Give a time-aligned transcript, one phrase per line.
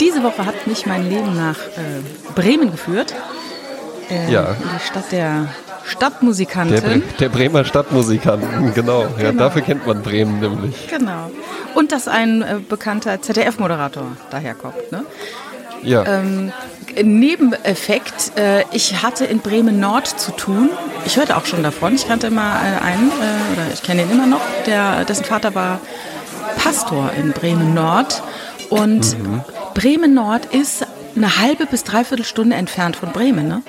[0.00, 2.02] diese Woche hat mich mein Leben nach äh,
[2.34, 3.14] Bremen geführt.
[4.10, 4.54] Äh, Ja.
[4.54, 5.48] Die Stadt der
[5.84, 6.80] Stadtmusikantin.
[6.82, 9.02] Der, der Bremer Stadtmusikanten, genau.
[9.18, 9.44] Ja, Genau.
[9.44, 10.88] dafür kennt man Bremen nämlich.
[10.88, 11.30] Genau.
[11.74, 14.90] Und dass ein äh, bekannter ZDF-Moderator daherkommt.
[14.92, 15.04] Ne?
[15.82, 16.04] Ja.
[16.06, 16.52] Ähm,
[17.02, 20.70] Nebeneffekt, äh, ich hatte in Bremen Nord zu tun.
[21.04, 21.94] Ich hörte auch schon davon.
[21.94, 25.54] Ich kannte immer äh, einen, äh, oder ich kenne ihn immer noch, der, dessen Vater
[25.54, 25.80] war
[26.56, 28.22] Pastor in Bremen Nord.
[28.70, 29.16] Und
[29.76, 33.62] Bremen Nord ist eine halbe bis dreiviertel Stunde entfernt von Bremen, ne?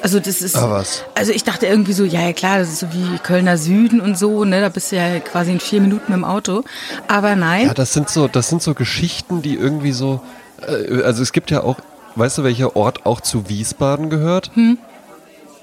[0.00, 0.54] Also das ist.
[0.56, 1.02] Ah, was?
[1.16, 4.16] Also ich dachte irgendwie so, ja, ja klar, das ist so wie Kölner Süden und
[4.16, 4.60] so, ne?
[4.60, 6.62] Da bist du ja quasi in vier Minuten mit dem Auto.
[7.08, 7.66] Aber nein.
[7.66, 10.20] Ja, das sind so, das sind so Geschichten, die irgendwie so.
[10.64, 11.78] Äh, also es gibt ja auch,
[12.14, 14.52] weißt du, welcher Ort auch zu Wiesbaden gehört?
[14.54, 14.78] Hm.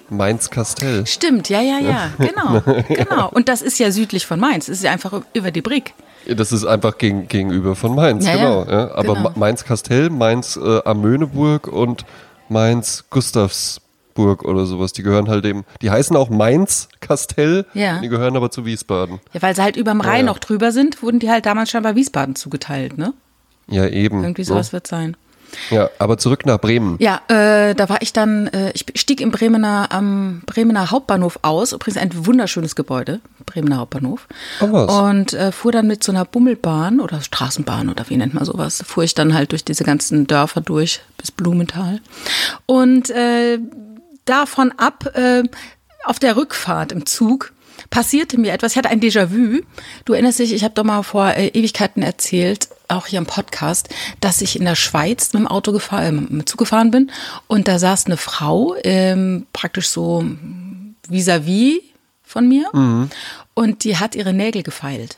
[0.09, 1.07] Mainz-Kastell.
[1.07, 3.29] Stimmt, ja, ja, ja, genau, genau.
[3.29, 4.65] Und das ist ja südlich von Mainz.
[4.65, 5.93] Das ist ja einfach über die Brick.
[6.27, 8.65] Das ist einfach gegen, gegenüber von Mainz, Ja, ja, genau.
[8.71, 9.19] Ja, Aber genau.
[9.29, 12.05] Ma- Mainz-Kastell, Mainz äh, am Möhneburg und
[12.49, 17.99] Mainz-Gustavsburg oder sowas, die gehören halt dem, die heißen auch Mainz-Kastell, Ja.
[17.99, 19.19] die gehören aber zu Wiesbaden.
[19.33, 20.31] Ja, weil sie halt überm Rhein ja.
[20.31, 23.13] noch drüber sind, wurden die halt damals schon bei Wiesbaden zugeteilt, ne?
[23.67, 24.21] Ja, eben.
[24.23, 25.15] Irgendwie sowas wird sein.
[25.69, 26.97] Ja, aber zurück nach Bremen.
[26.99, 31.73] Ja, äh, da war ich dann, äh, ich stieg im Bremener, am Bremener Hauptbahnhof aus,
[31.73, 34.27] übrigens ein wunderschönes Gebäude, Bremener Hauptbahnhof.
[34.61, 34.91] Oh, was?
[34.91, 38.83] Und äh, fuhr dann mit so einer Bummelbahn oder Straßenbahn oder wie nennt man sowas,
[38.85, 42.01] fuhr ich dann halt durch diese ganzen Dörfer durch bis Blumenthal.
[42.65, 43.59] Und äh,
[44.25, 45.43] davon ab, äh,
[46.05, 47.52] auf der Rückfahrt im Zug,
[47.93, 48.71] passierte mir etwas.
[48.71, 49.61] Ich hatte ein Déjà-vu.
[50.05, 53.89] Du erinnerst dich, ich habe doch mal vor äh, Ewigkeiten erzählt, auch hier im Podcast,
[54.19, 57.11] dass ich in der Schweiz mit dem Auto gefahren, äh, mit Zug gefahren bin
[57.47, 60.25] und da saß eine Frau, ähm, praktisch so
[61.07, 61.81] vis-à-vis
[62.23, 62.65] von mir
[63.53, 65.17] und die hat ihre Nägel gefeilt.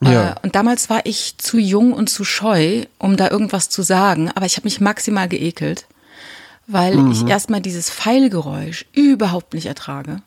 [0.00, 0.30] Ja.
[0.30, 4.30] Äh, und damals war ich zu jung und zu scheu, um da irgendwas zu sagen,
[4.32, 5.86] aber ich habe mich maximal geekelt,
[6.68, 7.10] weil Mhm.
[7.10, 10.22] ich erstmal dieses Pfeilgeräusch überhaupt nicht ertrage.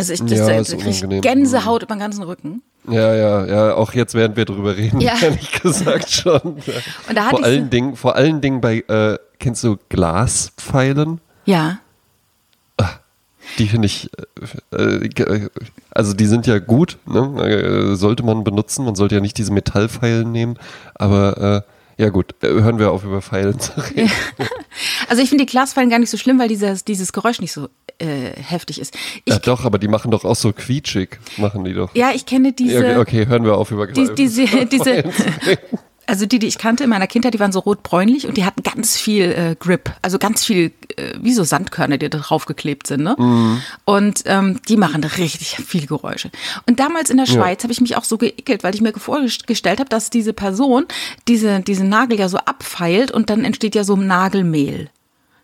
[0.00, 1.20] Also ich, das, Ja, da ist krieg ich unangenehm.
[1.20, 2.62] Gänsehaut über den ganzen Rücken.
[2.88, 5.12] Ja, ja, ja, auch jetzt während wir drüber reden, Ja.
[5.22, 6.40] ehrlich gesagt schon.
[7.08, 11.20] Und da hatte vor allen so- Dingen, vor allen Dingen bei, äh, kennst du Glaspfeilen?
[11.44, 11.78] Ja,
[13.58, 14.08] Die finde ich,
[14.72, 15.48] äh, äh,
[15.90, 17.42] also die sind ja gut, ne?
[17.92, 18.84] äh, sollte man benutzen.
[18.84, 20.56] Man sollte ja nicht diese Metallpfeilen nehmen,
[20.94, 24.10] aber äh, ja gut, äh, hören wir auf über Pfeilen zu reden.
[25.08, 27.68] also ich finde die Glasfallen gar nicht so schlimm, weil dieses, dieses Geräusch nicht so
[27.98, 28.96] äh, heftig ist.
[29.24, 31.94] Ich, Ja doch, aber die machen doch auch so quietschig, machen die doch.
[31.94, 35.04] ja, ich kenne diese, Ja, okay, hören wir auf über die, diese, diese.
[36.10, 38.64] also die, die ich kannte in meiner Kindheit, die waren so rot-bräunlich und die hatten
[38.64, 43.04] ganz viel äh, Grip, also ganz viel, äh, wie so Sandkörner, die da draufgeklebt sind,
[43.04, 43.14] ne?
[43.84, 46.30] Und ähm, die machen richtig viel Geräusche.
[46.66, 49.78] Und damals in der Schweiz habe ich mich auch so geekelt, weil ich mir vorgestellt
[49.78, 50.86] habe, dass diese Person
[51.28, 54.90] diese, diesen Nagel ja so abfeilt und dann entsteht ja so Nagelmehl.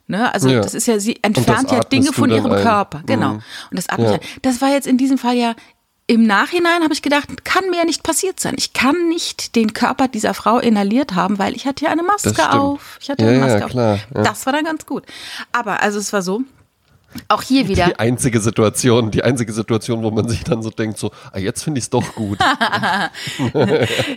[0.08, 0.32] Ne?
[0.34, 0.60] Also Ja.
[0.60, 2.62] das ist ja, sie entfernt ja Dinge von ihrem ein.
[2.62, 3.02] Körper.
[3.06, 3.34] Genau.
[3.34, 3.42] Mhm.
[3.70, 4.12] Und das atmet Ja.
[4.14, 4.20] ja.
[4.42, 5.54] Das war jetzt in diesem Fall ja
[6.08, 8.54] im Nachhinein habe ich gedacht, kann mir ja nicht passiert sein.
[8.56, 12.52] Ich kann nicht den Körper dieser Frau inhaliert haben, weil ich hatte ja eine Maske
[12.52, 12.98] auf.
[13.00, 13.70] Ich hatte Ja, eine ja, Maske auf.
[13.72, 14.22] klar, ja.
[14.22, 15.04] Das war dann ganz gut.
[15.52, 16.42] Aber also es war so,
[17.28, 17.86] auch hier wieder.
[17.86, 21.62] Die einzige Situation, die einzige Situation, wo man sich dann so denkt, so, ah, jetzt
[21.64, 22.38] finde ich es doch gut.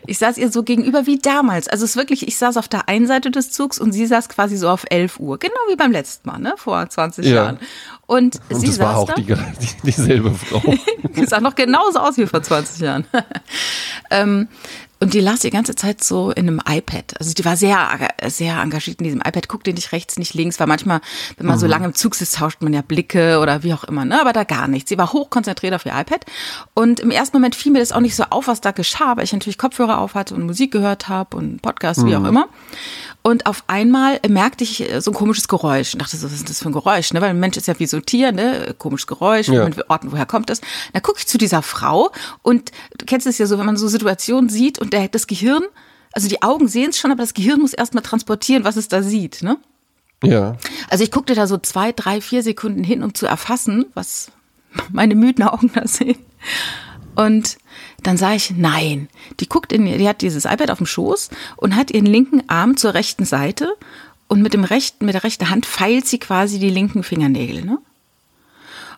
[0.06, 1.68] Ich saß ihr so gegenüber wie damals.
[1.68, 4.30] Also es ist wirklich, ich saß auf der einen Seite des Zugs und sie saß
[4.30, 5.38] quasi so auf 11 Uhr.
[5.40, 6.54] Genau wie beim letzten Mal, ne?
[6.58, 7.36] Vor 20 Ja.
[7.36, 7.60] Jahren.
[8.10, 9.36] Und, Und sie das war auch die, die,
[9.84, 10.64] dieselbe Frau.
[11.16, 13.06] Die sah noch genauso aus wie vor 20 Jahren.
[14.10, 14.48] ähm,
[15.00, 17.14] und die las die ganze Zeit so in einem iPad.
[17.20, 17.88] Also die war sehr,
[18.26, 21.02] sehr engagiert in diesem iPad, guckte nicht rechts, nicht links, weil manchmal,
[21.38, 24.04] wenn man so lange im Zug sitzt, tauscht man ja Blicke oder wie auch immer,
[24.04, 24.20] ne?
[24.20, 24.90] Aber da gar nichts.
[24.90, 26.26] Sie war hochkonzentriert auf ihr iPad.
[26.74, 29.24] Und im ersten Moment fiel mir das auch nicht so auf, was da geschah, weil
[29.24, 32.50] ich natürlich Kopfhörer auf hatte und Musik gehört habe und Podcast, wie auch immer.
[33.22, 36.50] Und auf einmal merkte ich äh, so ein komisches Geräusch und dachte so, was ist
[36.50, 37.12] das für ein Geräusch?
[37.14, 37.22] Ne?
[37.22, 38.74] Weil ein Mensch ist ja wie so ein Tier, ne?
[38.78, 39.64] Komisches Geräusch, Ja.
[39.64, 40.62] man will orten, woher kommt das?
[40.94, 42.12] Da gucke ich zu dieser Frau
[42.44, 45.64] und du kennst es ja so, wenn man so Situationen sieht und der, das Gehirn,
[46.14, 49.04] also die Augen sehen es schon, aber das Gehirn muss erstmal transportieren, was es da
[49.04, 49.58] sieht, ne?
[50.24, 50.56] Ja.
[50.90, 54.32] Also ich guckte da so zwei, drei, vier Sekunden hin, um zu erfassen, was
[54.92, 56.18] meine müden Augen da sehen.
[57.16, 57.58] Und
[58.04, 59.10] dann sah ich, nein,
[59.40, 62.78] die guckt in, die hat dieses iPad auf dem Schoß und hat ihren linken Arm
[62.78, 63.74] zur rechten Seite
[64.28, 67.78] und mit dem rechten, mit der rechten Hand feilt sie quasi die linken Fingernägel, ne?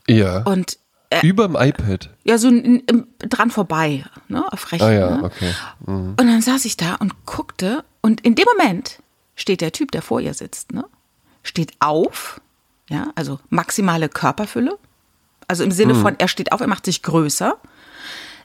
[0.07, 0.44] Ja.
[0.44, 0.77] Und
[1.09, 2.09] äh, Überm iPad.
[2.24, 4.88] ja, so n- n- dran vorbei, ne, auf rechten.
[4.88, 5.24] Ah ja, ne?
[5.24, 5.53] okay.
[5.86, 9.00] Und dann saß ich da und guckte und in dem Moment
[9.36, 10.86] steht der Typ, der vor ihr sitzt, ne,
[11.44, 12.39] steht auf,
[12.89, 14.77] ja, also maximale Körperfülle,
[15.48, 17.57] also im Sinne von, er steht auf, er macht sich größer,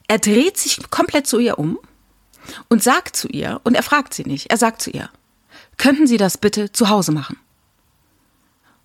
[0.07, 1.79] er dreht sich komplett zu ihr um
[2.69, 5.09] und sagt zu ihr, und er fragt sie nicht, er sagt zu ihr,
[5.77, 7.37] könnten Sie das bitte zu Hause machen?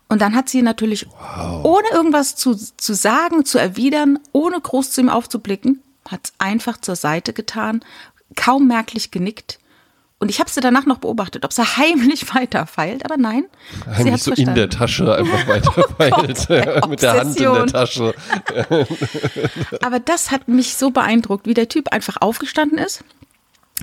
[0.09, 1.65] Und dann hat sie natürlich, wow.
[1.65, 6.79] ohne irgendwas zu, zu sagen, zu erwidern, ohne groß zu ihm aufzublicken, hat es einfach
[6.79, 7.83] zur Seite getan,
[8.37, 9.59] kaum merklich genickt
[10.23, 13.47] und ich habe sie danach noch beobachtet, ob sie heimlich weiterfeilt, aber nein.
[13.87, 14.51] Heimlich so verstanden.
[14.51, 16.49] in der Tasche einfach weiterfeilt.
[16.83, 18.15] Oh mit der Hand in der Tasche.
[19.83, 23.05] aber das hat mich so beeindruckt, wie der Typ einfach aufgestanden ist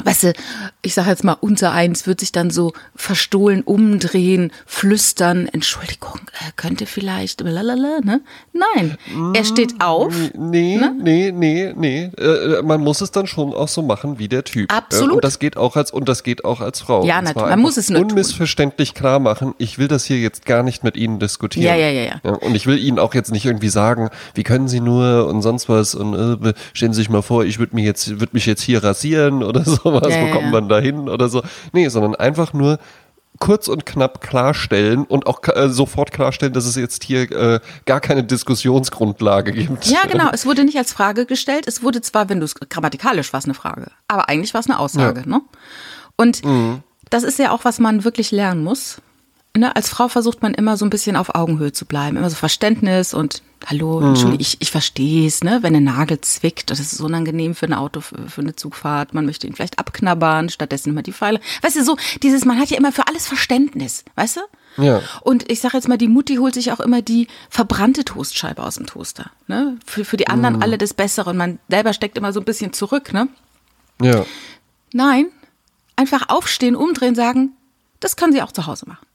[0.03, 0.33] weißt du,
[0.81, 6.51] ich sage jetzt mal, unser eins wird sich dann so verstohlen umdrehen, flüstern, Entschuldigung, äh,
[6.55, 8.21] könnte vielleicht, lalala, ne?
[8.53, 8.97] Nein,
[9.33, 10.13] er steht mm, auf.
[10.37, 10.95] Nee, ne?
[11.01, 12.03] nee, nee, nee.
[12.17, 14.71] Äh, man muss es dann schon auch so machen wie der Typ.
[14.71, 15.15] Absolut.
[15.15, 17.03] Und das geht auch als, und das geht auch als Frau.
[17.05, 17.49] Ja, natürlich.
[17.49, 18.99] Man muss es nur unmissverständlich tun.
[18.99, 19.53] klar machen.
[19.57, 21.65] Ich will das hier jetzt gar nicht mit Ihnen diskutieren.
[21.65, 22.21] Ja, ja, ja, ja.
[22.23, 25.41] ja und ich will Ihnen auch jetzt nicht irgendwie sagen, wie können Sie nur und
[25.41, 28.45] sonst was und äh, stellen Sie sich mal vor, ich würde mich jetzt, würde mich
[28.45, 31.41] jetzt hier rasieren oder so sowas, ja, wo kommt man da hin oder so.
[31.73, 32.79] Nee, sondern einfach nur
[33.39, 38.01] kurz und knapp klarstellen und auch äh, sofort klarstellen, dass es jetzt hier äh, gar
[38.01, 39.85] keine Diskussionsgrundlage gibt.
[39.85, 40.29] Ja, genau.
[40.31, 41.65] Es wurde nicht als Frage gestellt.
[41.67, 44.69] Es wurde zwar, wenn du es grammatikalisch war es eine Frage, aber eigentlich war es
[44.69, 45.21] eine Aussage.
[45.21, 45.25] Ja.
[45.25, 45.41] Ne?
[46.17, 46.83] Und mhm.
[47.09, 49.01] das ist ja auch, was man wirklich lernen muss
[49.55, 52.17] ne, als Frau versucht man immer so ein bisschen auf Augenhöhe zu bleiben.
[52.17, 54.07] Immer so Verständnis und Hallo, mhm.
[54.09, 55.59] Entschuldigung, ich, ich verstehe es, ne?
[55.61, 59.13] Wenn ein Nagel zwickt, das ist unangenehm für ein Auto, für, für, eine Zugfahrt.
[59.13, 61.41] Man möchte ihn vielleicht abknabbern, stattdessen immer die Pfeile.
[61.61, 64.83] Weißt du, so dieses, man hat ja immer für alles Verständnis, weißt du?
[64.83, 65.01] Ja.
[65.21, 68.75] Und ich sage jetzt mal, die Mutti holt sich auch immer die verbrannte Toastscheibe aus
[68.75, 69.29] dem Toaster.
[69.47, 69.77] Ne?
[69.85, 70.61] Für, für die anderen mhm.
[70.61, 73.27] alle das Bessere und man selber steckt immer so ein bisschen zurück, ne?
[74.01, 74.25] Ja.
[74.93, 75.27] Nein,
[75.97, 77.51] einfach aufstehen, umdrehen, sagen,
[77.99, 79.05] das können sie auch zu Hause machen.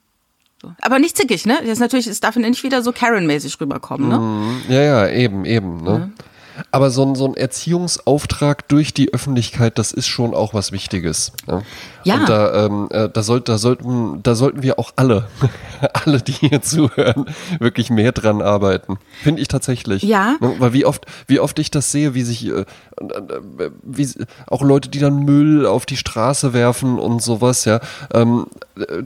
[0.64, 0.72] So.
[0.80, 1.58] Aber nicht zickig, ne?
[1.60, 4.18] Das ist natürlich, es darf nicht wieder so Karen-mäßig rüberkommen, ne?
[4.18, 4.62] Mhm.
[4.68, 6.10] Ja, ja, eben, eben, ne?
[6.18, 6.24] Ja.
[6.70, 11.32] Aber so ein, so ein Erziehungsauftrag durch die Öffentlichkeit, das ist schon auch was Wichtiges.
[11.46, 11.62] Ne?
[12.04, 12.16] Ja.
[12.16, 15.26] Und da, ähm, äh, da, soll, da, sollten, da sollten wir auch alle,
[15.92, 17.26] alle, die hier zuhören,
[17.58, 18.98] wirklich mehr dran arbeiten.
[19.22, 20.02] Finde ich tatsächlich.
[20.02, 20.36] Ja.
[20.40, 20.54] Ne?
[20.58, 24.08] Weil wie oft, wie oft ich das sehe, wie sich, äh, äh, wie,
[24.46, 27.80] auch Leute, die dann Müll auf die Straße werfen und sowas, ja,
[28.12, 28.46] ähm,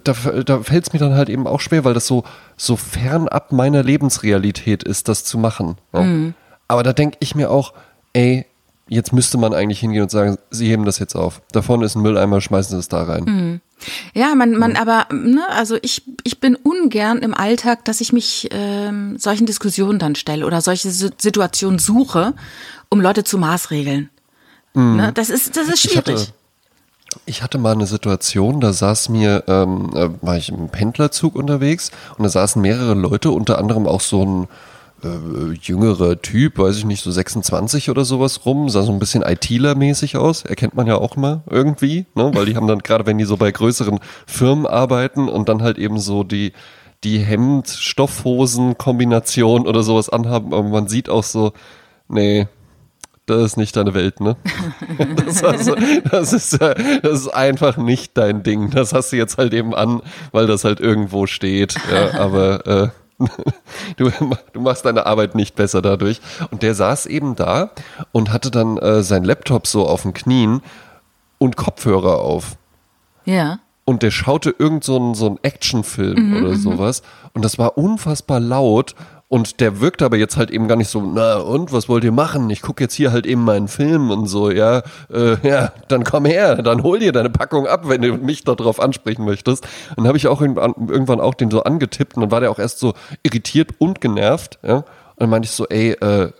[0.05, 2.25] da, da fällt es mir dann halt eben auch schwer, weil das so,
[2.56, 5.77] so fernab meiner Lebensrealität ist, das zu machen.
[5.93, 6.03] Ja?
[6.03, 6.35] Mhm.
[6.69, 7.73] Aber da denke ich mir auch,
[8.12, 8.47] ey,
[8.88, 11.43] jetzt müsste man eigentlich hingehen und sagen, sie heben das jetzt auf.
[11.53, 13.25] Da vorne ist ein Mülleimer, schmeißen Sie es da rein.
[13.25, 13.61] Mhm.
[14.12, 18.49] Ja, man, man, aber, ne, also ich, ich bin ungern im Alltag, dass ich mich
[18.50, 22.35] ähm, solchen Diskussionen dann stelle oder solche Situationen suche,
[22.88, 24.11] um Leute zu maßregeln.
[24.75, 24.97] Mhm.
[24.97, 26.09] Ne, das ist, das ist schwierig.
[26.09, 26.32] Ich hatte,
[27.26, 31.93] ich hatte mal eine Situation, da saß mir, ähm, äh, war ich im Pendlerzug unterwegs
[32.17, 34.49] und da saßen mehrere Leute, unter anderem auch so ein
[35.05, 39.23] äh, jüngerer Typ, weiß ich nicht, so 26 oder sowas rum, sah so ein bisschen
[39.23, 42.31] ITler-mäßig aus, erkennt man ja auch mal irgendwie, ne?
[42.35, 45.79] weil die haben dann gerade, wenn die so bei größeren Firmen arbeiten und dann halt
[45.79, 46.53] eben so die,
[47.05, 51.53] die Hemd-Stoffhosen-Kombination oder sowas anhaben, aber man sieht auch so,
[52.09, 52.49] nee,
[53.27, 54.37] das ist nicht deine Welt, ne?
[55.27, 55.77] Das, also,
[56.11, 58.71] das, ist, das ist einfach nicht dein Ding.
[58.71, 60.01] Das hast du jetzt halt eben an,
[60.33, 61.75] weil das halt irgendwo steht.
[61.93, 62.89] Ja, aber äh,
[63.97, 64.11] Du,
[64.53, 66.20] du machst deine Arbeit nicht besser dadurch.
[66.50, 67.70] Und der saß eben da
[68.12, 70.62] und hatte dann äh, sein Laptop so auf den Knien
[71.38, 72.56] und Kopfhörer auf.
[73.25, 73.61] Ja.
[73.85, 76.56] Und der schaute irgend so einen, so einen Actionfilm mhm, oder mhm.
[76.56, 77.03] sowas.
[77.32, 78.94] Und das war unfassbar laut.
[79.29, 82.13] Und der wirkt aber jetzt halt eben gar nicht so, na und, was wollt ihr
[82.13, 82.49] machen?
[82.49, 84.82] Ich gucke jetzt hier halt eben meinen Film und so, ja,
[85.13, 88.81] äh, ja, dann komm her, dann hol dir deine Packung ab, wenn du mich darauf
[88.81, 89.65] ansprechen möchtest.
[89.91, 92.58] Und dann habe ich auch irgendwann auch den so angetippt und dann war der auch
[92.58, 94.77] erst so irritiert und genervt, ja.
[94.77, 94.85] Und
[95.25, 96.31] dann meinte ich so, ey, äh,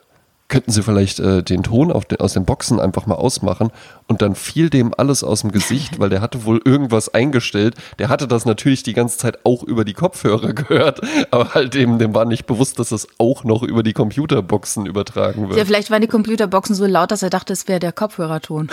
[0.49, 3.71] könnten Sie vielleicht äh, den Ton den, aus den Boxen einfach mal ausmachen
[4.07, 7.75] und dann fiel dem alles aus dem Gesicht, weil der hatte wohl irgendwas eingestellt.
[7.99, 11.00] Der hatte das natürlich die ganze Zeit auch über die Kopfhörer gehört,
[11.31, 15.49] aber halt dem, dem war nicht bewusst, dass das auch noch über die Computerboxen übertragen
[15.49, 15.59] wird.
[15.59, 18.71] Ja, vielleicht waren die Computerboxen so laut, dass er dachte, es wäre der Kopfhörerton.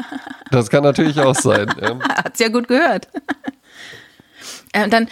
[0.52, 1.66] das kann natürlich auch sein.
[1.80, 1.98] Ja.
[2.08, 3.08] Hat's ja gut gehört.
[4.72, 5.08] äh, dann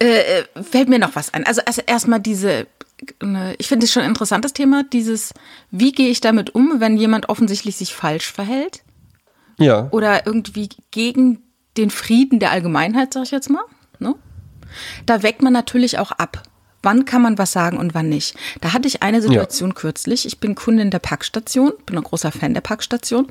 [0.00, 1.46] äh, fällt mir noch was ein.
[1.46, 2.66] Also, also erstmal diese
[3.58, 5.34] ich finde es schon ein interessantes Thema, dieses,
[5.70, 8.82] wie gehe ich damit um, wenn jemand offensichtlich sich falsch verhält?
[9.58, 9.88] Ja.
[9.90, 11.42] Oder irgendwie gegen
[11.76, 13.64] den Frieden der Allgemeinheit, sag ich jetzt mal.
[13.98, 14.14] Ne?
[15.04, 16.42] Da weckt man natürlich auch ab.
[16.82, 18.36] Wann kann man was sagen und wann nicht?
[18.60, 19.74] Da hatte ich eine Situation ja.
[19.74, 20.24] kürzlich.
[20.24, 23.26] Ich bin Kundin der Packstation, bin ein großer Fan der Packstation.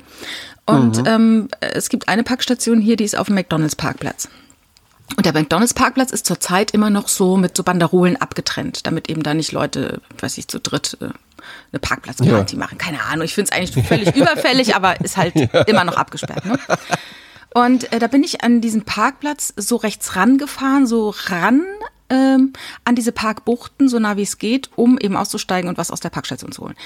[0.66, 1.06] Und mhm.
[1.06, 4.28] ähm, es gibt eine Packstation hier, die ist auf dem McDonalds-Parkplatz.
[5.14, 9.34] Und der McDonalds-Parkplatz ist zurzeit immer noch so mit so Banderolen abgetrennt, damit eben da
[9.34, 11.10] nicht Leute, weiß ich, zu dritt äh,
[11.72, 12.58] eine Parkplatzparty ja.
[12.58, 12.76] machen.
[12.76, 15.60] Keine Ahnung, ich finde es eigentlich völlig überfällig, aber ist halt ja.
[15.62, 16.44] immer noch abgesperrt.
[16.44, 16.58] Ne?
[17.54, 21.62] Und äh, da bin ich an diesen Parkplatz so rechts rangefahren, so ran
[22.10, 22.52] ähm,
[22.84, 26.10] an diese Parkbuchten, so nah wie es geht, um eben auszusteigen und was aus der
[26.10, 26.76] Parkstation zu holen.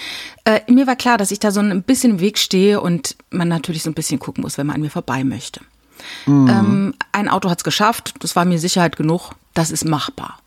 [0.44, 3.48] Äh, mir war klar, dass ich da so ein bisschen im Weg stehe und man
[3.48, 5.60] natürlich so ein bisschen gucken muss, wenn man an mir vorbei möchte.
[6.26, 6.48] Mhm.
[6.48, 10.38] Ähm, ein Auto hat es geschafft, das war mir Sicherheit genug, das ist machbar.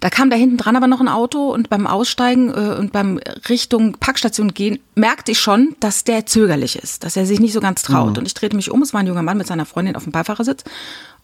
[0.00, 3.18] Da kam da hinten dran aber noch ein Auto und beim Aussteigen äh, und beim
[3.48, 7.60] Richtung Parkstation gehen merkte ich schon, dass der zögerlich ist, dass er sich nicht so
[7.60, 8.12] ganz traut.
[8.12, 8.18] Mhm.
[8.18, 10.12] Und ich drehte mich um, es war ein junger Mann mit seiner Freundin auf dem
[10.12, 10.64] Beifahrersitz.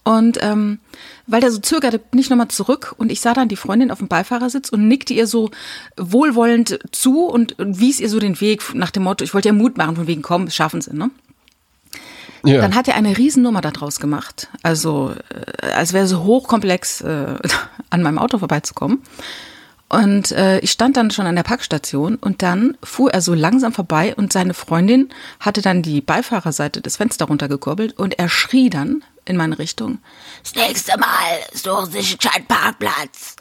[0.02, 0.78] Und ähm,
[1.26, 3.98] weil der so zögerte, bin ich nochmal zurück und ich sah dann die Freundin auf
[3.98, 5.50] dem Beifahrersitz und nickte ihr so
[5.98, 9.52] wohlwollend zu und, und wies ihr so den Weg nach dem Motto, ich wollte ihr
[9.52, 11.10] Mut machen, von wegen, komm, schaffen sie, ne?
[12.44, 12.60] Ja.
[12.60, 14.48] Dann hat er eine Riesennummer daraus gemacht.
[14.62, 15.14] Also,
[15.62, 17.34] äh, als wäre so hochkomplex, äh,
[17.90, 19.02] an meinem Auto vorbeizukommen.
[19.90, 23.72] Und äh, ich stand dann schon an der Parkstation und dann fuhr er so langsam
[23.72, 25.08] vorbei und seine Freundin
[25.40, 29.98] hatte dann die Beifahrerseite des Fenster runtergekurbelt und er schrie dann in meine Richtung,
[30.44, 31.08] das nächste Mal
[31.52, 33.36] suchen Sie sich einen gescheiten Parkplatz.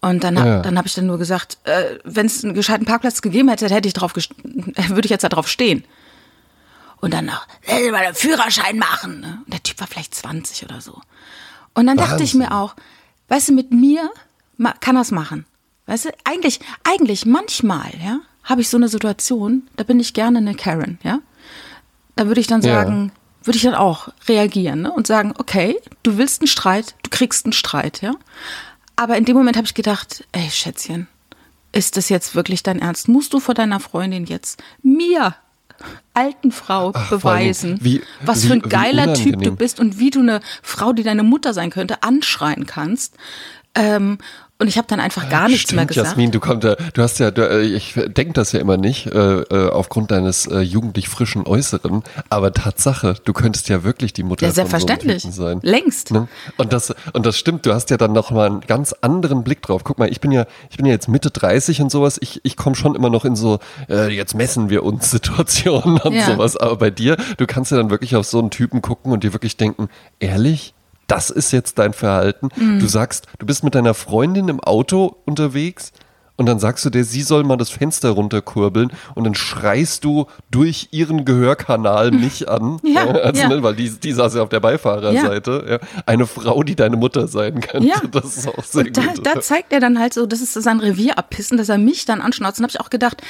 [0.00, 0.60] Und dann, ja.
[0.60, 3.88] dann habe ich dann nur gesagt, äh, wenn es einen gescheiten Parkplatz gegeben hätte, hätte
[3.88, 5.84] ich drauf würde ich jetzt da drauf stehen.
[7.00, 9.20] Und dann noch, hätte mal einen Führerschein machen.
[9.20, 9.42] Ne?
[9.44, 11.00] Und der Typ war vielleicht 20 oder so.
[11.74, 12.10] Und dann Wahnsinn.
[12.10, 12.74] dachte ich mir auch,
[13.28, 14.10] weißt du, mit mir
[14.80, 15.44] kann das machen.
[15.86, 20.38] Weißt du, eigentlich, eigentlich manchmal, ja, habe ich so eine Situation, da bin ich gerne
[20.38, 21.20] eine Karen, ja.
[22.16, 23.46] Da würde ich dann sagen, ja.
[23.46, 24.92] würde ich dann auch reagieren ne?
[24.92, 28.14] und sagen, okay, du willst einen Streit, du kriegst einen Streit, ja.
[28.96, 31.08] Aber in dem Moment habe ich gedacht, ey Schätzchen,
[31.72, 33.08] ist das jetzt wirklich dein Ernst?
[33.08, 35.36] Musst du vor deiner Freundin jetzt mir
[36.14, 40.10] alten Frau Ach, beweisen, wie, was wie, für ein geiler Typ du bist und wie
[40.10, 43.16] du eine Frau, die deine Mutter sein könnte, anschreien kannst.
[43.74, 44.18] Ähm,
[44.58, 46.08] und ich habe dann einfach gar nichts Stimmt, mehr gesagt.
[46.08, 49.40] Jasmin, du kommst, du hast ja, du, äh, ich denke das ja immer nicht, äh,
[49.40, 54.46] äh, aufgrund deines äh, jugendlich frischen Äußeren, aber Tatsache, du könntest ja wirklich die Mutter
[54.46, 55.22] ja, selbstverständlich.
[55.22, 55.60] so sein.
[55.62, 56.10] Längst.
[56.10, 56.28] Ne?
[56.56, 59.60] Und das, und das stimmt, du hast ja dann noch mal einen ganz anderen Blick
[59.60, 59.84] drauf.
[59.84, 62.56] Guck mal, ich bin ja, ich bin ja jetzt Mitte 30 und sowas, ich, ich
[62.56, 63.58] komme schon immer noch in so,
[63.90, 66.24] äh, jetzt messen wir uns Situationen und ja.
[66.24, 69.22] sowas, aber bei dir, du kannst ja dann wirklich auf so einen Typen gucken und
[69.22, 70.72] dir wirklich denken, ehrlich?
[71.06, 72.48] Das ist jetzt dein Verhalten.
[72.56, 72.80] Mhm.
[72.80, 75.92] Du sagst, du bist mit deiner Freundin im Auto unterwegs
[76.36, 80.26] und dann sagst du dir, sie soll mal das Fenster runterkurbeln und dann schreist du
[80.50, 82.78] durch ihren Gehörkanal mich an.
[82.86, 83.48] Ja, also, ja.
[83.48, 85.64] Ne, weil die, die saß ja auf der Beifahrerseite.
[85.66, 85.72] Ja.
[85.74, 85.78] ja.
[86.06, 87.88] Eine Frau, die deine Mutter sein könnte.
[87.88, 88.00] Ja.
[88.10, 89.26] Das ist auch sehr und da, gut.
[89.26, 92.20] Da zeigt er dann halt so, das ist sein Revier abpissen, dass er mich dann
[92.20, 92.58] anschnauzt.
[92.58, 93.22] Und habe ich auch gedacht,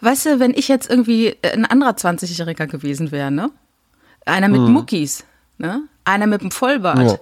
[0.00, 3.50] weißt du, wenn ich jetzt irgendwie ein anderer 20-Jähriger gewesen wäre, ne?
[4.26, 4.72] Einer mit hm.
[4.72, 5.24] Muckis,
[5.58, 5.82] ne?
[6.04, 6.98] Einer mit dem Vollbart.
[6.98, 7.18] Ja.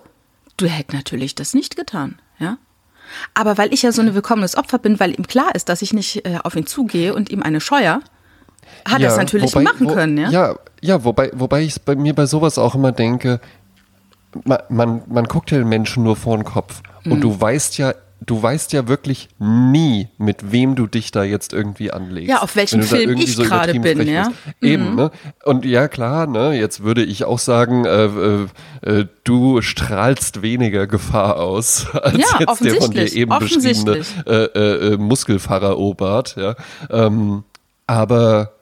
[0.56, 2.58] Du hättest natürlich das nicht getan, ja.
[3.34, 5.92] Aber weil ich ja so ein willkommenes Opfer bin, weil ihm klar ist, dass ich
[5.92, 8.00] nicht äh, auf ihn zugehe und ihm eine scheuer,
[8.86, 10.30] hat ja, er es natürlich wobei, machen wo, können, ja.
[10.30, 13.40] Ja, ja wobei, wobei ich bei mir bei sowas auch immer denke,
[14.44, 16.82] man, man, man guckt ja den Menschen nur vor den Kopf.
[17.04, 17.20] Und mhm.
[17.20, 17.94] du weißt ja
[18.26, 22.28] du weißt ja wirklich nie, mit wem du dich da jetzt irgendwie anlegst.
[22.28, 24.30] Ja, auf welchen Film ich so gerade bin, ja.
[24.60, 24.96] Eben, mhm.
[24.96, 25.10] ne?
[25.44, 28.46] Und ja, klar, ne, jetzt würde ich auch sagen, äh, äh,
[28.82, 34.44] äh du strahlst weniger Gefahr aus, als ja, jetzt der von dir eben beschriebene äh,
[34.44, 36.54] äh, äh, Muskelfahrer-Obert, ja.
[36.90, 37.44] Ähm,
[37.86, 38.52] aber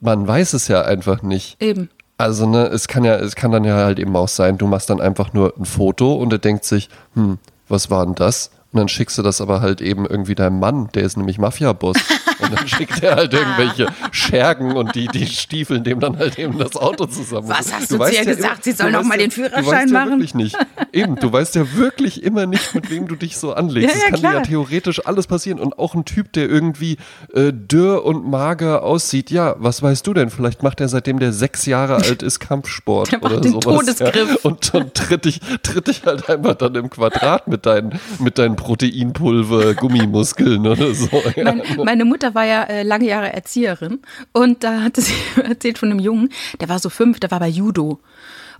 [0.00, 1.60] man weiß es ja einfach nicht.
[1.60, 1.88] Eben.
[2.16, 4.88] Also, ne, es kann ja, es kann dann ja halt eben auch sein, du machst
[4.88, 7.38] dann einfach nur ein Foto und er denkt sich, hm,
[7.68, 8.50] was war denn das?
[8.74, 11.96] Und dann schickst du das aber halt eben irgendwie deinem Mann, der ist nämlich Mafia-Boss.
[12.40, 16.58] Und dann schickt er halt irgendwelche Schergen und die, die stiefeln dem dann halt eben
[16.58, 17.48] das Auto zusammen.
[17.48, 18.64] Was hast du, du zu ihr ja gesagt?
[18.64, 20.06] Sie soll noch mal den Führerschein du weißt machen?
[20.06, 20.56] Ja wirklich nicht.
[20.92, 23.94] Eben, du weißt ja wirklich immer nicht, mit wem du dich so anlegst.
[23.94, 25.60] Es ja, kann dir ja theoretisch alles passieren.
[25.60, 26.96] Und auch ein Typ, der irgendwie
[27.32, 30.30] äh, dürr und mager aussieht, ja, was weißt du denn?
[30.30, 33.86] Vielleicht macht er seitdem der sechs Jahre alt ist Kampfsport der oder macht sowas.
[33.86, 34.44] Todesgriff.
[34.44, 38.56] Und, und tritt, dich, tritt dich halt einfach dann im Quadrat mit deinen, mit deinen
[38.64, 41.10] Proteinpulver, Gummimuskeln oder so.
[41.36, 44.00] Meine, meine, Mutter war ja äh, lange Jahre Erzieherin
[44.32, 46.30] und da hatte sie erzählt von einem Jungen,
[46.60, 48.00] der war so fünf, der war bei Judo.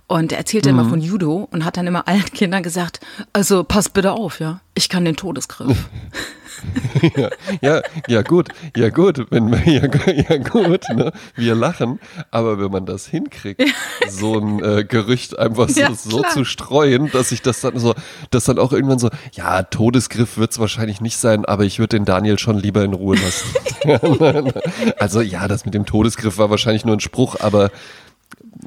[0.07, 0.79] Und er erzählte mhm.
[0.79, 2.99] immer von Judo und hat dann immer allen Kindern gesagt,
[3.33, 5.77] also pass bitte auf, ja, ich kann den Todesgriff.
[7.15, 7.29] ja,
[7.61, 9.83] ja, ja, gut, ja gut, wenn wir, ja,
[10.29, 11.11] ja gut, ne?
[11.35, 11.99] wir lachen,
[12.31, 13.63] aber wenn man das hinkriegt,
[14.07, 17.95] so ein äh, Gerücht einfach so, ja, so, zu streuen, dass ich das dann so,
[18.29, 21.97] dass dann auch irgendwann so, ja, Todesgriff wird es wahrscheinlich nicht sein, aber ich würde
[21.97, 23.47] den Daniel schon lieber in Ruhe lassen.
[24.99, 27.71] also ja, das mit dem Todesgriff war wahrscheinlich nur ein Spruch, aber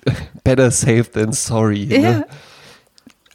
[0.44, 1.86] better safe than sorry.
[1.86, 2.00] Ne?
[2.00, 2.24] Ja.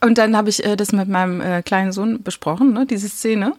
[0.04, 3.54] Und dann habe ich äh, das mit meinem äh, kleinen Sohn besprochen, ne, diese Szene.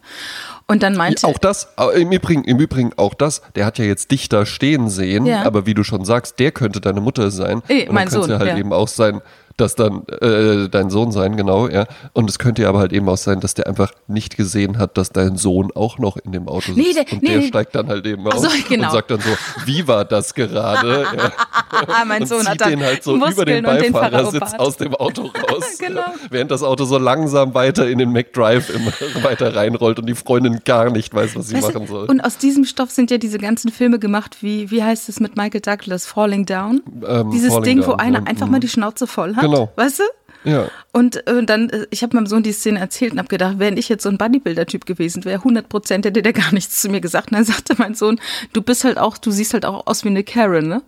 [0.67, 3.85] Und dann meinte Auch das, äh, im Übrigen, im Übrigen auch das, der hat ja
[3.85, 5.43] jetzt dich da stehen sehen, Ja.
[5.43, 7.63] aber wie du schon sagst, der könnte deine Mutter sein.
[7.67, 8.57] Eh, und mein dann könnte Sohn, ja halt ja.
[8.57, 9.21] eben auch sein,
[9.57, 11.85] dass dann äh, dein Sohn sein, genau, ja.
[12.13, 14.97] Und es könnte ja aber halt eben auch sein, dass der einfach nicht gesehen hat,
[14.97, 16.77] dass dein Sohn auch noch in dem Auto sitzt.
[16.77, 17.47] Nee, der- und nee, der nee.
[17.47, 18.87] steigt dann halt eben aus so, genau.
[18.87, 19.29] und sagt dann so,
[19.65, 21.03] wie war das gerade?
[21.03, 21.31] ja.
[21.87, 24.59] ah, mein und Sohn hat dann den halt so Muskeln über den den Beifahrersitz Pharao-Bart.
[24.59, 25.63] aus dem Auto raus.
[25.85, 26.01] Genau.
[26.01, 26.13] ja.
[26.29, 28.91] Während das Auto so langsam weiter in den McDrive immer
[29.23, 32.05] weiter reinrollt und die Freundin gar nicht weiß, was sie Weißt machen soll.
[32.05, 35.35] Und aus diesem Stoff sind ja diese ganzen Filme gemacht, wie, wie heißt es mit
[35.35, 36.81] Michael Douglas, Falling Down?
[37.07, 38.25] Ähm, Dieses Falling Ding, wo Down, einer ja.
[38.25, 39.44] einfach mal die Schnauze voll hat.
[39.47, 39.71] Genau.
[39.75, 40.03] Weißt du?
[40.49, 40.69] Ja.
[40.91, 43.77] Und äh, dann, äh, ich habe meinem Sohn die Szene erzählt und habe gedacht, wenn
[43.77, 47.01] ich jetzt so ein Bodybuilder-Typ gewesen wäre, 100 Prozent hätte der gar nichts zu mir
[47.01, 47.31] gesagt.
[47.31, 48.19] Und dann sagte mein Sohn,
[48.53, 50.81] du bist halt auch, du siehst halt auch aus wie eine Karen, ne?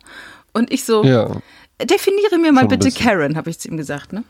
[0.53, 1.31] Und ich so, Ja.
[1.83, 2.91] definiere mir mal Schon bitte.
[2.91, 4.23] Karen, habe ich zu ihm gesagt, ne?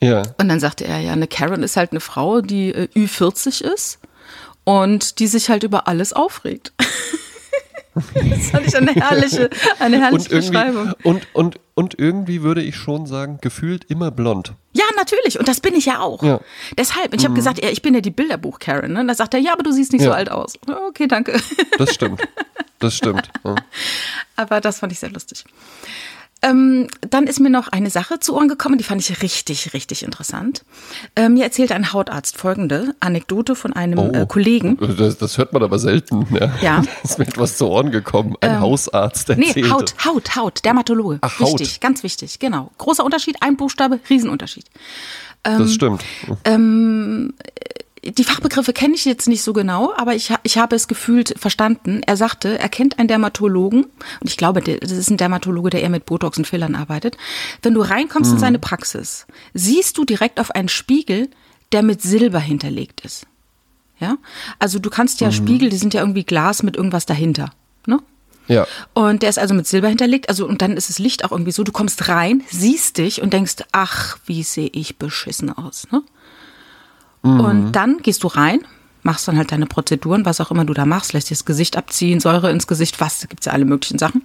[0.00, 0.22] Ja.
[0.38, 3.98] Und dann sagte er, ja, eine Karen ist halt eine Frau, die äh, Ü40 ist
[4.64, 6.72] und die sich halt über alles aufregt.
[7.94, 10.92] das fand ich eine herrliche, eine herrliche Und Beschreibung.
[11.02, 14.54] und, und, und irgendwie würde ich schon sagen, gefühlt immer blond.
[14.72, 15.38] Ja, natürlich.
[15.38, 16.22] Und das bin ich ja auch.
[16.22, 16.40] Ja.
[16.78, 17.12] Deshalb.
[17.14, 18.92] Ich habe gesagt, ich bin ja die Bilderbuch-Karen.
[18.94, 19.00] Ne?
[19.00, 20.14] Und da sagt er, ja, aber du siehst nicht so Ja.
[20.14, 20.54] alt aus.
[20.88, 21.38] Okay, danke.
[21.78, 22.22] Das stimmt.
[22.78, 23.30] Das stimmt.
[23.44, 23.54] Ja.
[24.36, 25.44] Aber das fand ich sehr lustig.
[26.42, 30.02] Ähm, dann ist mir noch eine Sache zu Ohren gekommen, die fand ich richtig, richtig
[30.02, 30.64] interessant.
[31.14, 34.76] Ähm, mir erzählte ein Hautarzt folgende Anekdote von einem äh, Kollegen.
[34.98, 36.26] Das, das hört man aber selten.
[36.34, 36.52] Ja.
[36.60, 36.82] Ja.
[37.04, 38.34] Ist mir etwas zu Ohren gekommen.
[38.40, 39.60] Ein Hausarzt erzählte.
[39.60, 41.18] Nee, Haut, Haut, Haut, Dermatologe.
[41.20, 41.60] Ach, Haut.
[41.60, 42.72] Wichtig, ganz wichtig, genau.
[42.78, 44.64] Großer Unterschied, ein Buchstabe, Riesenunterschied.
[45.44, 46.04] Das stimmt.
[48.04, 52.02] Die Fachbegriffe kenne ich jetzt nicht so genau, aber ich, ich habe es gefühlt verstanden.
[52.04, 55.88] Er sagte, er kennt einen Dermatologen, und ich glaube, das ist ein Dermatologe, der eher
[55.88, 57.16] mit Botox und Fillern arbeitet.
[57.62, 61.28] Wenn du reinkommst in seine Praxis, siehst du direkt auf einen Spiegel,
[61.70, 63.26] der mit Silber hinterlegt ist.
[64.00, 64.16] Ja?
[64.58, 67.52] Also du kannst ja Spiegel, die sind ja irgendwie Glas mit irgendwas dahinter.
[67.86, 68.00] Ne?
[68.48, 68.66] Ja.
[68.94, 70.28] Und der ist also mit Silber hinterlegt.
[70.28, 73.32] Also, und dann ist das Licht auch irgendwie so, du kommst rein, siehst dich und
[73.32, 75.86] denkst, ach, wie sehe ich beschissen aus.
[75.92, 76.02] Ne?
[77.22, 78.60] Und dann gehst du rein,
[79.02, 81.76] machst dann halt deine Prozeduren, was auch immer du da machst, lässt dir das Gesicht
[81.76, 84.22] abziehen, Säure ins Gesicht, was, da gibt's ja alle möglichen Sachen.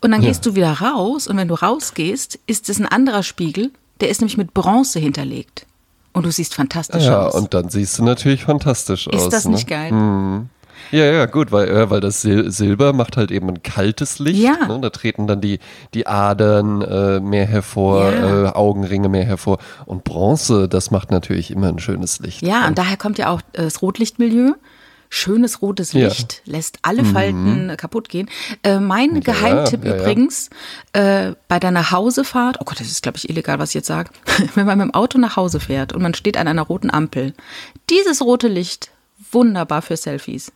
[0.00, 0.28] Und dann Ja.
[0.28, 4.20] gehst du wieder raus und wenn du rausgehst, ist es ein anderer Spiegel, der ist
[4.20, 5.66] nämlich mit Bronze hinterlegt.
[6.12, 7.34] Und du siehst fantastisch Ja, aus.
[7.34, 9.14] und dann siehst du natürlich fantastisch aus.
[9.24, 9.52] ist das ne?
[9.52, 9.92] nicht geil?
[10.90, 14.40] Ja, ja, gut, weil, äh, weil das Sil Silber macht halt eben ein kaltes Licht.
[14.42, 14.66] Ja.
[14.66, 14.78] Ne?
[14.80, 15.58] Da treten dann die,
[15.94, 18.44] die Adern äh, mehr hervor, Ja.
[18.44, 19.58] äh, Augenringe mehr hervor.
[19.86, 22.42] Und Bronze, das macht natürlich immer ein schönes Licht.
[22.42, 24.52] Ja, und daher kommt ja auch äh, das Rotlichtmilieu.
[25.12, 26.02] Schönes rotes Ja.
[26.02, 26.06] Mhm.
[26.06, 28.28] Licht lässt alle Falten kaputt gehen.
[28.62, 29.96] Äh, mein Geheimtipp ja, ja.
[30.00, 30.50] übrigens,
[30.92, 34.10] äh, bei deiner Hausefahrt, oh Gott, das ist, glaube ich, illegal, was ich jetzt sage,
[34.54, 37.34] wenn man mit dem Auto nach Hause fährt und man steht an einer roten Ampel,
[37.90, 38.92] dieses rote Licht,
[39.32, 40.52] wunderbar für Selfies.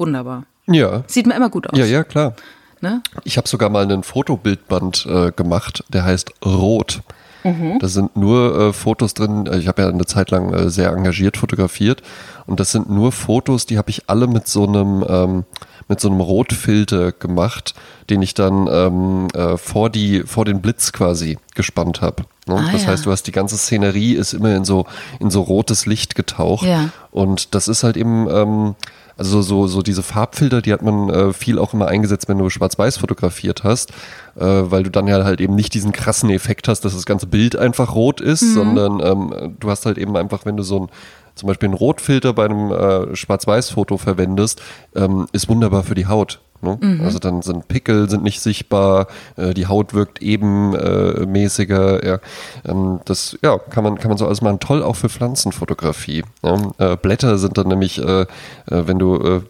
[0.00, 0.44] Wunderbar.
[0.66, 1.78] Ja, Sieht mir immer gut aus.
[1.78, 2.34] ja, ja, klar.
[2.80, 3.02] Ne?
[3.24, 7.02] Ich habe sogar mal einen Fotobildband äh, gemacht, der heißt Rot.
[7.44, 7.78] Mhm.
[7.80, 9.48] Da sind nur äh, Fotos drin.
[9.58, 12.02] Ich habe ja eine Zeit lang äh, sehr engagiert fotografiert
[12.46, 15.44] und das sind nur Fotos, die habe ich alle mit so einem ähm,
[15.88, 17.74] mit so einem Rotfilter gemacht,
[18.10, 22.24] den ich dann ähm, äh, vor die vor den Blitz quasi gespannt habe.
[22.46, 22.56] Ne?
[22.56, 22.88] Ah, das ja.
[22.88, 24.86] heißt, du hast die ganze Szenerie ist immer in so
[25.18, 26.90] in so rotes Licht getaucht Ja.
[27.10, 28.74] und das ist halt eben ähm,
[29.20, 32.48] also so, so diese Farbfilter, die hat man äh, viel auch immer eingesetzt, wenn du
[32.48, 33.90] schwarz-weiß fotografiert hast,
[34.34, 37.26] äh, weil du dann ja halt eben nicht diesen krassen Effekt hast, dass das ganze
[37.26, 40.88] Bild einfach rot ist, sondern ähm, du hast halt eben einfach, wenn du so ein
[41.40, 44.62] zum Beispiel einen Rotfilter bei einem äh, Schwarz-Weiß-Foto verwendest,
[44.94, 46.40] ähm, ist wunderbar für die Haut.
[46.62, 46.78] Ne?
[47.02, 51.22] Also dann sind Pickel sind nicht sichtbar, äh, die Haut wirkt ebenmäßiger.
[51.22, 52.18] Äh, mäßiger, ja.
[52.66, 54.60] Ähm, das ja, kann man, kann man so alles machen.
[54.60, 56.22] Toll auch für Pflanzenfotografie.
[56.42, 56.72] Ja?
[56.76, 58.26] Äh, Blätter sind dann nämlich, äh, äh,
[58.66, 59.40] wenn du äh,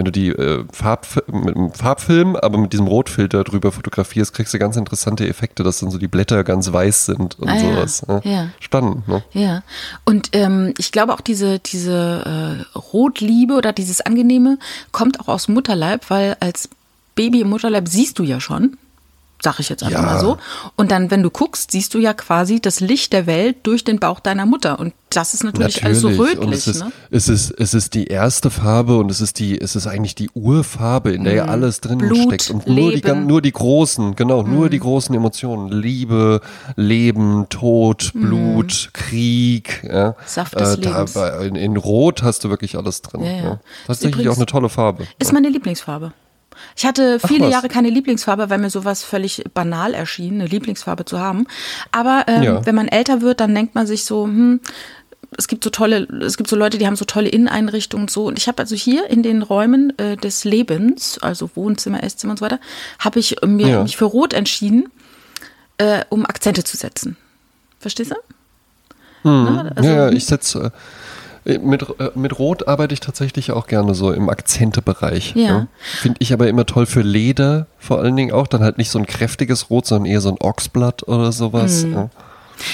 [0.00, 4.54] wenn du die äh, Farb, mit einem Farbfilm, aber mit diesem Rotfilter drüber fotografierst, kriegst
[4.54, 7.60] du ganz interessante Effekte, dass dann so die Blätter ganz weiß sind und Ah, ja.
[7.74, 8.06] sowas.
[8.08, 8.20] ne?
[8.24, 8.48] Ja.
[8.60, 9.22] Spannend, ne?
[9.34, 9.62] Ja,
[10.06, 14.58] und ähm, ich glaube auch diese, diese äh, Rotliebe oder dieses Angenehme
[14.90, 16.70] kommt auch aus Mutterleib, weil als
[17.14, 18.78] Baby im Mutterleib siehst du ja schon,
[19.42, 20.06] sag ich jetzt einfach Ja.
[20.06, 20.36] mal so.
[20.76, 23.98] Und dann, wenn du guckst, siehst du ja quasi das Licht der Welt durch den
[23.98, 24.78] Bauch deiner Mutter.
[24.78, 26.38] Und das ist natürlich, alles so rötlich.
[26.38, 26.92] und es ist, ne?
[27.10, 30.30] es ist, es ist die erste Farbe und es ist die, es ist eigentlich die
[30.34, 32.08] Urfarbe, in der ja alles drin Mhm.
[32.08, 32.50] Blut, steckt.
[32.50, 32.96] Und nur die, Leben.
[32.98, 33.02] Mhm.
[33.02, 35.72] gan- nur die großen, genau, nur die großen Emotionen.
[35.72, 36.40] Liebe,
[36.76, 40.10] Leben, Tod, Blut, Krieg, ja.
[40.10, 40.14] Mhm.
[40.26, 41.12] Saft des da, Lebens.
[41.14, 43.24] bei- in, in Rot hast du wirklich alles drin.
[43.24, 43.60] Ja, Ja.
[43.86, 45.06] Tatsächlich auch eine tolle Farbe.
[45.18, 46.12] Ist meine Lieblingsfarbe.
[46.76, 47.48] Ich hatte viele.
[47.50, 51.46] Jahre keine Lieblingsfarbe, weil mir sowas völlig banal erschien, eine Lieblingsfarbe zu haben.
[51.92, 52.66] Aber ähm, Ja.
[52.66, 54.60] wenn man älter wird, dann denkt man sich so, hm,
[55.36, 58.24] es gibt so tolle, es gibt so Leute, die haben so tolle Inneneinrichtungen und so.
[58.26, 62.38] Und ich habe also hier in den Räumen äh, des Lebens, also Wohnzimmer, Esszimmer und
[62.38, 62.58] so weiter,
[62.98, 63.82] habe ich mir Ja.
[63.82, 64.88] mich für Rot entschieden,
[65.78, 67.16] äh, um Akzente zu setzen.
[67.78, 68.16] Verstehst du?
[69.28, 69.72] Ne?
[69.76, 70.70] Also, ja, ja, ich setze äh,
[71.44, 75.34] mit, äh, mit Rot arbeite ich tatsächlich auch gerne so im Akzentebereich.
[75.34, 75.68] Ja.
[75.80, 78.46] Finde ich aber immer toll für Leder, vor allen Dingen auch.
[78.46, 81.84] Dann halt nicht so ein kräftiges Rot, sondern eher so ein Ochsblatt oder sowas.
[81.84, 81.92] Mhm.
[81.92, 82.10] Ja.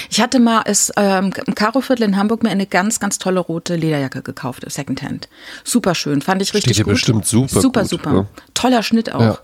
[0.09, 3.75] Ich hatte mal es, ähm, im Karoviertel in Hamburg mir eine ganz, ganz tolle rote
[3.75, 5.29] Lederjacke gekauft, Secondhand.
[5.63, 6.93] Super schön, fand ich richtig dir gut.
[6.93, 8.13] bestimmt super Super, gut, super.
[8.13, 8.25] ja.
[8.53, 9.21] Toller Schnitt auch.
[9.21, 9.37] Ja.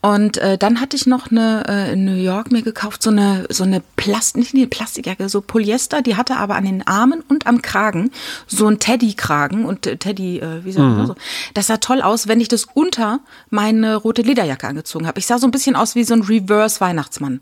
[0.00, 3.46] Und äh, dann hatte ich noch eine äh, in New York mir gekauft, so eine,
[3.48, 7.46] so eine Plast nicht eine Plastikjacke, so Polyester, die hatte aber an den Armen und
[7.46, 8.10] am Kragen
[8.46, 10.96] so ein Teddy-Kragen und äh, Teddy, äh, wie sagt Mhm.
[10.96, 11.14] man so.
[11.54, 15.18] Das sah toll aus, wenn ich das unter meine rote Lederjacke angezogen habe.
[15.18, 17.40] Ich sah so ein bisschen aus wie so ein Reverse-Weihnachtsmann.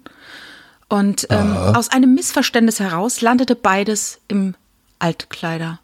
[0.92, 4.54] Und ähm, aus einem Missverständnis heraus landete beides im
[4.98, 5.78] Altkleidersack.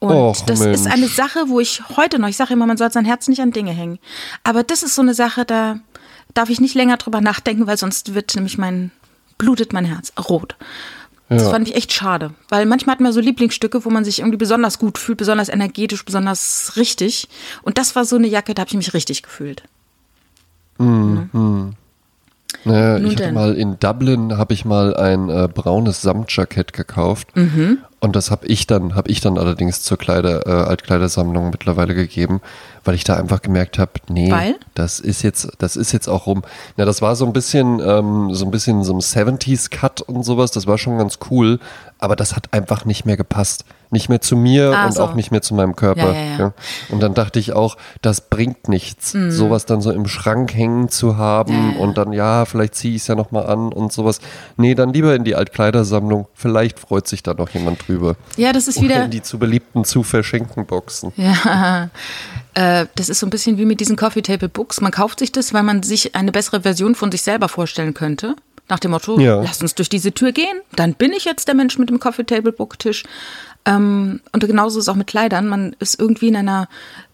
[0.00, 0.74] Und Och, das Mensch.
[0.74, 3.40] ist eine Sache, wo ich heute noch, ich sage immer, man soll sein Herz nicht
[3.40, 4.00] an Dinge hängen.
[4.42, 5.78] Aber das ist so eine Sache, da
[6.34, 8.90] darf ich nicht länger drüber nachdenken, weil sonst wird nämlich mein,
[9.38, 10.56] blutet mein Herz rot.
[11.28, 11.50] Das Ja.
[11.50, 12.34] fand ich echt schade.
[12.48, 16.04] Weil manchmal hat man so Lieblingsstücke, wo man sich irgendwie besonders gut fühlt, besonders energetisch,
[16.04, 17.28] besonders richtig.
[17.62, 19.62] Und das war so eine Jacke, da habe ich mich richtig gefühlt.
[22.64, 23.34] Naja, Nun ich denn.
[23.34, 27.78] mal in Dublin habe ich mal ein äh, braunes Samtjackett gekauft Mhm.
[28.00, 32.40] und das habe ich dann habe ich dann allerdings zur Kleider äh, Altkleidersammlung mittlerweile gegeben,
[32.84, 34.56] weil ich da einfach gemerkt habe, nee, Weil?
[34.74, 36.42] das ist jetzt das ist jetzt auch rum.
[36.76, 40.24] Na, das war so ein bisschen ähm, so ein bisschen so ein 70s Cut und
[40.24, 41.58] sowas, das war schon ganz cool,
[41.98, 45.02] aber das hat einfach nicht mehr gepasst, nicht mehr zu mir Ah, und so.
[45.02, 46.12] auch nicht mehr zu meinem Körper.
[46.12, 46.52] Ja, ja, ja.
[46.90, 51.16] Und dann dachte ich auch, das bringt nichts, sowas dann so im Schrank hängen zu
[51.16, 51.76] haben Mhm.
[51.76, 54.18] Und dann, ja, vielleicht ziehe ich es ja nochmal an und sowas.
[54.56, 56.26] Nee, dann lieber in die Altkleidersammlung.
[56.34, 58.16] Vielleicht freut sich da noch jemand drüber.
[58.36, 59.04] Ja, das ist Oder wieder.
[59.06, 61.12] in die zu beliebten zu verschenken Boxen.
[61.16, 61.88] Ja,
[62.54, 64.80] äh, das ist so ein bisschen wie mit diesen Coffee Table Books.
[64.80, 68.34] Man kauft sich das, weil man sich eine bessere Version von sich selber vorstellen könnte.
[68.68, 69.42] Nach dem Motto, Ja.
[69.42, 72.24] lass uns durch diese Tür gehen, dann bin ich jetzt der Mensch mit dem Coffee
[72.24, 73.04] Table Book Tisch.
[73.66, 75.48] Ähm, und genauso ist es auch mit Kleidern.
[75.48, 76.68] Man ist irgendwie in einer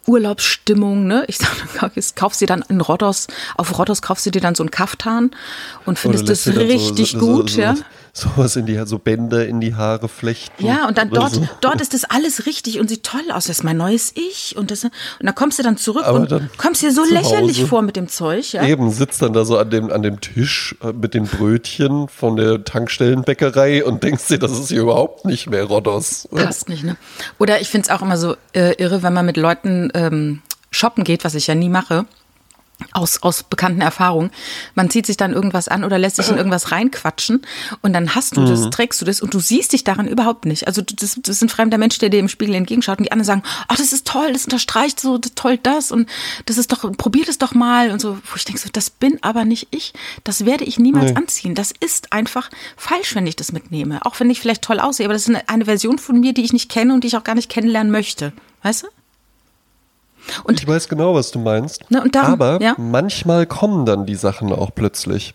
[0.07, 1.25] Urlaubsstimmung, ne?
[1.29, 1.51] Ich sag,
[2.17, 5.31] kaufst dir dann in Rhodos, auf Rhodos kaufst du dir dann so einen Kaftan
[5.87, 7.75] und findest das so- richtig so, gut, so, so, ja.
[8.13, 10.65] Sowas in die, so Bänder in die Haare flechten.
[10.65, 11.49] Ja, und dann dort, so.
[11.61, 13.45] dort ist das alles richtig und sieht toll aus.
[13.47, 14.57] Das ist mein neues Ich.
[14.57, 17.59] Und, das, und dann kommst du dann zurück Aber und dann kommst dir so lächerlich
[17.59, 17.67] Hause.
[17.69, 18.53] vor mit dem Zeug.
[18.53, 18.65] Ja?
[18.67, 22.37] Eben, sitzt dann da so an dem, an dem Tisch äh, mit den Brötchen von
[22.37, 26.29] der Tankstellenbäckerei und denkst dir, das ist hier überhaupt nicht mehr Rodos.
[26.35, 26.97] Passt nicht, ne?
[27.39, 31.05] Oder ich finde es auch immer so äh, irre, wenn man mit Leuten ähm, shoppen
[31.05, 32.07] geht, was ich ja nie mache.
[32.93, 34.31] Aus, aus bekannten Erfahrungen.
[34.75, 37.43] Man zieht sich dann irgendwas an oder lässt sich in irgendwas reinquatschen
[37.83, 40.67] und dann hast du das, trägst du das und du siehst dich daran überhaupt nicht.
[40.67, 43.27] Also das, das ist ein fremder Mensch, der dir im Spiegel entgegenschaut und die anderen
[43.27, 46.09] sagen, ach, das ist toll, das unterstreicht so das, toll das und
[46.47, 48.17] das ist doch, probier das doch mal und so.
[48.17, 49.93] Wo ich denke so, das bin aber nicht ich.
[50.25, 51.17] Das werde ich niemals Nee.
[51.17, 51.55] anziehen.
[51.55, 54.05] Das ist einfach falsch, wenn ich das mitnehme.
[54.05, 56.43] Auch wenn ich vielleicht toll aussehe, aber das ist eine, eine Version von mir, die
[56.45, 58.33] ich nicht kenne und die ich auch gar nicht kennenlernen möchte.
[58.63, 58.87] Weißt du?
[60.45, 61.83] Und Ich weiß genau, was du meinst.
[61.89, 62.75] Na, darum, Aber ja.
[62.79, 65.33] manchmal kommen dann die Sachen auch plötzlich.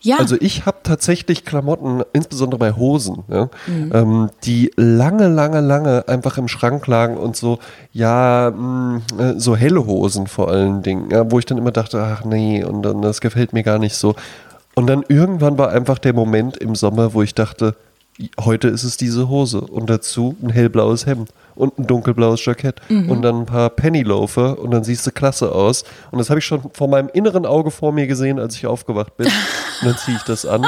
[0.00, 3.90] ja, Also ich habe tatsächlich Klamotten, insbesondere bei Hosen, ja, Mhm.
[3.94, 7.58] ähm, die lange, lange, lange einfach im Schrank lagen und so,
[7.92, 12.00] ja, mh, äh, so helle Hosen vor allen Dingen, ja, wo ich dann immer dachte,
[12.02, 14.14] ach nee, und dann das gefällt mir gar nicht so.
[14.74, 17.74] Und dann irgendwann war einfach der Moment im Sommer, wo ich dachte,
[18.40, 23.10] heute ist es diese Hose und dazu ein hellblaues Hemd und ein dunkelblaues Jackett Mhm.
[23.10, 25.82] und dann ein paar Pennyloafer und dann siehst du klasse aus.
[26.12, 29.16] Und das habe ich schon vor meinem inneren Auge vor mir gesehen, als ich aufgewacht
[29.16, 29.26] bin.
[29.82, 30.64] Und dann ziehe ich das an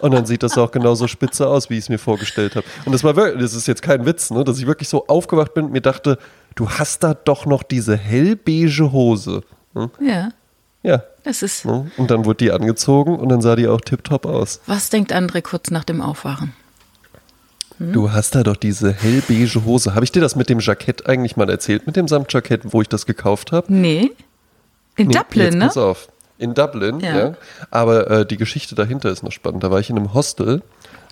[0.00, 2.66] und dann sieht das auch genauso spitze aus, wie ich es mir vorgestellt habe.
[2.84, 5.54] Und das war wirklich, das ist jetzt kein Witz, ne, dass ich wirklich so aufgewacht
[5.54, 6.18] bin und mir dachte,
[6.56, 9.42] du hast da doch noch diese hellbeige Hose.
[9.74, 9.90] Hm?
[10.00, 10.30] ja,
[10.82, 11.02] Ja.
[11.22, 11.64] das ist.
[11.66, 11.88] ne?
[11.96, 14.60] Und dann wurde die angezogen und dann sah die auch tipptopp aus.
[14.66, 16.52] Was denkt André kurz nach dem Aufwachen?
[17.78, 17.92] Hm?
[17.92, 19.94] Du hast da doch diese hellbeige Hose.
[19.94, 22.88] Habe ich dir das mit dem Jackett eigentlich mal erzählt, mit dem Samtjackett, wo ich
[22.88, 23.72] das gekauft habe?
[23.72, 24.10] Nee.
[24.96, 25.66] In Nee, Dublin, ne?
[25.66, 26.08] Pass auf.
[26.38, 27.16] In Dublin, Ja.
[27.18, 27.34] ja.
[27.70, 29.62] Aber äh, die Geschichte dahinter ist noch spannend.
[29.64, 30.62] Da war ich in einem Hostel,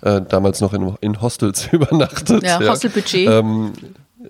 [0.01, 2.43] äh, damals noch in, in Hostels übernachtet.
[2.43, 3.29] Ja, Hostelbudget.
[3.29, 3.73] Ähm,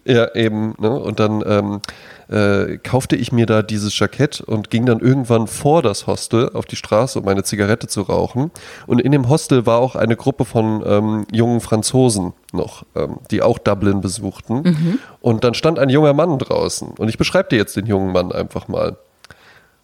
[0.07, 0.73] ja, eben.
[0.79, 0.89] Ne?
[0.89, 1.81] Und dann ähm,
[2.29, 6.65] äh, kaufte ich mir da dieses Jackett und ging dann irgendwann vor das Hostel auf
[6.65, 8.51] die Straße, um meine Zigarette zu rauchen.
[8.85, 13.41] Und in dem Hostel war auch eine Gruppe von ähm, jungen Franzosen noch, ähm, die
[13.41, 14.99] auch Dublin besuchten.
[15.21, 16.89] Und dann stand ein junger Mann draußen.
[16.97, 18.97] Und ich beschreibe dir jetzt den jungen Mann einfach mal.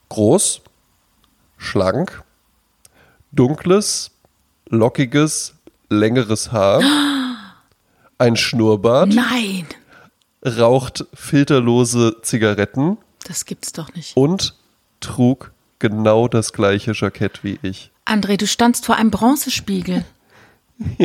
[0.09, 0.61] groß,
[1.57, 2.23] schlank,
[3.31, 4.11] dunkles,
[4.69, 5.55] lockiges,
[5.89, 6.81] längeres Haar,
[8.17, 9.65] ein Schnurrbart, Nein,
[10.45, 14.17] raucht filterlose Zigaretten das gibt's doch nicht.
[14.17, 14.55] und
[14.99, 17.91] trug genau das gleiche Jackett wie ich.
[18.05, 20.03] André, du standst vor einem Bronzespiegel.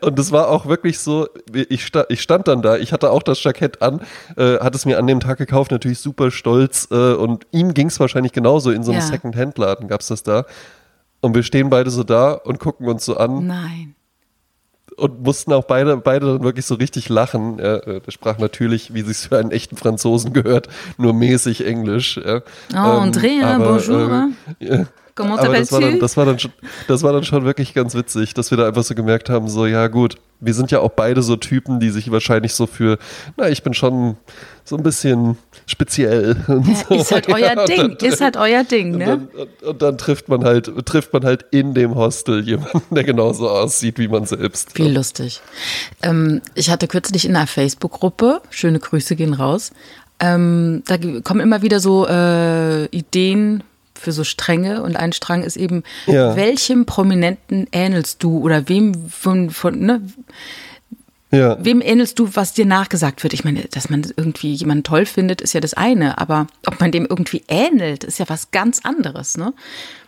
[0.00, 3.22] Und es war auch wirklich so, ich, sta ich stand dann da, ich hatte auch
[3.22, 4.00] das Jackett an,
[4.36, 7.88] äh, hatte es mir an dem Tag gekauft, natürlich super stolz äh, und ihm ging
[7.88, 9.06] es wahrscheinlich genauso, in so einem Ja.
[9.06, 10.44] Second-Hand-Laden gab es das da.
[11.20, 13.94] Und wir stehen beide so da und gucken uns so an Nein.
[14.98, 17.58] Und mussten auch beide, beide dann wirklich so richtig lachen.
[17.58, 22.18] Er, äh, der sprach natürlich, wie sich's für einen echten Franzosen gehört, nur mäßig Englisch.
[22.22, 22.42] Ja.
[22.72, 24.30] Oh, André, aber, bonjour.
[24.60, 24.84] äh,
[25.20, 26.52] Aber das war, dann, das, war dann schon,
[26.86, 29.66] das war dann schon wirklich ganz witzig, dass wir da einfach so gemerkt haben, so,
[29.66, 32.98] ja gut, wir sind ja auch beide so Typen, die sich wahrscheinlich so für,
[33.36, 34.16] na, ich bin schon
[34.64, 36.36] so ein bisschen speziell.
[36.46, 39.04] Und Ja, ist halt euer Ja, und Ding, dann- ist halt euer Ding, und ne?
[39.06, 43.04] dann, und, und dann trifft man halt, trifft man halt in dem Hostel jemanden, der
[43.04, 44.78] genauso aussieht wie man selbst.
[44.78, 45.40] Wie lustig.
[46.02, 49.72] Ähm, ich hatte kürzlich in einer Facebook-Gruppe, schöne Grüße gehen raus,
[50.20, 53.62] ähm, da kommen immer wieder so äh, Ideen
[53.98, 56.36] für so Stränge und ein Strang ist eben, Ja.
[56.36, 60.00] welchem Prominenten ähnelst du oder wem von, von ne,
[61.30, 61.58] Ja.
[61.62, 63.34] wem ähnelst du, was dir nachgesagt wird?
[63.34, 66.90] Ich meine, dass man irgendwie jemanden toll findet, ist ja das eine, aber ob man
[66.90, 69.52] dem irgendwie ähnelt, ist ja was ganz anderes, ne?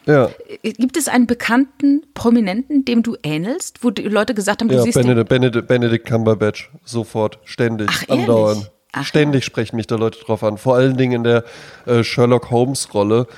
[0.07, 0.31] Ja,
[0.62, 4.83] Gibt es einen bekannten Prominenten, dem du ähnelst, wo die Leute gesagt haben, du ja
[4.83, 8.70] siehst Benedict, Benedict, Benedict Cumberbatch, sofort, ständig, Ach, andauernd.
[8.92, 10.59] Ach, Ständig sprechen mich da Leute drauf an.
[10.59, 11.44] Vor allen Dingen in der
[11.87, 13.29] äh, Sherlock Holmes-Rolle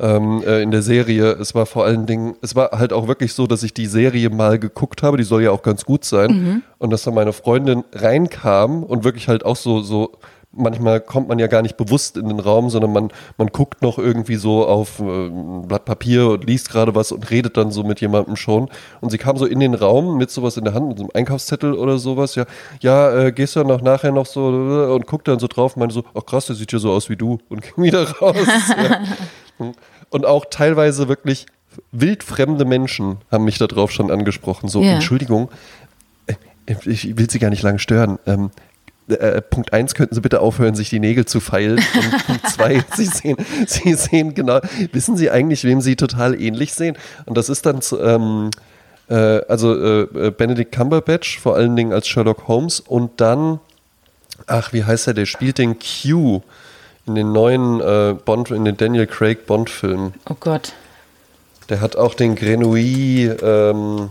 [0.00, 1.32] ähm, äh, in der Serie.
[1.32, 4.30] Es war vor allen Dingen, es war halt auch wirklich so, dass ich die Serie
[4.30, 6.30] mal geguckt habe, die soll ja auch ganz gut sein.
[6.30, 6.62] Mhm.
[6.78, 10.12] Und dass dann meine Freundin reinkam und wirklich halt auch so, so,
[10.52, 13.08] manchmal kommt man ja gar nicht bewusst in den Raum, sondern man,
[13.38, 17.30] man guckt noch irgendwie so auf äh, ein Blatt Papier und liest gerade was und
[17.30, 18.68] redet dann so mit jemandem schon.
[19.00, 21.10] Und sie kam so in den Raum mit sowas in der Hand, mit so einem
[21.14, 22.34] Einkaufszettel oder sowas.
[22.34, 22.46] Ja,
[22.80, 25.80] ja, äh, gehst du dann noch nachher noch so und guckt dann so drauf und
[25.80, 28.36] meinte so, ach krass, der sieht ja so aus wie du und ging wieder raus.
[28.68, 29.00] ja.
[30.10, 31.46] Und auch teilweise wirklich
[31.92, 34.68] wildfremde Menschen haben mich darauf schon angesprochen.
[34.68, 34.94] So, Ja.
[34.94, 35.50] Entschuldigung,
[36.26, 36.34] äh,
[36.84, 38.18] ich will Sie gar nicht lange stören.
[38.26, 38.50] Ähm,
[39.08, 41.78] äh, Punkt eins könnten Sie bitte aufhören, sich die Nägel zu feilen.
[41.78, 44.60] Und Punkt zwei, Sie sehen, Sie sehen genau,
[44.92, 46.96] wissen Sie eigentlich, wem Sie total ähnlich sehen?
[47.26, 48.50] Und das ist dann, ähm,
[49.08, 49.14] äh,
[49.48, 53.58] also äh, äh, Benedict Cumberbatch, vor allen Dingen als Sherlock Holmes und dann,
[54.46, 56.42] ach, wie heißt er, der spielt den Q
[57.10, 60.14] in den neuen äh, Bond, in den Daniel Craig Bond-Filmen.
[60.28, 60.74] Oh Gott.
[61.68, 64.10] Der hat auch den Grenouille ähm,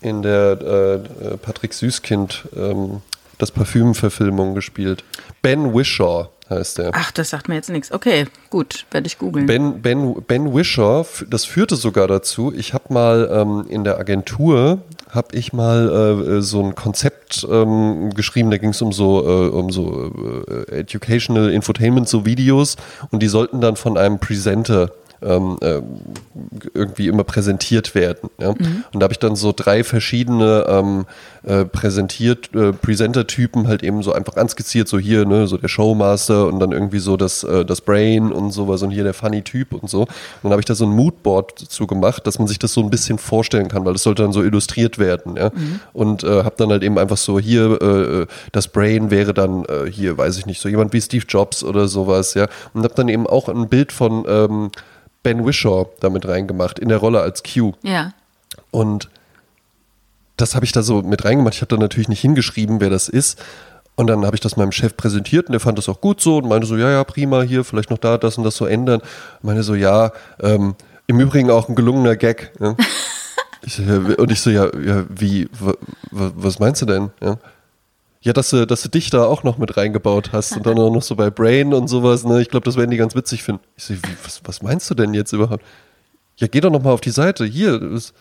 [0.00, 3.02] in der äh, äh, Patrick Süßkind ähm,
[3.38, 5.02] das Parfüm-Verfilmung gespielt.
[5.42, 6.90] Ben Wishaw heißt der.
[6.94, 7.92] Ach, das sagt mir jetzt nichts.
[7.92, 9.46] Okay, gut, werde ich googeln.
[9.46, 13.98] Ben, ben, ben Wishaw, f- das führte sogar dazu, ich habe mal ähm, in der
[13.98, 14.78] Agentur,
[15.10, 19.48] habe ich mal äh, so ein Konzept ähm, geschrieben, da ging es um so, äh,
[19.48, 20.12] um so
[20.70, 22.76] äh, Educational Infotainment, so Videos
[23.10, 24.90] und die sollten dann von einem Presenter
[25.22, 25.84] ähm, ähm,
[26.74, 28.30] irgendwie immer präsentiert werden.
[28.38, 28.50] Ja?
[28.50, 31.06] Und da habe ich dann so drei verschiedene ähm,
[31.44, 36.46] äh, präsentiert, äh, Presenter-Typen halt eben so einfach anskizziert, so hier, ne, so der Showmaster
[36.46, 39.72] und dann irgendwie so das, äh, das Brain und sowas und hier der funny Typ
[39.72, 40.02] und so.
[40.02, 40.08] Und
[40.42, 42.90] dann habe ich da so ein Moodboard zu gemacht, dass man sich das so ein
[42.90, 45.36] bisschen vorstellen kann, weil das sollte dann so illustriert werden.
[45.36, 45.50] Ja?
[45.92, 49.90] Und äh, habe dann halt eben einfach so hier, äh, das Brain wäre dann äh,
[49.90, 52.46] hier, weiß ich nicht, so jemand wie Steve Jobs oder sowas, ja.
[52.74, 54.70] Und habe dann eben auch ein Bild von ähm,
[55.22, 57.72] Ben Wishaw damit reingemacht, in der Rolle als Q.
[57.82, 58.12] ja.
[58.70, 59.08] Und
[60.36, 61.54] das habe ich da so mit reingemacht.
[61.54, 63.42] Ich habe da natürlich nicht hingeschrieben, wer das ist.
[63.96, 66.38] Und dann habe ich das meinem Chef präsentiert und der fand das auch gut so
[66.38, 69.00] und meinte so, ja, ja, prima, hier vielleicht noch da, das und das so ändern.
[69.00, 70.76] Und meinte so, ja, ähm,
[71.08, 72.52] im Übrigen auch ein gelungener Gag.
[72.60, 72.76] Ja.
[73.66, 75.74] Ich und ich so, ja, ja wie, wa,
[76.12, 77.10] wa, was meinst du denn?
[77.20, 77.38] Ja.
[78.20, 80.92] Ja, dass du, dass du dich da auch noch mit reingebaut hast und dann auch
[80.92, 82.40] noch so bei Brain und sowas, ne?
[82.42, 83.62] Ich glaube, das werden die ganz witzig finden.
[83.76, 85.64] Ich so, wie, was, was meinst du denn jetzt überhaupt?
[86.36, 87.44] Ja, geh doch noch mal auf die Seite.
[87.44, 88.12] Hier, das,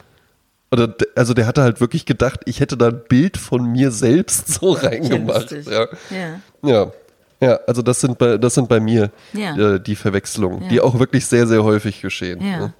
[0.71, 4.53] oder, also der hatte halt wirklich gedacht, ich hätte da ein Bild von mir selbst
[4.53, 5.51] so reingemacht.
[5.51, 5.87] Ja.
[6.11, 6.39] Ja.
[6.63, 6.91] ja.
[7.39, 9.75] Ja, also das sind bei, das sind bei mir Ja.
[9.75, 10.67] äh, die Verwechslungen, Ja.
[10.69, 12.41] die auch wirklich sehr, sehr häufig geschehen.
[12.41, 12.57] Ja.
[12.59, 12.73] ne?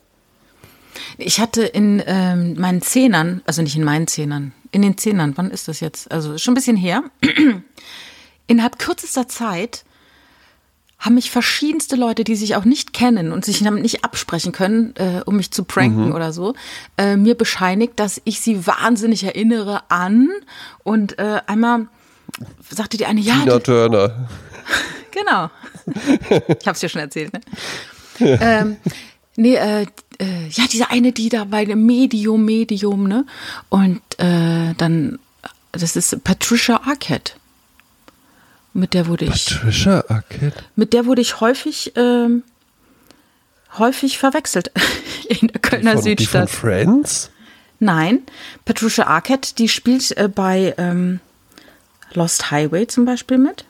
[1.19, 5.51] Ich hatte in ähm, meinen Zehnern, also nicht in meinen Zehnern, in den Zehnern, wann
[5.51, 6.12] ist das jetzt?
[6.12, 7.03] Also schon ein bisschen her.
[8.47, 9.84] Innerhalb kürzester Zeit
[10.99, 14.95] haben mich verschiedenste Leute, die sich auch nicht kennen und sich damit nicht absprechen können,
[14.95, 16.56] äh, um mich zu pranken oder so,
[16.97, 20.30] äh, mir bescheinigt, dass ich sie wahnsinnig erinnere an.
[20.84, 21.88] Und äh, einmal
[22.69, 24.27] sagte die eine, ja, Tina Turner.
[25.12, 25.49] Genau.
[26.60, 27.41] ich hab's dir schon erzählt, ne?
[28.19, 28.77] ähm,
[29.38, 29.86] nee, äh,
[30.19, 33.26] äh, ja, diese eine, die da bei dem Medium, Medium, ne?
[33.69, 35.19] Und äh, dann,
[35.71, 37.34] das ist Patricia Arquette.
[38.73, 39.32] Mit der wurde ich.
[39.32, 40.63] Patricia Arquette?
[40.76, 42.43] Mit der wurde ich häufig, ähm,
[43.78, 44.71] häufig verwechselt
[45.30, 46.50] in der Kölner die von, Südstadt.
[46.50, 47.32] Die von Friends?
[47.80, 48.23] Nein,
[48.65, 51.19] Patricia Arquette, die spielt äh, bei ähm,
[52.13, 53.65] Lost Highway zum Beispiel mit.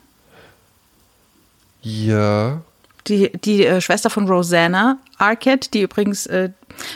[1.82, 2.62] Ja.
[3.08, 6.50] Die, die äh, Schwester von Rosanna Arquette, die übrigens äh,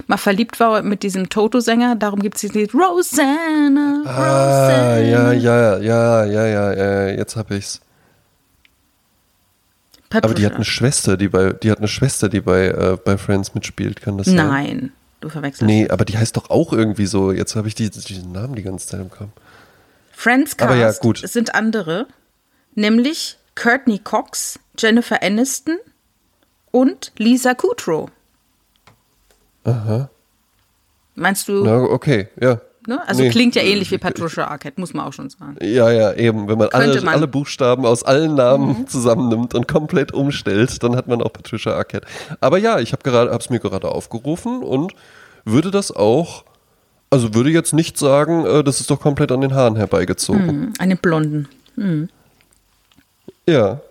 [0.07, 4.99] mal verliebt war mit diesem Toto-Sänger, darum gibt es dieses Lied Rosanna, Ah, Rosanna.
[4.99, 7.79] ja, ja, ja, ja, ja, ja, jetzt hab ich's.
[10.09, 10.25] Patricia.
[10.25, 13.17] Aber die hat eine Schwester, die bei, die hat eine Schwester, die bei, äh, bei
[13.17, 14.35] Friends mitspielt, kann das sein?
[14.35, 15.63] Nein, du verwechselst.
[15.65, 17.31] Nee, aber die heißt doch auch irgendwie so.
[17.31, 19.29] Jetzt habe ich die, diesen Namen die ganze Zeit im Kopf.
[20.11, 21.21] Friends Cast Aber ja, gut.
[21.25, 22.07] sind andere,
[22.75, 25.77] nämlich Courtney Cox, Jennifer Aniston
[26.71, 28.09] und Lisa Kudrow.
[29.63, 30.09] Aha.
[31.15, 32.59] Meinst du, Na, okay, ja.
[32.87, 33.05] ne?
[33.07, 33.29] Also Nee.
[33.29, 35.55] klingt ja ähnlich wie Patricia Arquette, muss man auch schon sagen.
[35.61, 36.47] Ja, ja, eben.
[36.47, 37.01] Wenn man alle, man.
[37.03, 37.07] Mhm.
[37.09, 42.07] alle Buchstaben aus allen Namen zusammennimmt und komplett umstellt, dann hat man auch Patricia Arquette.
[42.39, 44.93] Aber ja, ich habe gerade, hab's mir gerade aufgerufen und
[45.45, 46.43] würde das auch,
[47.09, 50.47] also würde jetzt nicht sagen, äh, das ist doch komplett an den Haaren herbeigezogen.
[50.47, 51.47] Hm, Eine Blonden.
[53.47, 53.81] Ja.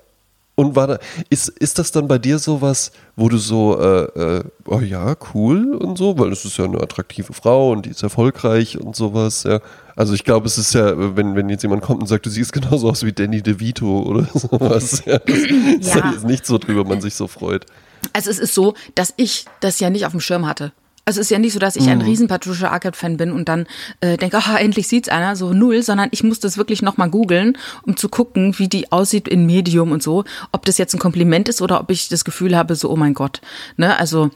[0.61, 0.99] Und war da,
[1.31, 4.03] ist, ist das dann bei dir sowas, wo du so, äh,
[4.38, 7.90] äh, oh ja, cool und so, weil es ist ja eine attraktive Frau und die
[7.90, 9.61] ist erfolgreich und sowas, ja.
[9.96, 12.53] Also ich glaube, es ist ja, wenn, wenn jetzt jemand kommt und sagt, du siehst
[12.53, 15.18] genauso aus wie Danny DeVito oder sowas, ja.
[15.18, 16.12] Das ist ja Ja.
[16.12, 17.64] jetzt nicht so drüber man sich so freut.
[18.12, 20.73] Also es ist so, dass ich das ja nicht auf dem Schirm hatte.
[21.11, 23.66] Also es ist ja nicht so, dass ich ein riesen Patricia Arquette-Fan bin und dann
[24.01, 27.59] äh, denke, aha, endlich sieht's einer, so null, sondern ich muss das wirklich nochmal googeln,
[27.83, 31.49] um zu gucken, wie die aussieht in Medium und so, ob das jetzt ein Kompliment
[31.49, 33.40] ist oder ob ich das Gefühl habe, so, oh mein Gott.
[33.77, 33.99] Ne?
[33.99, 34.31] Also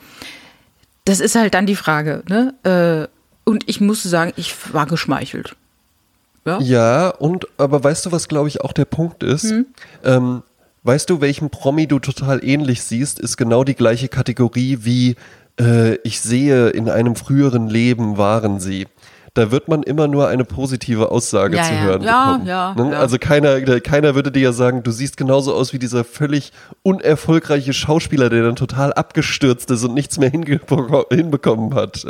[1.05, 2.25] das ist halt dann die Frage.
[2.29, 2.55] Ne?
[2.65, 5.55] Äh, und ich muss sagen, ich war geschmeichelt.
[6.45, 6.59] Ja?
[6.61, 9.55] Ja, und aber weißt du, was glaube ich auch der Punkt ist?
[10.03, 10.43] Ähm,
[10.83, 15.15] weißt du, welchen Promi du total ähnlich siehst, ist genau die gleiche Kategorie wie
[15.61, 18.87] äh, ich sehe, in einem früheren Leben waren sie.
[19.35, 21.81] Da wird man immer nur eine positive Aussage Ja, zu ja.
[21.81, 22.47] hören Ja, bekommen.
[22.47, 22.92] ja, ne?
[22.92, 22.99] ja.
[23.01, 26.53] Also keiner, keiner würde dir ja sagen, du siehst genauso aus wie dieser völlig
[26.85, 32.05] unerfolgreiche Schauspieler, der dann total abgestürzt ist und nichts mehr hinbekommen hat.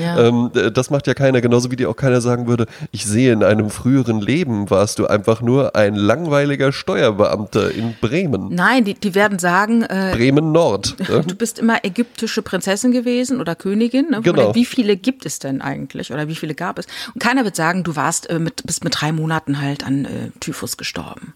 [0.00, 3.32] Ähm, äh, das macht ja keiner, genauso wie dir auch keiner sagen würde, ich sehe
[3.32, 8.54] in einem früheren Leben warst du einfach nur ein langweiliger Steuerbeamter in Bremen.
[8.54, 10.96] Nein, die, die werden sagen, äh, Bremen Nord.
[11.26, 14.10] Du bist immer ägyptische Prinzessin gewesen oder Königin.
[14.10, 14.20] Ne?
[14.22, 14.44] Genau.
[14.46, 16.86] Oder wie viele gibt es denn eigentlich oder wie viele gab es?
[17.14, 20.30] Und keiner wird sagen, du warst äh, mit, bist mit drei Monaten halt an äh,
[20.40, 21.34] Typhus gestorben.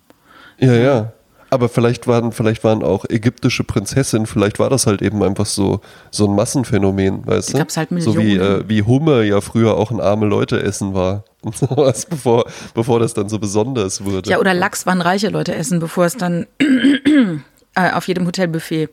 [0.59, 1.13] ja, ja.
[1.55, 5.83] Aber vielleicht waren, vielleicht waren auch ägyptische Prinzessinnen, vielleicht war das halt eben einfach so,
[6.11, 7.59] so ein Massenphänomen, weißt du?
[7.59, 8.63] gab's halt so wie, Millionen.
[8.63, 11.23] äh, wie Hummer ja früher auch ein arme Leute essen war.
[11.43, 14.29] Und sowas, bevor, bevor das dann so besonders wurde.
[14.31, 16.47] Ja, oder Lachs waren reiche Leute essen, bevor es dann
[17.77, 18.89] äh, auf jedem Hotelbuffet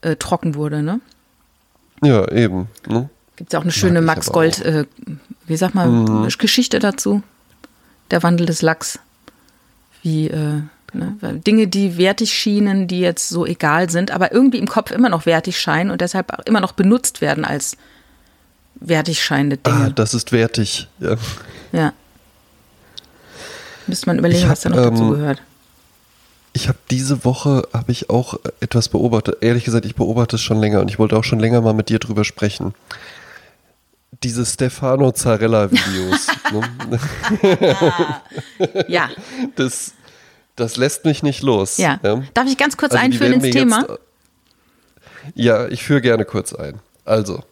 [0.00, 0.82] äh, trocken wurde.
[0.82, 1.00] Ne?
[2.02, 2.68] Ja, eben.
[2.88, 3.08] Ne?
[3.36, 4.86] Gibt es auch eine schöne Max Gold, äh,
[5.46, 6.28] wie sag mal, Mhm.
[6.38, 7.22] Geschichte dazu.
[8.10, 8.98] Der Wandel des Lachs.
[10.02, 10.60] Wie äh,
[10.92, 11.16] ne?
[11.46, 15.26] Dinge, die wertig schienen, die jetzt so egal sind, aber irgendwie im Kopf immer noch
[15.26, 17.76] wertig scheinen und deshalb auch immer noch benutzt werden als
[18.76, 19.92] wertig scheinende Ah, Dinge.
[19.92, 20.88] das ist wertig.
[21.00, 21.16] Ja.
[21.72, 21.92] ja.
[23.86, 25.42] Müsste man überlegen, hab, was da noch dazu ähm, gehört.
[26.52, 29.38] Ich habe diese Woche habe ich auch etwas beobachtet.
[29.40, 31.88] Ehrlich gesagt, ich beobachte es schon länger und ich wollte auch schon länger mal mit
[31.88, 32.74] dir drüber sprechen.
[34.24, 36.26] Diese Stefano Zarella Videos.
[36.90, 36.98] ne?
[38.88, 39.10] Ja,
[39.56, 39.92] Das
[40.56, 41.78] das lässt mich nicht los.
[41.78, 41.98] ja.
[42.32, 43.80] Darf ich ganz kurz Also einführen ins Thema?
[43.88, 43.98] Jetzt,
[45.34, 46.80] ja, ich führe gerne kurz ein.
[47.04, 47.42] Also,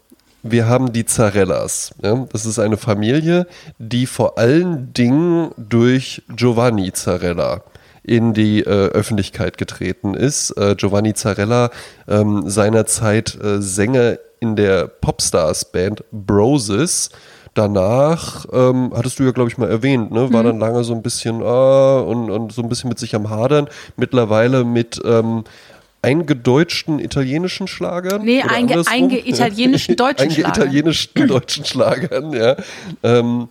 [0.42, 1.94] wir haben die Zarellas.
[2.02, 2.26] Ja?
[2.32, 3.46] Das ist eine Familie,
[3.78, 7.62] die vor allen Dingen durch Giovanni Zarella
[8.04, 10.50] in die äh, Öffentlichkeit getreten ist.
[10.56, 11.70] Äh, Giovanni Zarella,
[12.08, 17.10] ähm, seinerzeit äh, Sänger in der Popstars-Band Broses.
[17.54, 20.20] Danach, ähm, hattest du ja, glaube ich, mal erwähnt, ne?
[20.28, 20.32] Mhm.
[20.32, 23.30] war dann lange so ein bisschen ah, und, und so ein bisschen mit sich am
[23.30, 23.68] Hadern.
[23.96, 25.44] Mittlerweile mit ähm,
[26.00, 28.24] eingedeutschten italienischen Schlagern.
[28.24, 28.92] Nee, einge- andersrum.
[28.92, 30.52] eingeitalienischen deutschen Schlagern.
[30.52, 32.56] Eingeitalienischen deutschen Schlagern, ja.
[33.02, 33.48] Ähm,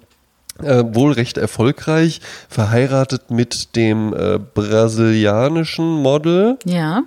[0.62, 7.04] äh, wohl recht erfolgreich, verheiratet mit dem äh, brasilianischen Model Ja.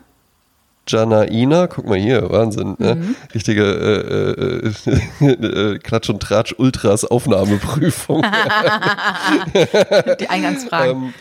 [0.87, 1.67] Janaina.
[1.67, 2.77] Guck mal hier, Wahnsinn.
[2.79, 2.95] Ne?
[2.97, 3.17] Mhm.
[3.35, 5.27] Richtige äh, äh,
[5.75, 8.23] äh, Klatsch und Tratsch Ultras Aufnahmeprüfung.
[10.21, 11.05] Die Eingangsfragen.
[11.05, 11.15] Ähm,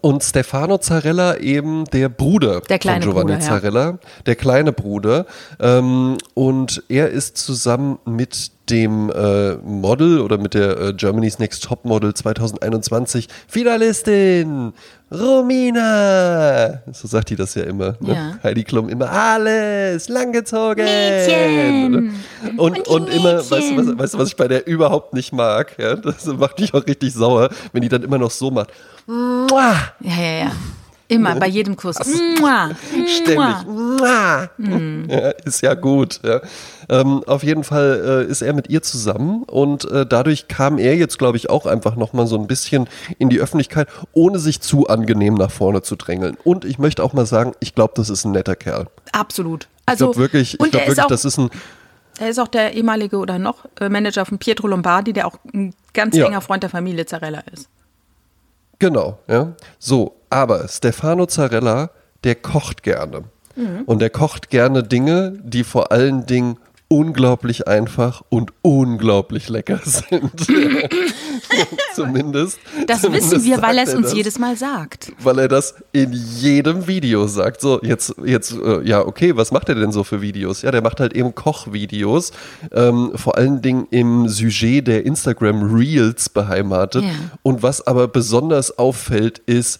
[0.00, 3.50] Und Stefano Zarella eben der Bruder Der kleine von Giovanni Bruder, ja.
[3.50, 5.26] Zarella, der kleine Bruder.
[5.60, 11.62] Ähm, und er ist zusammen mit dem äh, Model oder mit der äh, Germany's Next
[11.64, 14.72] Top Model 2021 Finalistin
[15.10, 16.82] Romina.
[16.90, 17.96] So sagt die das ja immer.
[18.00, 18.14] Ne?
[18.14, 18.38] Ja.
[18.42, 20.84] Heidi Klum immer alles langgezogen.
[20.86, 22.14] Mädchen.
[22.56, 25.78] Und, Und und, immer, weißt du, was, weißt was ich bei der überhaupt nicht mag?
[25.78, 25.96] Ja?
[25.96, 28.70] Das macht mich auch richtig sauer, wenn die dann immer noch so macht.
[29.06, 30.52] Ja, ja, ja.
[31.12, 31.96] Immer, bei jedem Kuss.
[32.40, 32.70] Mua,
[33.06, 33.36] Ständig.
[33.36, 34.48] mua.
[34.58, 35.06] Mua.
[35.08, 36.20] Ja, ist ja gut.
[36.24, 36.40] Ja.
[36.88, 40.96] Ähm, auf jeden Fall äh, ist er mit ihr zusammen und äh, dadurch kam er
[40.96, 42.88] jetzt, glaube ich, auch einfach nochmal so ein bisschen
[43.18, 46.36] in die Öffentlichkeit, ohne sich zu angenehm nach vorne zu drängeln.
[46.44, 48.86] Und ich möchte auch mal sagen, ich glaube, das ist ein netter Kerl.
[49.12, 49.64] Absolut.
[49.64, 51.50] Ich Also, glaube wirklich, ich er ist wirklich, auch, das ist ein,
[52.18, 55.74] er ist auch der ehemalige oder noch äh, Manager von Pietro Lombardi, der auch ein
[55.94, 56.26] ganz Ja.
[56.26, 57.68] enger Freund der Familie Zarella ist.
[58.78, 59.52] Genau, ja.
[59.78, 61.90] So, aber Stefano Zarella,
[62.24, 63.24] der kocht gerne.
[63.56, 63.82] Mhm.
[63.86, 66.58] Und der kocht gerne Dinge, die vor allen Dingen
[66.92, 70.30] unglaublich einfach und unglaublich lecker sind.
[71.94, 72.58] zumindest.
[72.86, 75.12] Das zumindest wissen wir, weil er es uns das, jedes Mal sagt.
[75.18, 77.62] Weil er das in jedem Video sagt.
[77.62, 80.60] So, jetzt, jetzt, äh, ja, okay, was macht er denn so für Videos?
[80.62, 82.32] Ja, der macht halt eben Kochvideos,
[82.72, 87.04] ähm, vor allen Dingen im Sujet der Instagram Reels beheimatet.
[87.04, 87.10] Ja.
[87.42, 89.78] Und was aber besonders auffällt, ist,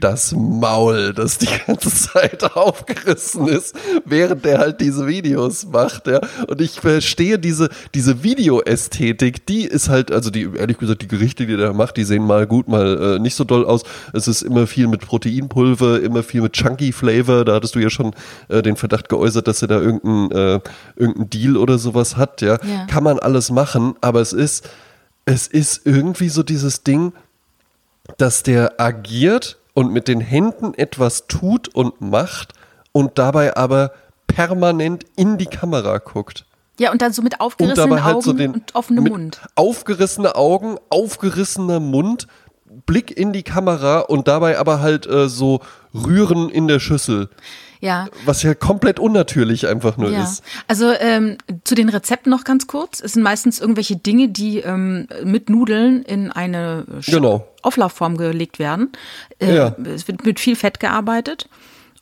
[0.00, 6.20] das Maul, das die ganze Zeit aufgerissen ist, während er halt diese Videos macht, ja.
[6.48, 11.46] Und ich verstehe diese, diese Videoästhetik, die ist halt, also die, ehrlich gesagt, die Gerichte,
[11.46, 13.84] die er macht, die sehen mal gut, mal äh, nicht so doll aus.
[14.12, 17.44] Es ist immer viel mit Proteinpulver, immer viel mit Chunky Flavor.
[17.44, 18.14] Da hattest du ja schon
[18.48, 20.60] äh, den Verdacht geäußert, dass er da irgendeinen äh,
[20.96, 22.58] irgendein Deal oder sowas hat, ja.
[22.64, 22.86] Ja.
[22.86, 24.68] Kann man alles machen, aber es ist,
[25.24, 27.12] es ist irgendwie so dieses Ding,
[28.16, 32.52] dass der agiert und mit den Händen etwas tut und macht
[32.90, 33.92] und dabei aber
[34.26, 36.46] permanent in die Kamera guckt.
[36.80, 39.40] Ja, und dann so mit Und aufgerissenen halt Augen so den und offenem Mund.
[39.54, 42.26] Aufgerissene Augen, aufgerissener Mund,
[42.86, 45.60] Blick in die Kamera und dabei aber halt äh, so
[45.94, 47.30] Rühren in der Schüssel.
[47.80, 48.08] Ja.
[48.24, 50.42] Was ja komplett unnatürlich einfach nur Ja, ist.
[50.66, 53.00] also ähm, zu den Rezepten noch ganz kurz.
[53.00, 57.46] Es sind meistens irgendwelche Dinge, die ähm, mit Nudeln in eine Sch- Genau.
[57.62, 58.90] Auflaufform gelegt werden.
[59.40, 59.76] Äh, Ja.
[59.94, 61.48] Es wird mit viel Fett gearbeitet.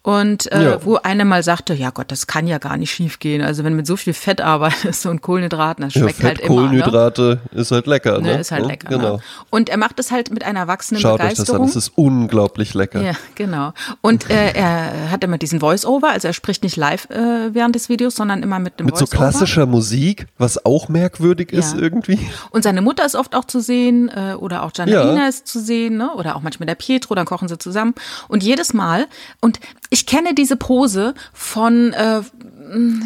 [0.07, 0.85] Und äh, Ja.
[0.85, 3.43] wo einer mal sagte, ja Gott, das kann ja gar nicht schief gehen.
[3.43, 6.49] Also wenn mit so viel Fett arbeitest und Kohlenhydraten, das Ja, schmeckt Fett, halt immer.
[6.51, 6.61] Ne?
[6.69, 8.21] Kohlenhydrate ist halt lecker.
[8.21, 8.35] Ne?
[8.35, 8.89] Ne, ist halt Ja, lecker.
[8.89, 9.17] Genau.
[9.17, 9.23] Ne?
[9.51, 11.69] Und er macht es halt mit einer wachsenden Schaut euch das an, Begeisterung.
[11.69, 13.03] es ist unglaublich lecker.
[13.03, 13.73] Ja, genau.
[14.01, 17.89] Und äh, er hat immer diesen Voice-Over, also er spricht nicht live äh, während des
[17.89, 21.81] Videos, sondern immer mit einem Mit so klassischer Musik, was auch merkwürdig ist Ja.
[21.81, 22.21] irgendwie.
[22.51, 25.27] Und seine Mutter ist oft auch zu sehen äh, oder auch Giannina Ja.
[25.29, 26.13] ist zu sehen ne?
[26.15, 27.95] oder auch manchmal der Pietro, dann kochen sie zusammen.
[28.29, 29.07] Und jedes Mal,
[29.41, 29.59] und
[29.91, 32.21] ich kenne diese Pose von, äh,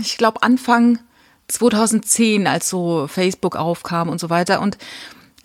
[0.01, 0.99] ich glaube, Anfang
[1.47, 4.61] 2010, als so Facebook aufkam und so weiter.
[4.61, 4.78] Und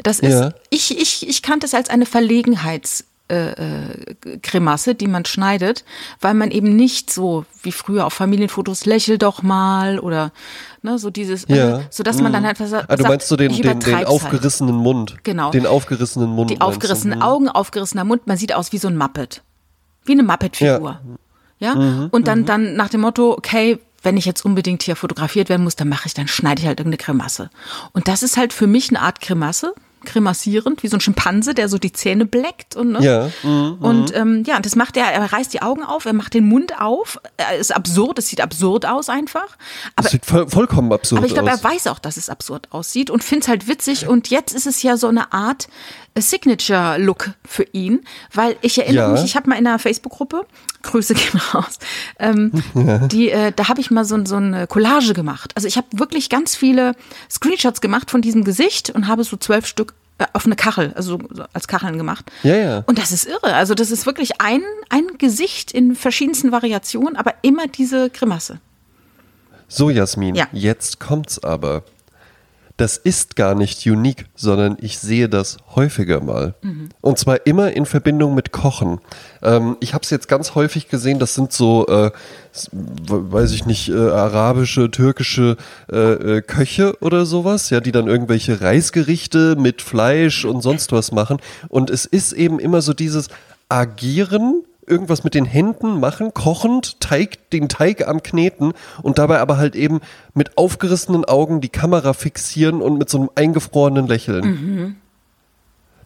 [0.02, 0.54] das ist, Ja.
[0.72, 5.84] ich, ich, ich kannte es als eine Verlegenheits- äh, äh, die man schneidet,
[6.22, 10.32] weil man eben nicht so wie früher auf Familienfotos lächel doch mal oder
[10.84, 11.80] ne, so dieses, Ja.
[11.80, 13.96] äh, so dass man dann halt was Ah, du meinst so den, ich den, den
[13.96, 14.06] halt.
[14.06, 15.16] aufgerissenen Mund.
[15.24, 15.50] Genau.
[15.50, 16.52] Den aufgerissenen Mund.
[16.52, 16.68] Die meinst du?
[16.68, 17.24] aufgerissenen Hm.
[17.28, 19.42] Augen, aufgerissener Mund, man sieht aus wie so ein Muppet.
[20.06, 20.92] Wie eine Muppet-Figur.
[20.92, 21.02] Ja.
[21.74, 25.64] Mhm, Und dann, dann nach dem Motto, okay, wenn ich jetzt unbedingt hier fotografiert werden
[25.64, 27.50] muss, dann mache ich, dann schneide ich halt irgendeine Grimasse.
[27.94, 29.74] Und das ist halt für mich eine Art Grimasse,
[30.06, 33.02] grimassierend, wie so ein Schimpanse, der so die Zähne bleckt und ne?
[33.04, 33.32] Ja.
[33.42, 33.78] mhm.
[33.80, 36.80] Und ähm, ja, das macht er, er reißt die Augen auf, er macht den Mund
[36.80, 37.20] auf.
[37.38, 39.58] Er ist absurd, es sieht absurd aus einfach.
[39.96, 41.64] Aber Das sieht voll, vollkommen absurd aber ich glaube, aus.
[41.64, 44.08] er weiß auch, dass es absurd aussieht und findet es halt witzig.
[44.08, 45.68] Und jetzt ist es ja so eine Art
[46.14, 48.02] äh, Signature-Look für ihn,
[48.34, 49.12] weil ich erinnere Ja.
[49.14, 50.46] mich, ich habe mal in einer Facebook-Gruppe,
[50.86, 51.78] Grüße gehen raus,
[52.20, 52.52] ähm,
[53.12, 55.52] die, äh, da habe ich mal so, so eine Collage gemacht.
[55.56, 56.94] Also ich habe wirklich ganz viele
[57.30, 61.20] Screenshots gemacht von diesem Gesicht und habe so zwölf Stück äh, auf eine Kachel, also
[61.32, 62.32] so als Kacheln gemacht.
[62.44, 62.84] Ja, ja.
[62.86, 63.54] Und das ist irre.
[63.54, 68.60] Also das ist wirklich ein, ein Gesicht in verschiedensten Variationen, aber immer diese Grimasse.
[69.68, 70.48] So, Jasmin, Ja.
[70.54, 71.84] jetzt kommt's aber.
[72.78, 76.56] Das ist gar nicht unique, sondern ich sehe das häufiger mal.
[76.62, 76.90] Mhm.
[77.00, 79.00] Und zwar immer in Verbindung mit Kochen.
[79.42, 82.12] Ähm, ich habe es jetzt ganz häufig gesehen, das sind so, äh,
[83.08, 85.56] weiß ich nicht, äh, arabische, türkische
[85.90, 91.14] äh, äh, Köche oder sowas, ja, die dann irgendwelche Reisgerichte mit Fleisch und sonst was
[91.14, 91.38] machen.
[91.70, 93.30] Und es ist eben immer so dieses
[93.70, 99.58] Agieren irgendwas mit den Händen machen, kochend, Teig, den Teig am Kneten und dabei aber
[99.58, 100.02] halt eben
[100.34, 104.44] mit aufgerissenen Augen die Kamera fixieren und mit so einem eingefrorenen Lächeln.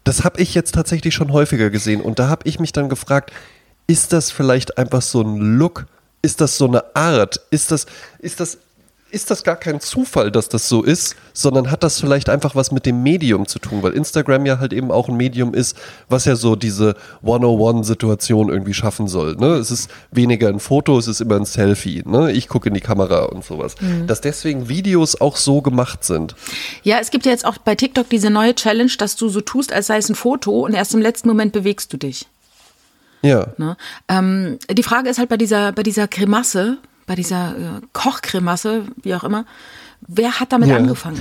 [0.04, 3.32] Das habe ich jetzt tatsächlich schon häufiger gesehen und da habe ich mich dann gefragt,
[3.86, 5.86] ist das vielleicht einfach so ein Look?
[6.22, 7.40] Ist das so eine Art?
[7.50, 7.86] Ist das,
[8.18, 8.58] ist das
[9.10, 12.72] ist das gar kein Zufall, dass das so ist, sondern hat das vielleicht einfach was
[12.72, 15.76] mit dem Medium zu tun, weil Instagram ja halt eben auch ein Medium ist,
[16.08, 16.94] was ja so diese
[17.24, 19.36] 101-Situation irgendwie schaffen soll.
[19.36, 19.54] Ne?
[19.54, 22.02] Es ist weniger ein Foto, es ist immer ein Selfie.
[22.06, 22.32] Ne?
[22.32, 23.74] Ich gucke in die Kamera und sowas.
[23.80, 24.06] Mhm.
[24.06, 26.34] Dass deswegen Videos auch so gemacht sind.
[26.82, 29.72] Ja, es gibt ja jetzt auch bei TikTok diese neue Challenge, dass du so tust,
[29.72, 32.26] als sei es ein Foto und erst im letzten Moment bewegst du dich.
[33.22, 33.48] Ja.
[33.58, 33.76] Ne?
[34.08, 36.78] Ähm, die Frage ist halt bei dieser, bei dieser Grimasse,
[37.10, 39.44] bei dieser äh, Kochkremasse, wie auch immer,
[40.06, 40.76] wer hat damit ja.
[40.76, 41.18] angefangen?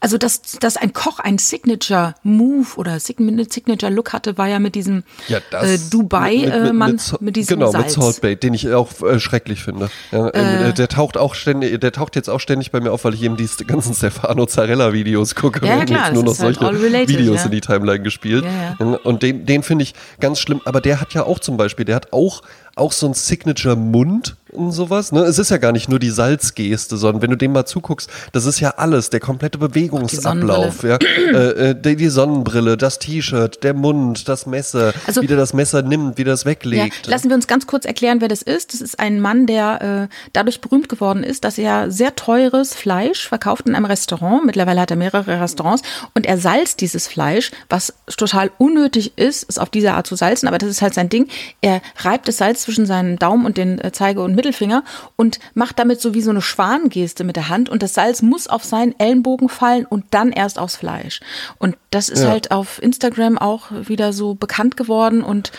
[0.00, 5.38] Also, dass, dass ein Koch ein Signature-Move oder Signature-Look hatte, war ja mit diesem ja,
[5.50, 7.96] äh, Dubai-Mann, mit, mit, mit, diesem Genau, Salz.
[7.96, 9.90] mit Salt Bay, den ich auch äh, schrecklich finde.
[10.10, 13.14] Ja, äh, der taucht auch ständig, der taucht jetzt auch ständig bei mir auf, weil
[13.14, 15.64] ich eben die ganzen Stefano Zarella-Videos gucke.
[15.66, 17.44] Ja, klar, jetzt nur noch halt solche related, Videos ja.
[17.44, 18.44] in die Timeline gespielt.
[18.78, 20.60] Und den, den finde ich ganz schlimm.
[20.64, 22.42] Aber der hat ja auch zum Beispiel, der hat auch
[22.76, 25.12] auch so ein Signature-Mund und sowas.
[25.12, 25.20] Ne?
[25.22, 28.46] Es ist ja gar nicht nur die Salzgeste, sondern wenn du dem mal zuguckst, das
[28.46, 30.82] ist ja alles, der komplette Bewegungsablauf.
[30.82, 30.96] Ja?
[30.96, 35.52] äh, äh, die, die, Sonnenbrille, das T-Shirt, der Mund, das Messer, also, wie der das
[35.52, 37.06] Messer nimmt, wie der das weglegt.
[37.06, 38.72] Ja, lassen wir uns ganz kurz erklären, wer das ist.
[38.72, 43.28] Das ist ein Mann, der äh, dadurch berühmt geworden ist, dass er sehr teures Fleisch
[43.28, 44.44] verkauft in einem Restaurant.
[44.44, 45.82] Mittlerweile hat er mehrere Restaurants
[46.14, 50.46] und er salzt dieses Fleisch, was total unnötig ist, es auf diese Art zu salzen,
[50.48, 51.28] aber das ist halt sein Ding.
[51.60, 54.82] Er reibt das Salz zwischen seinen Daumen und den äh, Zeige- und Mittelfinger
[55.16, 58.48] und macht damit so wie so eine Schwangeste mit der Hand und das Salz muss
[58.48, 61.20] auf seinen Ellenbogen fallen und dann erst aufs Fleisch.
[61.58, 62.30] Und das ist ja.
[62.30, 65.52] halt auf Instagram auch wieder so bekannt geworden und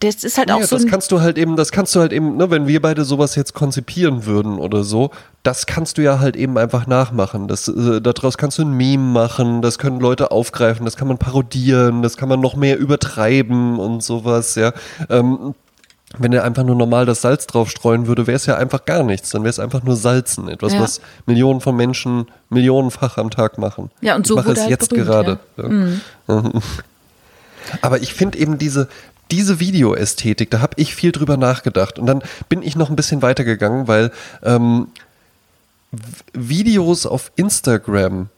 [0.00, 0.76] das ist halt auch ja, so.
[0.76, 3.34] Das kannst du halt eben, das kannst du halt eben, ne, wenn wir beide sowas
[3.34, 5.10] jetzt konzipieren würden oder so,
[5.42, 7.48] das kannst du ja halt eben einfach nachmachen.
[7.48, 11.18] Das, äh, daraus kannst du ein Meme machen, das können Leute aufgreifen, das kann man
[11.18, 14.72] parodieren, das kann man noch mehr übertreiben und sowas, ja.
[15.08, 15.54] Ähm,
[16.18, 19.02] wenn er einfach nur normal das Salz drauf streuen würde, wäre es ja einfach gar
[19.02, 19.30] nichts.
[19.30, 20.48] Dann wäre es einfach nur Salzen.
[20.48, 20.80] Etwas, ja.
[20.80, 23.90] was Millionen von Menschen millionenfach am Tag machen.
[24.00, 25.38] Ja, und so ich mache es halt jetzt berühmt, gerade.
[25.56, 25.68] Ja.
[25.68, 26.00] Mhm.
[27.80, 28.88] Aber ich finde eben diese,
[29.30, 31.98] diese Videoästhetik, da habe ich viel drüber nachgedacht.
[31.98, 34.10] Und dann bin ich noch ein bisschen weitergegangen, weil
[34.42, 34.88] ähm,
[36.32, 38.28] Videos auf Instagram,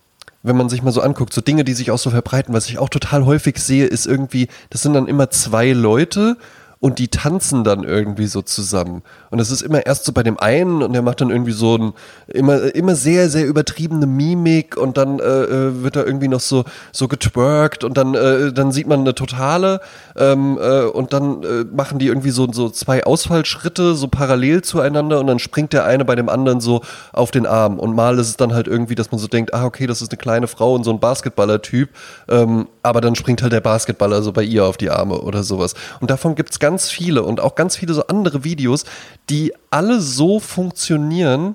[0.43, 2.79] wenn man sich mal so anguckt, so Dinge, die sich auch so verbreiten, was ich
[2.79, 6.37] auch total häufig sehe, ist irgendwie, das sind dann immer zwei Leute
[6.85, 9.03] und die tanzen dann irgendwie so zusammen.
[9.31, 11.79] Und es ist immer erst so bei dem einen und der macht dann irgendwie so
[11.79, 11.93] ein
[12.27, 16.65] immer, immer sehr, sehr übertriebene Mimik und dann äh, äh, wird da irgendwie noch so,
[16.93, 19.81] so getwerkt und dann, äh, dann sieht man eine totale
[20.15, 25.21] ähm, äh, und dann äh, machen die irgendwie so, so zwei Ausfallschritte so parallel zueinander
[25.21, 26.83] und dann springt der eine bei dem anderen so
[27.15, 27.79] auf den Arm.
[27.79, 30.13] Und mal ist es dann halt irgendwie, dass man so denkt, ah, okay, das ist
[30.13, 31.89] eine kleine Frau und so ein Basketballer-Typ,
[32.29, 35.73] ähm, aber dann springt halt der Basketballer so bei ihr auf die Arme oder sowas.
[36.01, 38.85] Und davon gibt's ganz ganz viele und auch ganz viele so andere Videos,
[39.31, 41.55] die alle so funktionieren.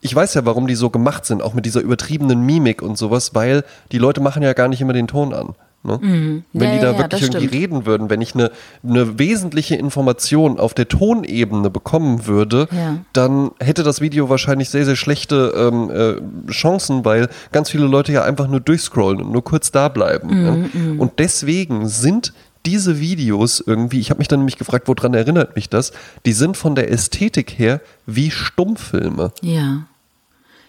[0.00, 3.34] Ich weiß ja, warum die so gemacht sind, auch mit dieser übertriebenen Mimik und sowas,
[3.34, 5.56] weil die Leute machen ja gar nicht immer den Ton an.
[5.82, 5.98] Ne?
[6.00, 6.44] Mhm.
[6.52, 7.54] Wenn ja, die da ja, wirklich irgendwie stimmt.
[7.54, 8.52] reden würden, wenn ich eine,
[8.86, 12.98] eine wesentliche Information auf der Tonebene bekommen würde, ja.
[13.12, 18.12] dann hätte das Video wahrscheinlich sehr, sehr schlechte ähm, äh, Chancen, weil ganz viele Leute
[18.12, 20.28] ja einfach nur durchscrollen und nur kurz da bleiben.
[20.28, 20.70] Mhm, ne?
[20.72, 21.00] Mhm.
[21.00, 22.32] Und deswegen sind
[22.66, 25.92] diese Videos irgendwie, ich habe mich dann nämlich gefragt, woran erinnert mich das?
[26.26, 29.32] Die sind von der Ästhetik her wie Stummfilme.
[29.40, 29.86] Ja.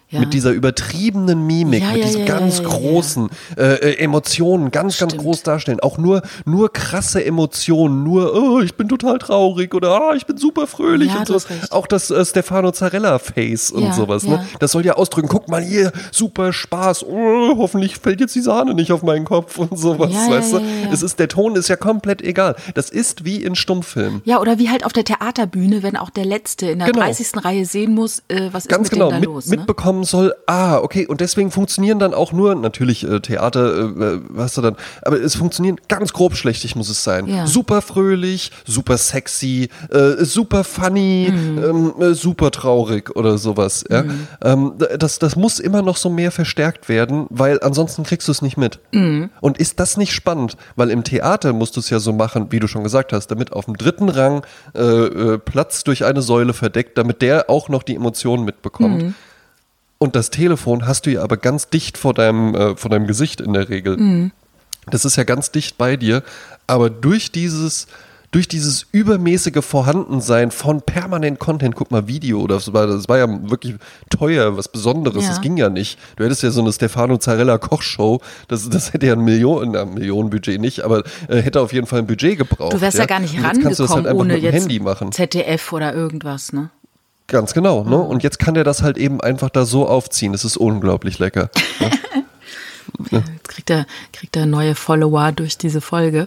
[0.10, 0.22] Ja.
[0.22, 5.12] Mit dieser übertriebenen Mimik, ja, mit diesen ja, ganz großen äh, äh, Emotionen, ganz, Stimmt.
[5.12, 5.82] ganz groß darstellen.
[5.82, 10.38] Auch nur, nur krasse Emotionen, nur, oh, ich bin total traurig oder oh, ich bin
[10.38, 11.38] super fröhlich und so.
[11.72, 14.24] Auch das äh, Stefano Zarella-Face und sowas.
[14.24, 14.48] Ne?
[14.60, 18.76] Das soll ja ausdrücken, guck mal hier, super Spaß, oh, hoffentlich fällt jetzt die Sahne
[18.76, 20.62] nicht auf meinen Kopf und sowas, weißt du?
[20.90, 22.56] Es ist, der Ton ist ja komplett egal.
[22.76, 24.22] Das ist wie in Stummfilmen.
[24.24, 27.06] Ja, oder wie halt auf der Theaterbühne, wenn auch der Letzte in der genau.
[27.06, 27.44] 30.
[27.44, 29.44] Reihe sehen muss, äh, was ganz ist mit genau, dem da los.
[29.44, 33.20] Ganz genau, mitbekommen kommen soll, ah, okay, und deswegen funktionieren dann auch nur, natürlich äh,
[33.20, 37.28] Theater, äh, was du dann, aber es funktionieren ganz grob schlechtig muss es sein.
[37.28, 37.48] Ja.
[37.48, 41.64] Super fröhlich, super sexy, äh, super funny, mhm.
[41.98, 43.86] ähm, äh, super traurig oder sowas.
[43.90, 44.04] Ja?
[44.04, 44.28] Mhm.
[44.44, 48.44] Ähm, das, das muss immer noch so mehr verstärkt werden, weil ansonsten kriegst du es
[48.44, 48.80] nicht mit.
[48.92, 49.32] Mhm.
[49.42, 50.58] Und ist das nicht spannend?
[50.76, 53.52] Weil im Theater musst du es ja so machen, wie du schon gesagt hast, damit
[53.52, 54.46] auf dem dritten Rang
[54.76, 59.16] äh, äh, Platz durch eine Säule verdeckt, damit der auch noch die Emotionen mitbekommt.
[60.00, 63.42] Und das Telefon hast du ja aber ganz dicht vor deinem, äh, vor deinem Gesicht
[63.42, 63.98] in der Regel.
[63.98, 64.32] Mhm.
[64.90, 66.24] Das ist ja ganz dicht bei dir.
[66.68, 67.88] Aber durch dieses,
[68.32, 73.28] durch dieses übermäßige Vorhandensein von permanent Content, guck mal Video, das war, das war ja
[73.50, 73.76] wirklich
[74.10, 75.30] teuer, was Besonderes, Ja.
[75.30, 75.98] das ging ja nicht.
[76.18, 79.86] Du hättest ja so eine Stefano Zarella Kochshow, das, das hätte ja ein Million, na,
[79.86, 82.74] Millionenbudget nicht, aber äh, hätte auf jeden Fall ein Budget gebraucht.
[82.74, 85.12] Du wärst ja, gar nicht das rangekommen halt einfach ohne mit dem jetzt Handy machen.
[85.12, 86.70] ZDF oder irgendwas, ne?
[87.28, 87.98] Ganz genau, ne?
[87.98, 90.32] Und jetzt kann der das halt eben einfach da so aufziehen.
[90.32, 91.50] Das ist unglaublich lecker.
[93.12, 96.26] Jetzt kriegt er, kriegt er neue Follower durch diese Folge.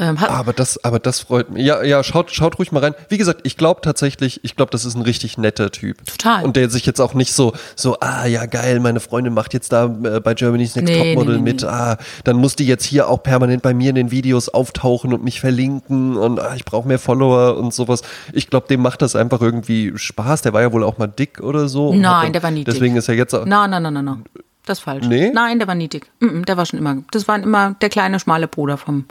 [0.00, 1.62] Ähm, Aber das, aber das freut mich.
[1.66, 2.94] Ja, ja, schaut, schaut ruhig mal rein.
[3.10, 6.04] Wie gesagt, ich glaube tatsächlich, ich glaube, das ist ein richtig netter Typ.
[6.06, 6.42] Total.
[6.42, 9.72] Und der sich jetzt auch nicht so, so, ah, ja, geil, meine Freundin macht jetzt
[9.72, 12.84] da äh, bei Germany's Next Nee, Topmodel nee, nee, mit, ah, dann muss die jetzt
[12.84, 16.64] hier auch permanent bei mir in den Videos auftauchen und mich verlinken und ah, ich
[16.64, 18.00] brauche mehr Follower und sowas.
[18.32, 20.40] Ich glaube, dem macht das einfach irgendwie Spaß.
[20.40, 21.92] Der war ja wohl auch mal dick oder so.
[21.92, 22.72] Nein, dann- der war nie dick.
[22.72, 23.44] Deswegen ist er jetzt auch.
[23.44, 24.24] Nein, nein, nein, nein, nein.
[24.64, 25.06] Das ist falsch.
[25.06, 25.30] Nee?
[25.34, 26.10] Nein, der war nie dick.
[26.20, 26.96] Mm, mm, Der war schon immer.
[27.10, 29.04] Das war immer der kleine, schmale Bruder vom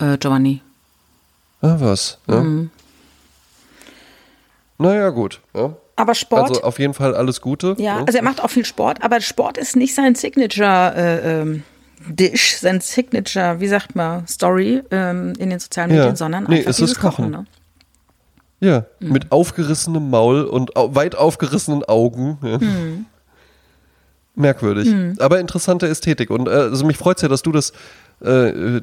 [0.00, 0.62] äh, Giovanni.
[1.62, 2.18] Ah, was?
[2.26, 2.40] Ja.
[2.40, 2.70] Mhm.
[4.78, 5.40] Naja, gut.
[5.54, 5.74] Ja.
[5.96, 6.48] Aber Sport.
[6.50, 7.74] Also auf jeden Fall alles Gute.
[7.78, 8.06] ja, ne?
[8.06, 11.62] also er macht auch viel Sport, aber Sport ist nicht sein Signature äh, ähm,
[12.08, 15.96] Dish, sein Signature, wie sagt man, Story ähm, in den sozialen Ja.
[15.98, 17.30] Medien, sondern Nee, einfach es ist Kochen.
[17.30, 17.30] Kochen.
[17.30, 17.46] ne?
[18.60, 19.12] Ja, Mhm.
[19.12, 22.38] mit aufgerissenem Maul und au weit aufgerissenen Augen.
[22.42, 22.56] Ja.
[22.58, 23.04] Mhm.
[24.34, 24.88] Merkwürdig.
[25.20, 26.30] Aber interessante Ästhetik.
[26.30, 27.72] Und äh, also mich freut es ja, dass du das,
[28.24, 28.80] äh,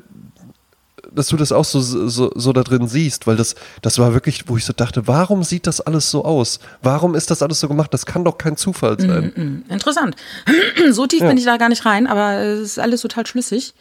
[1.13, 4.47] dass du das auch so, so, so da drin siehst, weil das, das war wirklich,
[4.47, 6.59] wo ich so dachte, warum sieht das alles so aus?
[6.81, 7.93] Warum ist das alles so gemacht?
[7.93, 9.31] Das kann doch kein Zufall sein.
[9.35, 10.15] Hm, Interessant.
[10.91, 13.73] so tief bin ich da gar nicht rein, aber es ist alles total schlüssig.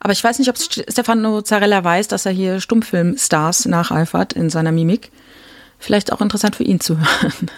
[0.00, 4.50] Aber ich weiß nicht, ob St- Stefano Zarella weiß, dass er hier Stummfilmstars nacheifert in
[4.50, 5.12] seiner Mimik.
[5.78, 7.50] Vielleicht auch interessant für ihn zu hören.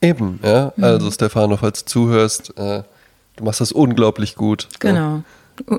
[0.00, 0.72] Eben, ja.
[0.76, 0.84] Mhm.
[0.84, 2.82] Also Stefano, falls du zuhörst, äh,
[3.36, 4.68] du machst das unglaublich gut.
[4.78, 5.22] Genau.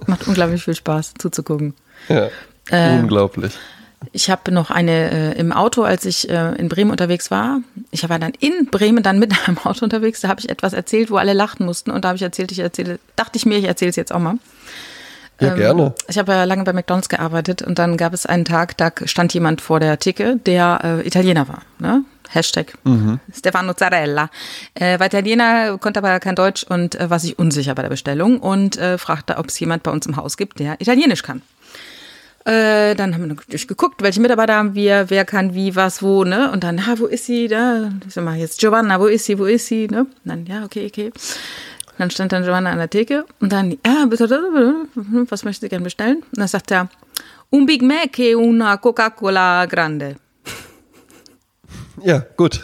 [0.08, 1.74] Macht unglaublich viel Spaß zuzugucken.
[2.10, 2.30] Ja.
[2.72, 3.54] Ähm, unglaublich.
[4.14, 7.60] Ich habe noch eine äh, im Auto, als ich äh, in Bremen unterwegs war.
[7.92, 10.22] Ich war dann in Bremen dann mit einem Auto unterwegs.
[10.22, 11.92] Da habe ich etwas erzählt, wo alle lachen mussten.
[11.92, 14.20] Und da habe ich erzählt, ich erzähle, dachte ich mir, ich erzähle es jetzt auch
[14.20, 14.36] mal.
[15.42, 15.94] Ja, gerne.
[16.10, 19.34] Ich habe ja lange bei McDonalds gearbeitet und dann gab es einen Tag, da stand
[19.34, 21.62] jemand vor der Theke, der äh, Italiener war.
[21.80, 22.04] Ne?
[22.30, 22.74] Hashtag
[23.34, 24.30] Stefano Zarella.
[24.74, 28.40] Äh, war Italiener, konnte aber kein Deutsch und äh, war sich unsicher bei der Bestellung
[28.40, 31.42] und äh, fragte, ob es jemand bei uns im Haus gibt, der Italienisch kann.
[32.50, 36.24] Äh, dann haben wir natürlich geguckt, welche Mitarbeiter haben wir, wer kann wie, was, wo,
[36.24, 36.52] ne?
[36.52, 37.48] Und dann, ha, wo ist sie?
[37.48, 40.00] Da, ich sag mal, jetzt Giovanna, wo ist sie, wo ist sie, ne?
[40.00, 41.12] Und dann, ja, okay, okay.
[42.00, 44.28] Dann stand dann Giovanna an der Theke und dann, ja, bitte,
[45.30, 46.24] was möchten Sie gerne bestellen?
[46.24, 46.90] Und dann sagt er,
[47.52, 50.16] un Big Mac e una Coca-Cola grande.
[52.04, 52.62] Ja, gut.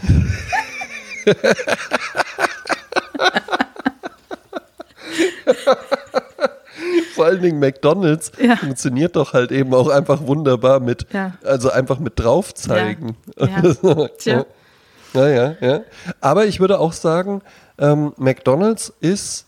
[7.15, 8.55] Vor allen Dingen McDonalds Ja.
[8.57, 11.33] funktioniert doch halt eben auch einfach wunderbar mit, Ja.
[11.43, 13.15] also einfach mit draufzeigen.
[13.37, 13.47] Ja.
[13.47, 14.07] Ja.
[14.17, 14.45] Tja.
[15.13, 15.79] Ja, ja, ja.
[16.21, 17.41] Aber ich würde auch sagen,
[17.79, 19.45] ähm, McDonalds ist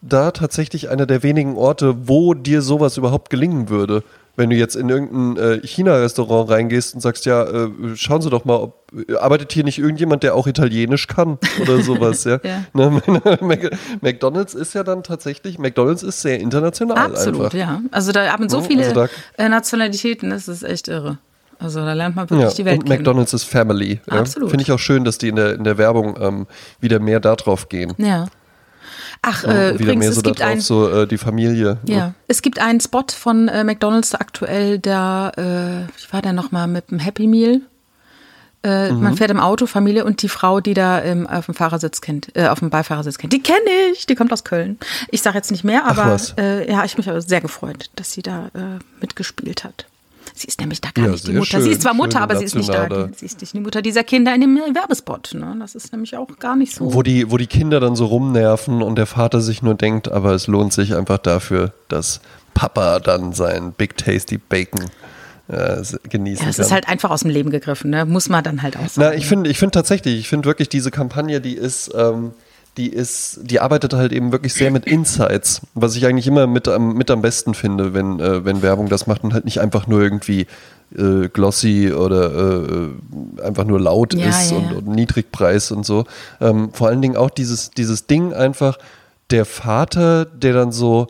[0.00, 4.02] da tatsächlich einer der wenigen Orte, wo dir sowas überhaupt gelingen würde.
[4.38, 8.44] Wenn du jetzt in irgendein äh, China-Restaurant reingehst und sagst, ja, äh, schauen Sie doch
[8.44, 8.84] mal, ob
[9.18, 12.38] arbeitet hier nicht irgendjemand, der auch Italienisch kann oder sowas, ja.
[12.44, 12.62] Ja.
[12.74, 13.00] Ne,
[14.00, 17.54] McDonalds ist ja dann tatsächlich, McDonalds ist sehr international Absolut, einfach.
[17.58, 17.80] ja.
[17.90, 19.08] Also da haben so Ja, viele also da-
[19.42, 21.18] äh, Nationalitäten, das ist echt irre.
[21.58, 22.98] Also da lernt man wirklich Ja, die Welt und kennen.
[22.98, 24.00] McDonalds ist Family.
[24.10, 24.20] Ja.
[24.20, 24.50] Absolut.
[24.50, 26.46] Finde ich auch schön, dass die in der, in der Werbung ähm,
[26.80, 27.94] wieder mehr darauf gehen.
[27.96, 28.26] Ja.
[29.22, 31.78] Ach, Ja, äh, übrigens, mehr es so gibt darauf, ein, so äh, die Familie.
[31.86, 31.94] ne?
[31.94, 36.68] Ja, es gibt einen Spot von äh, McDonalds aktuell, da, äh, wie war der nochmal,
[36.68, 37.60] mit dem Happy Meal?
[38.62, 39.02] Äh, Mhm.
[39.02, 42.34] Man fährt im Auto, Familie und die Frau, die da ähm, auf dem Fahrersitz kennt,
[42.36, 43.32] äh, auf dem Beifahrersitz kennt.
[43.32, 43.58] Die kenne
[43.92, 44.78] ich, die kommt aus Köln.
[45.10, 48.46] Ich sage jetzt nicht mehr, aber äh, ja, ich mich sehr gefreut, dass sie da
[48.54, 49.86] äh, mitgespielt hat.
[50.38, 51.58] Sie ist nämlich da gar Ja, nicht die Mutter.
[51.60, 51.72] Sie schön.
[51.72, 53.08] ist zwar Mutter, aber sie ist nicht da.
[53.16, 55.34] sie ist nicht die Mutter dieser Kinder in dem äh, Werbespot.
[55.34, 55.56] Ne?
[55.58, 56.92] Das ist nämlich auch gar nicht so.
[56.92, 60.32] Wo die, wo die Kinder dann so rumnerven und der Vater sich nur denkt, aber
[60.32, 62.20] es lohnt sich einfach dafür, dass
[62.52, 64.90] Papa dann sein Big Tasty Bacon
[65.48, 68.04] äh, genießen ja, es ist halt einfach aus dem Leben gegriffen, ne?
[68.04, 69.08] muss man dann halt auch sagen.
[69.10, 72.32] Na, ich finde, ich finde tatsächlich, ich finde wirklich diese Kampagne, die ist, ähm,
[72.76, 76.68] die ist, die arbeitet halt eben wirklich sehr mit Insights, was ich eigentlich immer mit
[76.68, 79.86] am, mit am besten finde, wenn, äh, wenn Werbung das macht und halt nicht einfach
[79.86, 80.46] nur irgendwie
[80.94, 84.76] äh, glossy oder äh, einfach nur laut Ja, ist ja, und, ja.
[84.76, 86.04] und Niedrigpreis und so.
[86.40, 88.78] Ähm, vor allen Dingen auch dieses, dieses Ding einfach,
[89.30, 91.08] der Vater, der dann so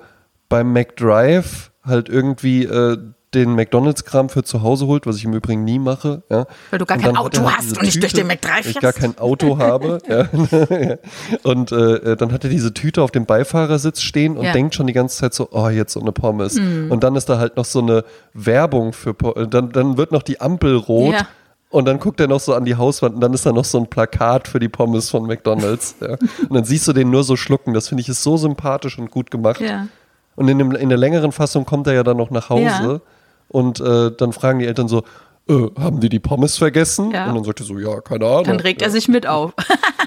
[0.49, 2.97] beim McDrive halt irgendwie äh,
[3.35, 6.23] den McDonalds-Kram für zu Hause holt, was ich im Übrigen nie mache.
[6.31, 6.47] Ja.
[6.71, 8.93] Weil du gar Und kein Auto hast und nicht durch den McDrive weil Ich gar
[8.93, 9.99] kein Auto habe.
[10.09, 10.29] ja.
[11.43, 14.53] Und äh, dann hat er diese Tüte auf dem Beifahrersitz stehen und Ja.
[14.53, 16.55] denkt schon die ganze Zeit so, oh, jetzt so eine Pommes.
[16.55, 16.91] Mhm.
[16.91, 20.13] Und dann ist da halt noch so eine Werbung für, Po- äh, dann, dann wird
[20.13, 21.15] noch die Ampel rot.
[21.15, 21.27] Ja.
[21.69, 23.79] Und dann guckt er noch so an die Hauswand und dann ist da noch so
[23.79, 25.97] ein Plakat für die Pommes von McDonalds.
[26.01, 26.13] Ja.
[26.49, 27.75] Und dann siehst du den nur so schlucken.
[27.75, 29.61] Das finde ich ist so sympathisch und gut gemacht.
[29.61, 29.89] Ja.
[30.37, 33.01] Und in, dem, in der längeren Fassung kommt er ja dann noch nach Hause Ja.
[33.49, 35.05] Und äh, dann fragen die Eltern so,
[35.49, 37.11] äh, haben die die Pommes vergessen?
[37.13, 37.29] Ja.
[37.29, 38.45] Und dann sagt er so, ja, keine Ahnung.
[38.45, 38.89] Dann regt ja.
[38.89, 39.53] er sich mit auf.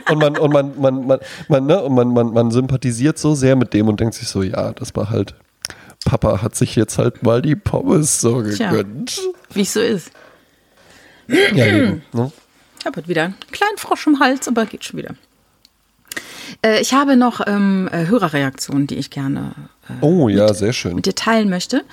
[0.10, 3.56] Und man, und man, man, man, man, ne, und man, man, man sympathisiert so sehr
[3.56, 5.36] mit dem und denkt sich so, ja, das war halt,
[6.04, 9.20] Papa hat sich jetzt halt mal die Pommes so gegönnt.
[9.54, 10.12] Wie es so ist.
[11.28, 12.32] Ja, eben, ne?
[12.80, 15.14] Ich habe wieder einen kleinen Frosch im Hals, aber geht schon wieder.
[16.66, 19.54] Äh, ich habe noch ähm, äh, Hörerreaktionen, die ich gerne
[19.88, 20.96] äh, Oh ja, sehr schön.
[20.96, 21.84] mit dir teilen möchte.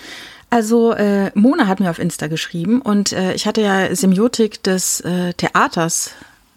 [0.50, 5.00] Also äh, Mona hat mir auf Insta geschrieben und äh, ich hatte ja Semiotik des
[5.00, 6.12] äh, Theaters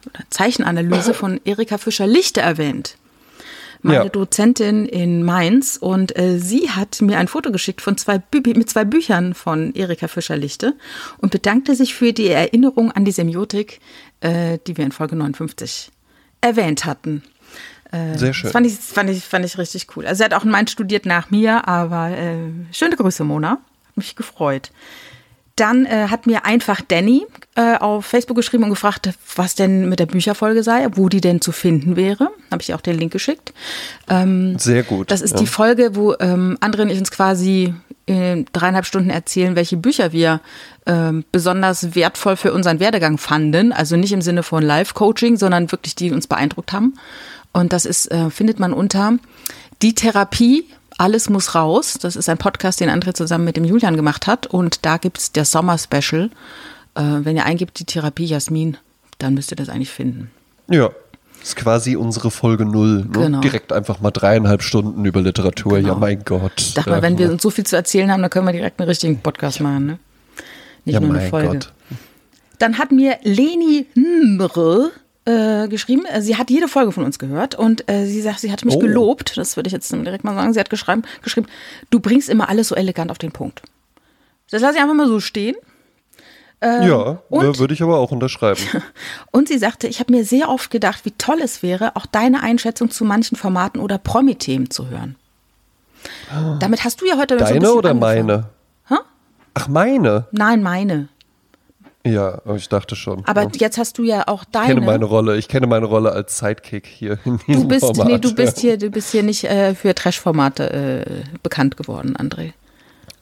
[0.06, 2.96] oder Zeichenanalyse von Erika Fischer-Lichte erwähnt.
[3.82, 4.10] Meine Ja.
[4.10, 8.70] Dozentin in Mainz und äh, sie hat mir ein Foto geschickt von zwei Bü mit
[8.70, 10.74] zwei Büchern von Erika Fischer-Lichte
[11.18, 13.80] und bedankte sich für die Erinnerung an die Semiotik,
[14.22, 15.92] äh, die wir in Folge 59
[16.42, 17.24] erwähnt hatten.
[17.92, 18.44] Sehr schön.
[18.44, 20.06] Das fand ich, fand, ich, fand ich richtig cool.
[20.06, 22.36] Also sie hat auch in Mainz studiert nach mir, aber äh,
[22.72, 23.60] schöne Grüße, Mona.
[24.00, 24.72] Mich gefreut.
[25.56, 27.26] Dann äh, hat mir einfach Danny
[27.56, 31.42] äh, auf Facebook geschrieben und gefragt, was denn mit der Bücherfolge sei, wo die denn
[31.42, 32.30] zu finden wäre.
[32.50, 33.54] Habe ich auch den Link geschickt.
[34.58, 35.12] Sehr gut.
[35.12, 35.40] Das ist ja.
[35.40, 37.74] die Folge, wo ähm, André und ich uns quasi
[38.06, 40.40] in dreieinhalb Stunden erzählen, welche Bücher wir
[40.88, 43.72] ähm, besonders wertvoll für unseren Werdegang fanden.
[43.72, 46.96] Also nicht im Sinne von Live-Coaching, sondern wirklich die uns beeindruckt haben.
[47.52, 49.18] Und das ist, äh, findet man unter
[49.82, 50.66] die Therapie.
[51.00, 51.98] Alles muss raus.
[52.02, 54.48] Das ist ein Podcast, den André zusammen mit dem Julian gemacht hat.
[54.48, 56.30] Und da gibt's der Sommer-Special.
[56.96, 58.76] Äh, wenn ihr eingibt, die Therapie Jasmin,
[59.18, 60.30] dann müsst ihr das eigentlich finden.
[60.70, 60.90] Ja.
[61.42, 63.06] Ist quasi unsere Folge null.
[63.06, 63.10] Ne?
[63.14, 63.40] Genau.
[63.40, 65.78] Direkt einfach mal dreieinhalb Stunden über Literatur.
[65.78, 65.96] Ja, Genau.
[66.00, 66.52] mein Gott.
[66.58, 67.02] Ich dachte mal, Ja.
[67.02, 69.62] wenn wir uns so viel zu erzählen haben, dann können wir direkt einen richtigen Podcast
[69.62, 70.00] machen, ne?
[70.84, 71.48] Nicht ja, nur eine mein Folge.
[71.60, 71.74] Gott.
[72.58, 74.92] Dann hat mir Leni Mre
[75.30, 78.52] äh, geschrieben, äh, sie hat jede Folge von uns gehört und äh, sie sagt, sie
[78.52, 78.80] hat mich Oh.
[78.80, 81.48] gelobt, das würde ich jetzt direkt mal sagen, sie hat geschrieben, geschrieben,
[81.90, 83.62] du bringst immer alles so elegant auf den Punkt.
[84.52, 85.56] Das lasse ich einfach mal so stehen.
[86.62, 88.62] ja, Ähm, und- äh, würde ich aber auch unterschreiben.
[89.32, 92.42] Und sie sagte, ich habe mir sehr oft gedacht, wie toll es wäre, auch deine
[92.44, 95.16] Einschätzung zu manchen Formaten oder Promi-Themen zu hören.
[96.60, 98.26] Damit hast du ja heute so ein Deine oder angefangen.
[98.28, 98.50] meine?
[98.88, 98.96] Hä?
[99.54, 100.28] Ach, meine?
[100.32, 101.08] Nein, meine.
[102.06, 103.26] Ja, ich dachte schon.
[103.26, 103.50] Aber ja.
[103.56, 104.82] jetzt hast du ja auch Ich kenne deine.
[104.86, 105.38] meine Rolle.
[105.38, 108.08] Ich kenne meine Rolle als Sidekick hier in diesem du bist, Format.
[108.08, 110.72] nee, du bist hier, du bist hier nicht äh, für Trash-Formate
[111.06, 112.54] äh, bekannt geworden, André.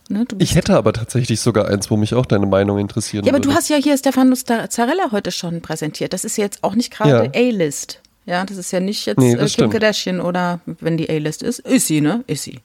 [0.09, 3.39] Ne, Ich hätte aber tatsächlich sogar eins, wo mich auch deine Meinung interessieren ja, aber
[3.39, 3.49] würde.
[3.49, 6.13] du hast ja hier Stefanos Zarella heute schon präsentiert.
[6.13, 7.32] Das ist jetzt auch nicht gerade Ja.
[7.34, 7.99] A-List.
[8.25, 9.71] Ja, das ist ja nicht jetzt Nee, äh, Kim stimmt.
[9.71, 11.59] Kardashian oder wenn die A-List ist.
[11.59, 12.23] Ist sie, ne?
[12.28, 12.59] Ist sie.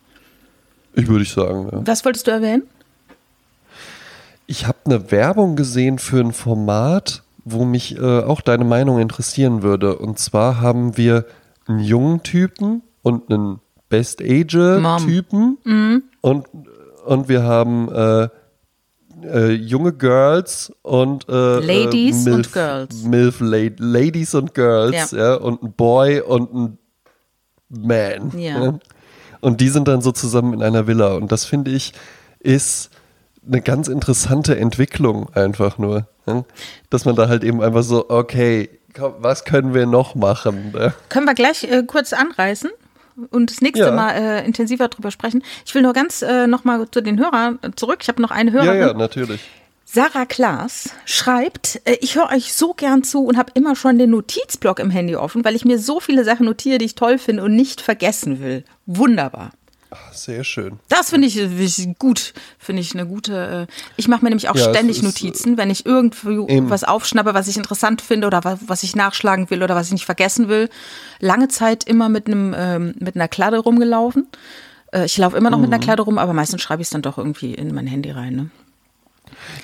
[0.94, 1.80] Ich würde ich sagen, ja.
[1.86, 2.62] Was wolltest du erwähnen?
[4.52, 9.62] Ich habe eine Werbung gesehen für ein Format, wo mich äh, auch deine Meinung interessieren
[9.62, 9.96] würde.
[9.96, 11.24] Und zwar haben wir
[11.66, 15.56] einen jungen Typen und einen Best-Age-Typen
[16.20, 16.46] und,
[17.06, 18.28] und wir haben äh,
[19.22, 23.02] äh, junge Girls und äh, Ladies äh, und Milf, Girls.
[23.04, 25.18] Milf La Ladies und Girls, ja.
[25.18, 25.34] Ja.
[25.36, 26.78] und ein Boy und ein
[27.70, 28.38] Man.
[28.38, 28.78] Ja.
[29.40, 31.14] Und die sind dann so zusammen in einer Villa.
[31.14, 31.94] Und das finde ich
[32.38, 32.91] ist
[33.46, 36.06] eine ganz interessante Entwicklung einfach nur.
[36.26, 36.44] ja.
[36.90, 40.72] Dass man da halt eben einfach so, okay, komm, was können wir noch machen?
[40.72, 40.94] ne?
[41.08, 42.70] Können wir gleich äh, kurz anreißen
[43.30, 43.90] und das nächste Ja.
[43.92, 45.42] Mal äh, intensiver drüber sprechen.
[45.66, 47.98] Ich will nur ganz äh, nochmal zu den Hörern zurück.
[48.02, 48.80] Ich habe noch eine Ja, Hörerin.
[48.80, 49.40] ja, natürlich.
[49.84, 54.10] Sarah Klaas schreibt, äh, ich höre euch so gern zu und habe immer schon den
[54.10, 57.42] Notizblock im Handy offen, weil ich mir so viele Sachen notiere, die ich toll finde
[57.42, 58.64] und nicht vergessen will.
[58.86, 59.50] Wunderbar.
[60.12, 60.78] Sehr schön.
[60.88, 63.66] Das finde ich, gut, finde ich eine gute.
[63.68, 66.70] Äh, ich mache mir nämlich auch Ja, ständig äh, Notizen, wenn ich irgendwo Eben.
[66.70, 70.06] was aufschnappe, was ich interessant finde oder was, ich nachschlagen will oder was ich nicht
[70.06, 70.68] vergessen will.
[71.20, 74.26] Lange Zeit immer mit einem ähm, mit einer Kladde rumgelaufen.
[74.92, 75.74] Äh, ich laufe immer noch mit Mhm.
[75.74, 78.34] einer Kladde rum, aber meistens schreibe ich es dann doch irgendwie in mein Handy rein.
[78.36, 78.50] Ne?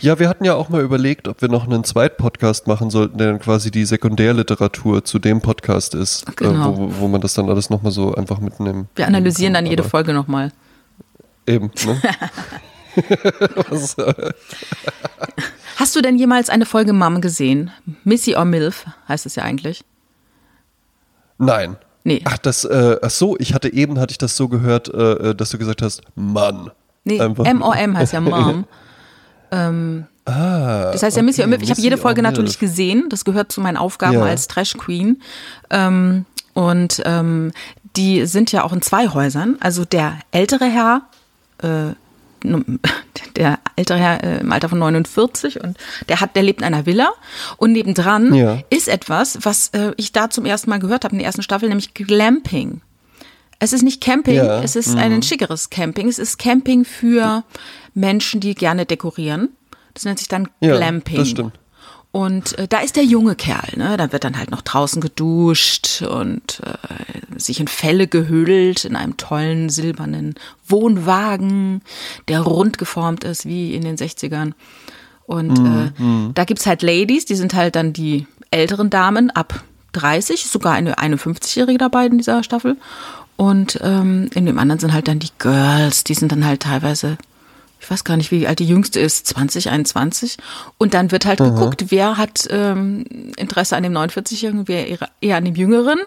[0.00, 3.28] Ja, wir hatten ja auch mal überlegt, ob wir noch einen Zweitpodcast machen sollten, der
[3.28, 6.72] dann quasi die Sekundärliteratur zu dem Podcast ist, Genau.
[6.72, 8.88] äh, wo, wo man das dann alles nochmal so einfach mitnehmen.
[8.94, 10.52] Wir analysieren dann jede Folge nochmal.
[11.46, 12.00] Eben, ne?
[13.70, 14.32] Was, äh,
[15.76, 17.70] Hast du denn jemals eine Folge Mom gesehen?
[18.04, 19.84] Missy or Milf heißt es ja eigentlich.
[21.38, 21.76] Nein.
[22.04, 22.22] Nee.
[22.24, 25.34] Ach, das, äh, ach so, ich hatte eben, hatte ich das so gehört, äh, äh,
[25.34, 26.70] dass du gesagt hast, Mann.
[27.04, 27.44] Nee, Einfach.
[27.44, 28.64] M-O-M heißt ja Mom.
[29.50, 31.62] Ähm, Ah, das heißt ja Missy okay, Milf.
[31.62, 33.06] Ich habe Missy jede Folge natürlich gesehen.
[33.08, 34.24] Das gehört zu meinen Aufgaben Ja.
[34.24, 35.22] als Trash Queen.
[35.70, 37.52] Ähm, und ähm,
[37.96, 39.56] die sind ja auch in zwei Häusern.
[39.60, 41.02] Also der ältere Herr,
[41.62, 41.94] äh,
[43.36, 45.78] der ältere Herr äh, im Alter von 49 und
[46.10, 47.08] der hat, der lebt in einer Villa
[47.56, 48.58] und nebendran Ja.
[48.70, 51.68] ist etwas, was äh, ich da zum ersten Mal gehört habe in der ersten Staffel,
[51.68, 52.80] nämlich Glamping.
[53.58, 56.08] Es ist nicht Camping, Ja, es ist ein schickeres Camping.
[56.08, 57.42] Es ist Camping für
[57.94, 59.48] Menschen, die gerne dekorieren.
[59.94, 61.16] Das nennt sich dann Ja, Glamping.
[61.16, 61.58] das stimmt.
[62.10, 63.96] Und äh, da ist der junge Kerl, ne?
[63.98, 69.16] Da wird dann halt noch draußen geduscht und äh, sich in Felle gehüllt in einem
[69.18, 70.34] tollen silbernen
[70.66, 71.82] Wohnwagen,
[72.28, 74.52] der rund geformt ist wie in den 60ern.
[75.26, 80.46] Und äh, da gibt's halt Ladies, die sind halt dann die älteren Damen ab 30,
[80.46, 82.78] sogar eine 51-Jährige dabei in dieser Staffel.
[83.38, 87.16] Und ähm, in dem anderen sind halt dann die Girls, die sind dann halt teilweise
[87.80, 90.36] ich weiß gar nicht, wie alt die jüngste ist, 20, 21.
[90.78, 93.04] Und dann wird halt geguckt, wer hat ähm,
[93.36, 94.88] Interesse an dem 49-Jährigen, wer
[95.22, 96.00] eher- an dem Jüngeren.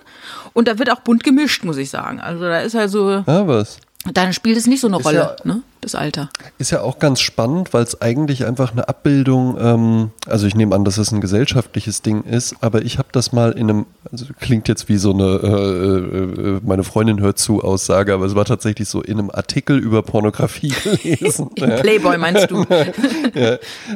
[0.52, 2.20] Und da wird auch bunt gemischt, muss ich sagen.
[2.20, 3.78] Also da ist halt so, Ah, was?
[4.14, 6.30] dann spielt es nicht so eine Ist Rolle, ja- ne, das Alter.
[6.60, 10.76] Ist ja auch ganz spannend, weil es eigentlich einfach eine Abbildung, ähm, also ich nehme
[10.76, 14.26] an, dass es ein gesellschaftliches Ding ist, aber ich habe das mal in einem, also
[14.40, 18.46] klingt jetzt wie so eine, äh, äh, meine Freundin hört zu Aussage, aber es war
[18.46, 20.74] tatsächlich so in einem Artikel über Pornografie
[21.04, 21.50] gelesen.
[21.56, 22.66] Im Playboy meinst du?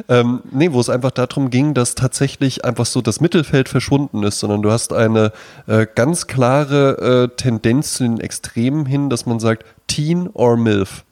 [0.08, 4.40] Ähm, nee, wo es einfach darum ging, dass tatsächlich einfach so das Mittelfeld verschwunden ist,
[4.40, 5.32] sondern du hast eine
[5.66, 11.05] äh, ganz klare äh, Tendenz zu den Extremen hin, dass man sagt, Teen or MILF.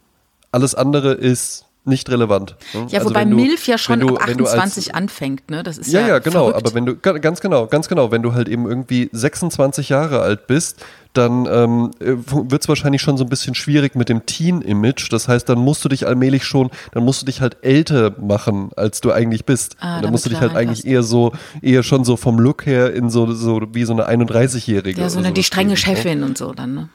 [0.54, 2.56] Alles andere ist nicht relevant.
[2.72, 2.86] ne?
[2.88, 5.62] Ja, Also wobei du- MILF ja schon du- ab wenn du als- 28 anfängt, ne?
[5.62, 6.46] Das ist ja, ja, ja, genau.
[6.46, 6.56] verrückt.
[6.66, 10.20] Aber wenn du, ga- ganz genau, ganz genau, wenn du halt eben irgendwie 26 Jahre
[10.22, 10.82] alt bist,
[11.12, 15.12] dann ähm, wird es wahrscheinlich schon so ein bisschen schwierig mit dem Teen-Image.
[15.12, 18.70] Das heißt, dann musst du dich allmählich schon, dann musst du dich halt älter machen,
[18.76, 19.76] als du eigentlich bist.
[19.78, 22.94] Ah, dann musst du dich halt eigentlich eher so, eher schon so vom Look her
[22.94, 25.02] in so, so wie so eine 31-Jährige.
[25.02, 25.76] ja, so eine, die strenge ne?
[25.76, 26.88] Chefin und so dann, ne?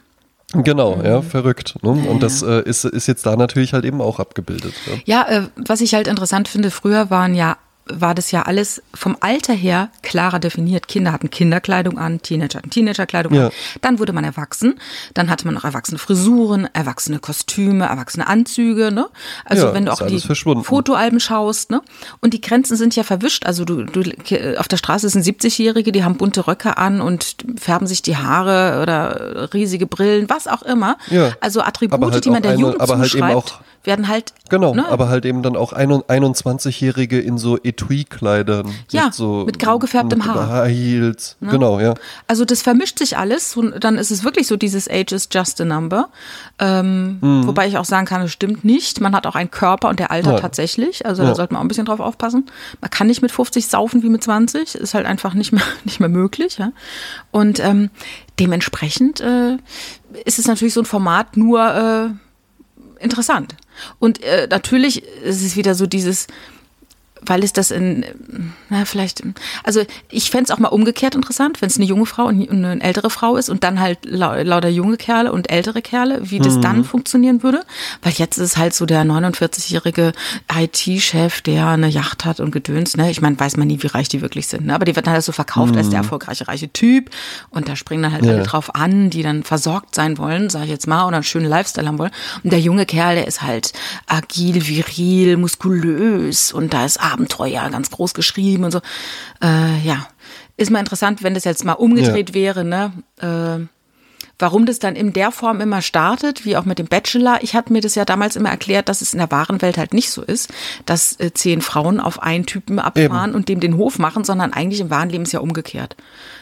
[0.53, 1.75] Genau, ja, verrückt.
[1.83, 2.01] Ne?
[2.03, 4.73] Ja, Und das äh, ist, ist jetzt da natürlich halt eben auch abgebildet.
[5.05, 5.23] Ja.
[5.27, 7.57] Ja, äh, was ich halt interessant finde, früher waren ja
[7.91, 10.87] war das ja alles vom Alter her klarer definiert.
[10.87, 13.45] Kinder hatten Kinderkleidung an, Teenager hatten Teenagerkleidung Ja.
[13.47, 13.51] an.
[13.81, 14.79] Dann wurde man erwachsen.
[15.13, 18.91] Dann hatte man noch erwachsene Frisuren, erwachsene Kostüme, erwachsene Anzüge.
[18.91, 19.07] Ne?
[19.45, 20.19] Also Ja, wenn du auch die.
[20.63, 21.71] Fotoalben schaust.
[21.71, 21.81] Ne?
[22.21, 23.45] Und die Grenzen sind ja verwischt.
[23.45, 24.01] Also du, du
[24.57, 28.81] auf der Straße sind 70-Jährige, die haben bunte Röcke an und färben sich die Haare
[28.81, 30.97] oder riesige Brillen, was auch immer.
[31.09, 31.33] Ja.
[31.41, 34.33] Also Attribute, halt die man der eine- Jugend aber halt eben zuschreibt, auch- werden halt
[34.49, 34.87] Genau, ne?
[34.87, 38.69] aber halt eben dann auch ein- 21-Jährige in so Etui-Kleidern.
[38.91, 40.65] Ja, mit, so, mit grau gefärbtem mit Haar.
[40.67, 41.37] Heels.
[41.41, 41.93] Genau, ja.
[42.27, 45.59] Also das vermischt sich alles und dann ist es wirklich so dieses Age is just
[45.61, 46.09] a number.
[46.59, 47.47] Ähm, Mhm.
[47.47, 48.99] Wobei ich auch sagen kann, es stimmt nicht.
[49.01, 50.39] Man hat auch einen Körper und der altert Ja.
[50.39, 51.05] tatsächlich.
[51.05, 51.29] Also Ja.
[51.29, 52.45] da sollte man auch ein bisschen drauf aufpassen.
[52.81, 54.75] Man kann nicht mit 50 saufen wie mit 20.
[54.75, 56.57] Ist halt einfach nicht mehr, nicht mehr möglich.
[56.57, 56.71] Ja?
[57.31, 57.89] Und ähm,
[58.39, 59.57] dementsprechend äh,
[60.25, 62.09] ist es natürlich so ein Format nur äh,
[62.99, 63.55] interessant.
[63.99, 66.27] Und äh, natürlich ist es wieder so dieses,
[67.25, 68.05] weil es das in,
[68.69, 69.21] na, vielleicht,
[69.63, 73.09] also ich fänd's auch mal umgekehrt interessant, wenn es eine junge Frau und eine ältere
[73.09, 76.83] Frau ist und dann halt lau- lauter junge Kerle und ältere Kerle, wie das dann
[76.83, 77.63] funktionieren würde.
[78.01, 80.13] Weil jetzt ist es halt so der 49-jährige
[80.53, 83.09] IT-Chef, der eine Yacht hat und gedöns, ne?
[83.11, 84.75] Ich meine, weiß man nie, wie reich die wirklich sind, ne?
[84.75, 87.09] Aber die wird dann halt so verkauft als der erfolgreiche, reiche Typ
[87.49, 88.33] und da springen dann halt Ja.
[88.33, 91.47] alle drauf an, die dann versorgt sein wollen, sage ich jetzt mal, oder einen schönen
[91.47, 92.11] Lifestyle haben wollen.
[92.43, 93.73] Und der junge Kerl, der ist halt
[94.07, 98.79] agil, viril, muskulös und da ist Abenteuer ganz groß geschrieben und so.
[99.41, 100.07] Äh, ja,
[100.57, 102.91] ist mal interessant, wenn das jetzt mal umgedreht wäre, ne?
[103.21, 103.65] Äh,
[104.41, 107.39] Warum das dann in der Form immer startet, wie auch mit dem Bachelor.
[107.41, 109.93] Ich hatte mir das ja damals immer erklärt, dass es in der wahren Welt halt
[109.93, 110.49] nicht so ist,
[110.85, 114.79] dass äh, zehn Frauen auf einen Typen abfahren und dem den Hof machen, sondern eigentlich
[114.79, 115.97] im wahren Leben ist ja umgekehrt.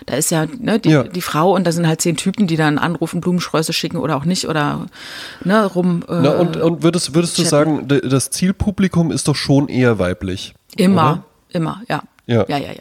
[0.06, 1.04] Da ist ja, ne, die, Ja.
[1.06, 4.26] die Frau und da sind halt zehn Typen, die dann anrufen, Blumensträuße schicken oder auch
[4.26, 4.86] nicht oder
[5.44, 6.04] ne, rum.
[6.08, 10.54] Äh, Na, und und würdest, würdest du sagen, das Zielpublikum ist doch schon eher weiblich?
[10.78, 11.24] Immer, oder?
[11.50, 12.02] immer, ja.
[12.26, 12.46] Ja.
[12.48, 12.72] ja, ja.
[12.72, 12.74] ja.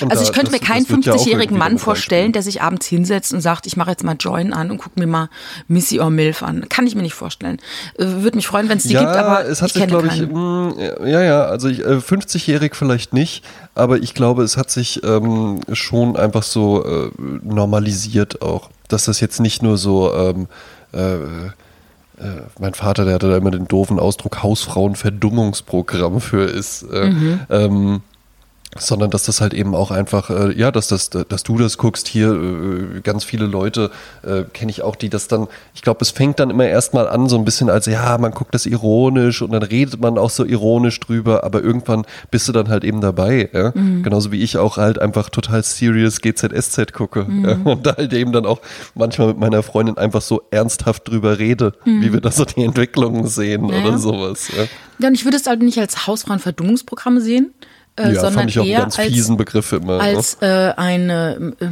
[0.00, 1.68] Und Also da- ich könnte das- mir keinen das wird ja auch 50-jährigen irgendwie Mann
[1.68, 4.78] damit vorstellen, der sich abends hinsetzt und sagt, ich mache jetzt mal Join an und
[4.78, 5.28] gucke mir mal
[5.68, 6.68] Missy or Milf an.
[6.68, 7.58] Kann ich mir nicht vorstellen.
[7.96, 10.08] Äh, Würde mich freuen, wenn es die ja, gibt, aber es hat ich sich, glaube
[10.08, 10.74] ich, mh,
[11.08, 13.44] ja, ja, also ich, äh, 50-jährig vielleicht nicht,
[13.76, 17.10] aber ich glaube, es hat sich ähm, schon einfach so äh,
[17.44, 20.48] normalisiert auch, dass das jetzt nicht nur so, ähm,
[20.92, 21.50] äh, äh,
[22.58, 26.82] mein Vater, der hatte da immer den doofen Ausdruck Hausfrauenverdummungsprogramm für ist.
[26.82, 27.40] Äh, Mhm.
[27.50, 28.00] ähm,
[28.80, 32.08] sondern dass das halt eben auch einfach, äh, ja, dass, das, dass du das guckst,
[32.08, 33.90] hier äh, ganz viele Leute
[34.22, 37.28] äh, kenne ich auch, die das dann, ich glaube, es fängt dann immer erstmal an,
[37.28, 40.44] so ein bisschen als, ja, man guckt das ironisch und dann redet man auch so
[40.44, 43.72] ironisch drüber, aber irgendwann bist du dann halt eben dabei, ja?
[43.74, 44.02] Mhm.
[44.02, 47.44] genauso wie ich auch halt einfach total serious GZSZ gucke mhm.
[47.44, 47.58] ja?
[47.64, 48.60] und da halt eben dann auch
[48.94, 52.02] manchmal mit meiner Freundin einfach so ernsthaft drüber rede, mhm.
[52.02, 53.80] wie wir da so die Entwicklungen sehen ja.
[53.80, 54.48] oder sowas.
[54.56, 54.64] Ja.
[54.98, 57.52] ja, und ich würde es halt nicht als Hausfrauenverdummungsprogramm sehen,
[57.96, 59.12] äh, ja, sondern fand ich auch eher ganz als,
[59.72, 59.96] immer.
[59.96, 60.00] Ne?
[60.00, 61.66] Als äh, eine, äh,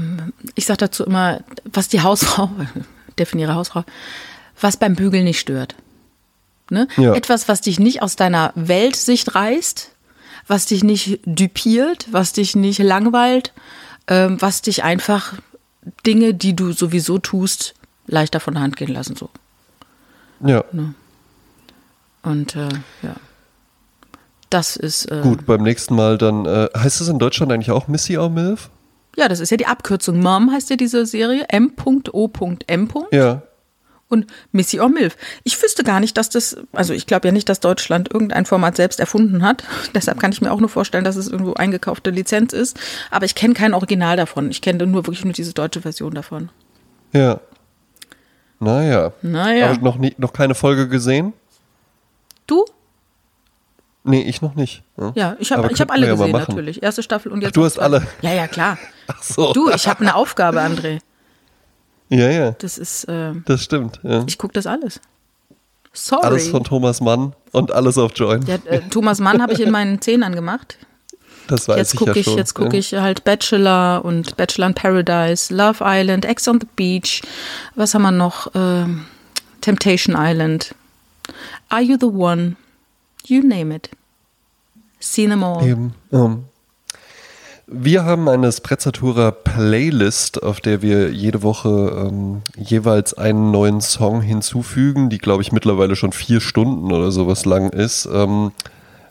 [0.55, 2.51] ich sage dazu immer, was die Hausfrau,
[3.19, 3.85] definiere Hausfrau,
[4.61, 5.75] was beim Bügeln nicht stört.
[6.71, 6.89] Ne?
[6.97, 7.15] Ja.
[7.15, 9.91] Etwas, was dich nicht aus deiner Weltsicht reißt,
[10.47, 13.53] was dich nicht düpiert, was dich nicht langweilt,
[14.07, 15.35] äh, was dich einfach
[16.07, 17.75] Dinge, die du sowieso tust,
[18.07, 19.17] leichter von der Hand gehen lassen.
[19.17, 19.29] So.
[20.41, 20.65] Ja.
[20.73, 20.95] Ne?
[22.23, 22.69] Und äh,
[23.03, 23.17] ja.
[24.55, 25.11] Das ist.
[25.11, 26.47] Äh, Gut, beim nächsten Mal dann.
[26.47, 28.71] Äh, heißt es in Deutschland eigentlich auch Missy or Milf?
[29.17, 30.21] Ja, das ist ja die Abkürzung.
[30.21, 31.45] Mom heißt ja diese Serie.
[31.49, 32.89] M.O.M.
[33.11, 33.43] Ja.
[34.07, 35.17] Und Missy or Milf.
[35.43, 38.77] Ich wüsste gar nicht, dass das, also ich glaube ja nicht, dass Deutschland irgendein Format
[38.77, 39.65] selbst erfunden hat.
[39.97, 42.79] Deshalb kann ich mir auch nur vorstellen, dass es irgendwo eingekaufte Lizenz ist.
[43.11, 44.53] Aber ich kenne kein Original davon.
[44.53, 46.51] Ich kenne nur wirklich nur diese deutsche Version davon.
[47.13, 47.41] Ja.
[48.61, 49.15] Naja.
[49.21, 49.71] Naja.
[49.71, 51.33] Aber noch, nie, noch keine Folge gesehen?
[52.47, 52.65] Du?
[54.05, 54.83] Nee, ich noch nicht.
[54.99, 56.83] Ja, ja ich habe hab alle gesehen, natürlich.
[56.83, 57.51] Erste Staffel und jetzt.
[57.51, 58.07] Ach, du hast alle.
[58.21, 58.79] Ja, ja, klar.
[59.09, 59.53] Ach so.
[59.55, 61.01] Du, ich habe eine Aufgabe, André.
[62.11, 62.51] Ja, ja.
[62.53, 63.05] Das ist.
[63.05, 64.01] Äh, das stimmt.
[64.03, 64.25] Ja.
[64.27, 65.01] Ich gucke das alles.
[65.95, 66.27] Sorry.
[66.27, 68.45] Alles von Thomas Mann und alles auf Join.
[68.47, 70.77] Ja, äh, Thomas Mann habe ich in meinen Zehnern gemacht.
[71.47, 72.37] Das weiß jetzt ich ja ich, schon.
[72.37, 77.23] Jetzt gucke ich halt Bachelor und Bachelor in Paradise, Love Island, Ex on the Beach.
[77.75, 78.55] Was haben wir noch?
[78.55, 78.87] Äh,
[79.61, 80.75] Temptation Island.
[81.71, 82.57] Are You the One?
[83.27, 83.91] You name it.
[85.01, 85.67] Seen them all.
[85.67, 85.95] Eben.
[86.11, 86.45] Um.
[87.67, 94.21] Wir haben eine Sprezzatura Playlist, auf der wir jede Woche ähm, jeweils einen neuen Song
[94.21, 98.07] hinzufügen, die glaube ich mittlerweile schon vier Stunden oder sowas lang ist.
[98.13, 98.53] Ähm,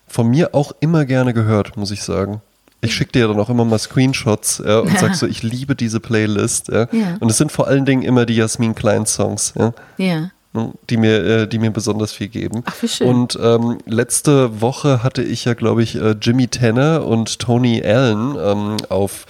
[0.08, 2.42] von mir auch immer gerne gehört, muss ich sagen.
[2.82, 6.00] Ich schicke dir dann auch immer mal Screenshots ja, und sag so, ich liebe diese
[6.00, 6.68] Playlist.
[6.68, 6.88] Ja.
[6.92, 7.18] ja.
[7.20, 9.54] Und es sind vor allen Dingen immer die Jasmin Klein Songs.
[9.98, 10.30] Ja.
[10.56, 12.62] Ne, die mir, äh, die mir besonders viel geben.
[12.66, 13.08] Ach, wie schön.
[13.08, 18.36] Und ähm, letzte Woche hatte ich ja, glaube ich, äh, Jimmy Tanner und Tony Allen
[18.40, 19.26] ähm, auf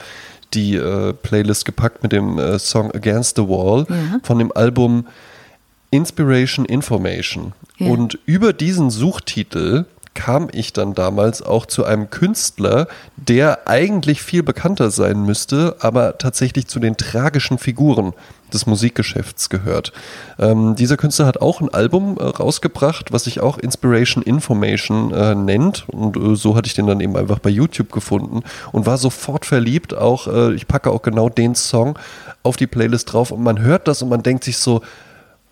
[0.53, 4.19] die äh, Playlist gepackt mit dem äh, Song Against the Wall ja.
[4.21, 5.07] von dem Album
[5.91, 7.53] Inspiration Information.
[7.77, 7.87] Ja.
[7.87, 12.87] Und über diesen Suchtitel kam ich dann damals auch zu einem Künstler,
[13.17, 18.13] der eigentlich viel bekannter sein müsste, aber tatsächlich zu den tragischen Figuren
[18.53, 19.91] des Musikgeschäfts gehört.
[20.39, 25.35] Ähm, dieser Künstler hat auch ein Album äh, rausgebracht, was sich auch Inspiration Information äh,
[25.35, 25.85] nennt.
[25.89, 29.45] Und äh, so hatte ich den dann eben einfach bei YouTube gefunden und war sofort
[29.45, 29.95] verliebt.
[29.95, 31.97] Auch äh, ich packe auch genau den Song
[32.43, 34.81] auf die Playlist drauf und man hört das und man denkt sich so,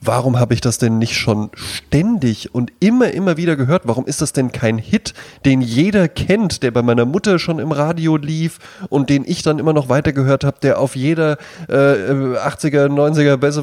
[0.01, 3.83] warum habe ich das denn nicht schon ständig und immer, immer wieder gehört?
[3.85, 5.13] Warum ist das denn kein Hit,
[5.45, 9.59] den jeder kennt, der bei meiner Mutter schon im Radio lief und den ich dann
[9.59, 11.37] immer noch weitergehört habe, der auf jeder
[11.69, 13.61] äh, 80er, 90er Best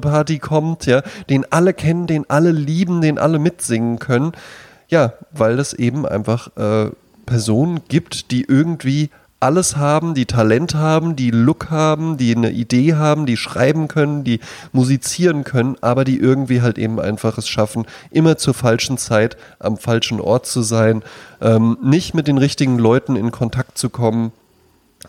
[0.00, 4.32] Party kommt, ja, den alle kennen, den alle lieben, den alle mitsingen können?
[4.88, 6.90] Ja, weil das eben einfach äh,
[7.24, 9.10] Personen gibt, die irgendwie
[9.42, 14.22] alles haben, die Talent haben, die Look haben, die eine Idee haben, die schreiben können,
[14.22, 14.38] die
[14.72, 19.76] musizieren können, aber die irgendwie halt eben einfach es schaffen, immer zur falschen Zeit am
[19.76, 21.02] falschen Ort zu sein,
[21.40, 24.30] ähm, nicht mit den richtigen Leuten in Kontakt zu kommen,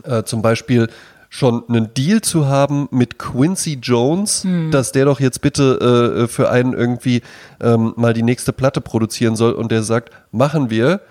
[0.03, 0.89] äh, zum Beispiel
[1.29, 4.71] schon einen Deal zu haben mit Quincy Jones, hm.
[4.71, 7.21] dass der doch jetzt bitte äh, für einen irgendwie
[7.61, 11.01] ähm, mal die nächste Platte produzieren soll und der sagt, machen wir,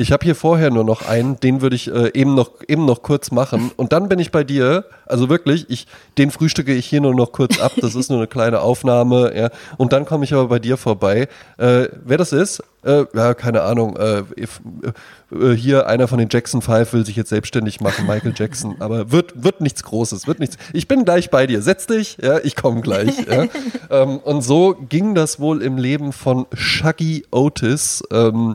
[0.00, 3.02] ich habe hier vorher nur noch einen, den würde ich äh, eben, noch, eben noch
[3.02, 3.72] kurz machen.
[3.76, 4.84] Und dann bin ich bei dir.
[5.06, 5.88] Also wirklich, ich,
[6.18, 7.72] den frühstücke ich hier nur noch kurz ab.
[7.80, 9.36] Das ist nur eine kleine Aufnahme.
[9.36, 9.50] Ja.
[9.76, 11.26] Und dann komme ich aber bei dir vorbei.
[11.56, 12.62] Äh, wer das ist?
[12.84, 13.96] Äh, ja, keine Ahnung.
[13.96, 14.22] Äh,
[15.34, 18.76] äh, hier einer von den Jackson Five will sich jetzt selbstständig machen, Michael Jackson.
[18.78, 20.58] Aber wird, wird nichts Großes, wird nichts.
[20.72, 21.60] Ich bin gleich bei dir.
[21.60, 23.26] Setz dich, ja, ich komme gleich.
[23.28, 23.46] Ja.
[23.90, 28.04] ähm, und so ging das wohl im Leben von Shaggy Otis.
[28.12, 28.54] Ähm,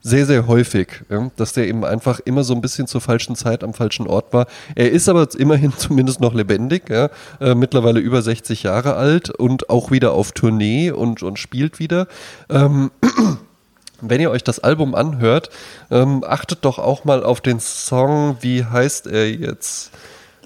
[0.00, 3.64] sehr, sehr häufig, ja, dass der eben einfach immer so ein bisschen zur falschen Zeit
[3.64, 4.46] am falschen Ort war.
[4.74, 9.70] Er ist aber immerhin zumindest noch lebendig, ja, äh, mittlerweile über 60 Jahre alt und
[9.70, 12.06] auch wieder auf Tournee und, und spielt wieder.
[12.48, 12.90] Ähm,
[14.00, 15.50] wenn ihr euch das Album anhört,
[15.90, 19.90] ähm, achtet doch auch mal auf den Song, wie heißt er jetzt?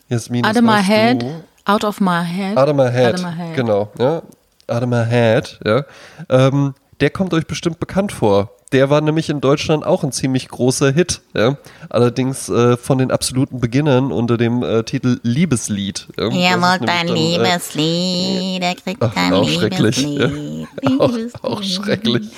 [0.09, 1.25] Jasmin, Out of my head.
[1.65, 2.57] Out of my head.
[2.57, 3.15] Out of my head.
[3.15, 3.57] Out of my head.
[3.57, 4.23] Genau, ja.
[4.69, 5.85] Out of my head, ja.
[6.29, 10.49] Ähm, der kommt euch bestimmt bekannt vor der war nämlich in Deutschland auch ein ziemlich
[10.49, 11.21] großer Hit.
[11.35, 11.59] Ja?
[11.89, 16.09] Allerdings äh, von den absoluten Beginnern unter dem äh, Titel Liebeslied.
[16.19, 19.95] Ja, mag dein dann, äh, Liebeslied, er kriegt ach, dein auch Liebeslied.
[19.95, 20.91] Schrecklich, ja.
[20.99, 21.13] auch,
[21.43, 22.29] auch, schrecklich.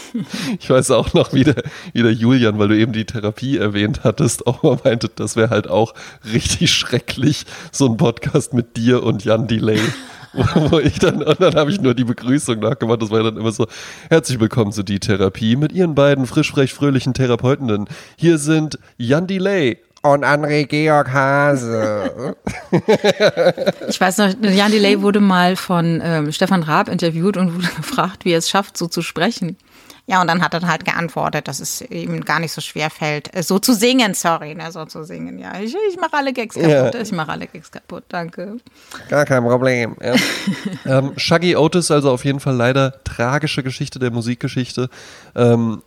[0.59, 1.62] Ich weiß auch noch, wie der,
[1.93, 5.51] wie der Julian, weil du eben die Therapie erwähnt hattest, auch mal meinte, das wäre
[5.51, 5.95] halt auch
[6.32, 9.80] richtig schrecklich, so ein Podcast mit dir und Jan Delay.
[10.70, 13.01] wo ich dann, und dann habe ich nur die Begrüßung nachgemacht.
[13.01, 13.66] Das war dann immer so,
[14.11, 17.87] herzlich willkommen zu die Therapie mit ihren beiden frisch, frech, fröhlichen Therapeutinnen.
[18.16, 22.37] Hier sind Jan Delay und André Georg Hase.
[23.89, 28.24] ich weiß noch, Jan Delay wurde mal von ähm, Stefan Raab interviewt und wurde gefragt,
[28.24, 29.57] wie er es schafft, so zu sprechen.
[30.07, 33.34] Ja, und dann hat er halt geantwortet, dass es ihm gar nicht so schwer fällt,
[33.34, 35.38] äh, so zu singen, sorry, ne, so zu singen.
[35.38, 37.00] Ja, ich, ich mache alle Gags kaputt, ja.
[37.00, 38.59] ich mache alle Gags kaputt, danke.
[39.09, 39.96] Gar kein Problem.
[40.02, 40.14] Ja.
[40.98, 44.90] ähm, Shaggy Otis, also auf jeden Fall leider tragische Geschichte der Musikgeschichte.
[45.34, 45.82] Ähm,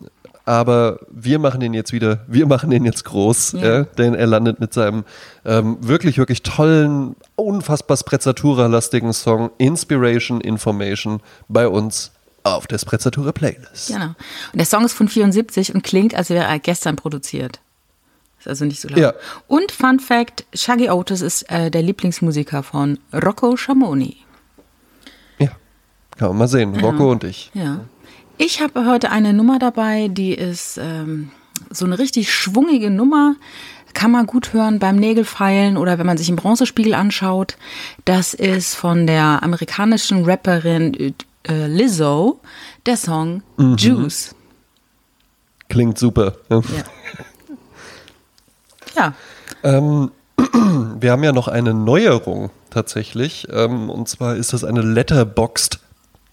[0.46, 3.80] aber wir machen ihn jetzt wieder, wir machen ihn jetzt groß, ja.
[3.80, 5.04] Ja, denn er landet mit seinem
[5.46, 12.14] ähm, wirklich, wirklich tollen, unfassbar Sprezzatura-lastigen Song Inspiration Information bei uns
[12.56, 13.88] auf der Sprezzatura Playlist.
[13.88, 14.08] Genau.
[14.08, 14.16] Und
[14.56, 17.60] der Song ist von 74 und klingt, als wäre er gestern produziert.
[18.40, 19.00] Ist also nicht so laut.
[19.00, 19.14] Ja.
[19.48, 24.18] Und Fun Fact: Shaggy Otis ist äh, der Lieblingsmusiker von Rocco Schamoni.
[25.40, 25.50] Ja,
[26.18, 26.76] kann man mal sehen.
[26.76, 26.82] Ja.
[26.82, 27.52] Rocco und ich.
[27.54, 27.82] Ja.
[28.38, 31.32] Ich habe heute eine Nummer dabei, die ist ähm,
[31.72, 33.36] so eine richtig schwungige Nummer.
[33.94, 37.58] Kann man gut hören beim Nägelfeilen oder wenn man sich im Bronzespiegel anschaut.
[38.06, 41.16] Das ist von der amerikanischen Rapperin
[41.48, 42.40] äh, Lizzo
[42.86, 43.76] der Song mhm.
[43.78, 44.36] Juice.
[45.70, 46.36] Klingt super.
[46.50, 46.62] Ja.
[48.96, 49.14] ja.
[49.64, 50.12] Ähm,
[51.00, 53.48] wir haben ja noch eine Neuerung tatsächlich.
[53.52, 55.80] Ähm, und zwar ist das eine Letterboxd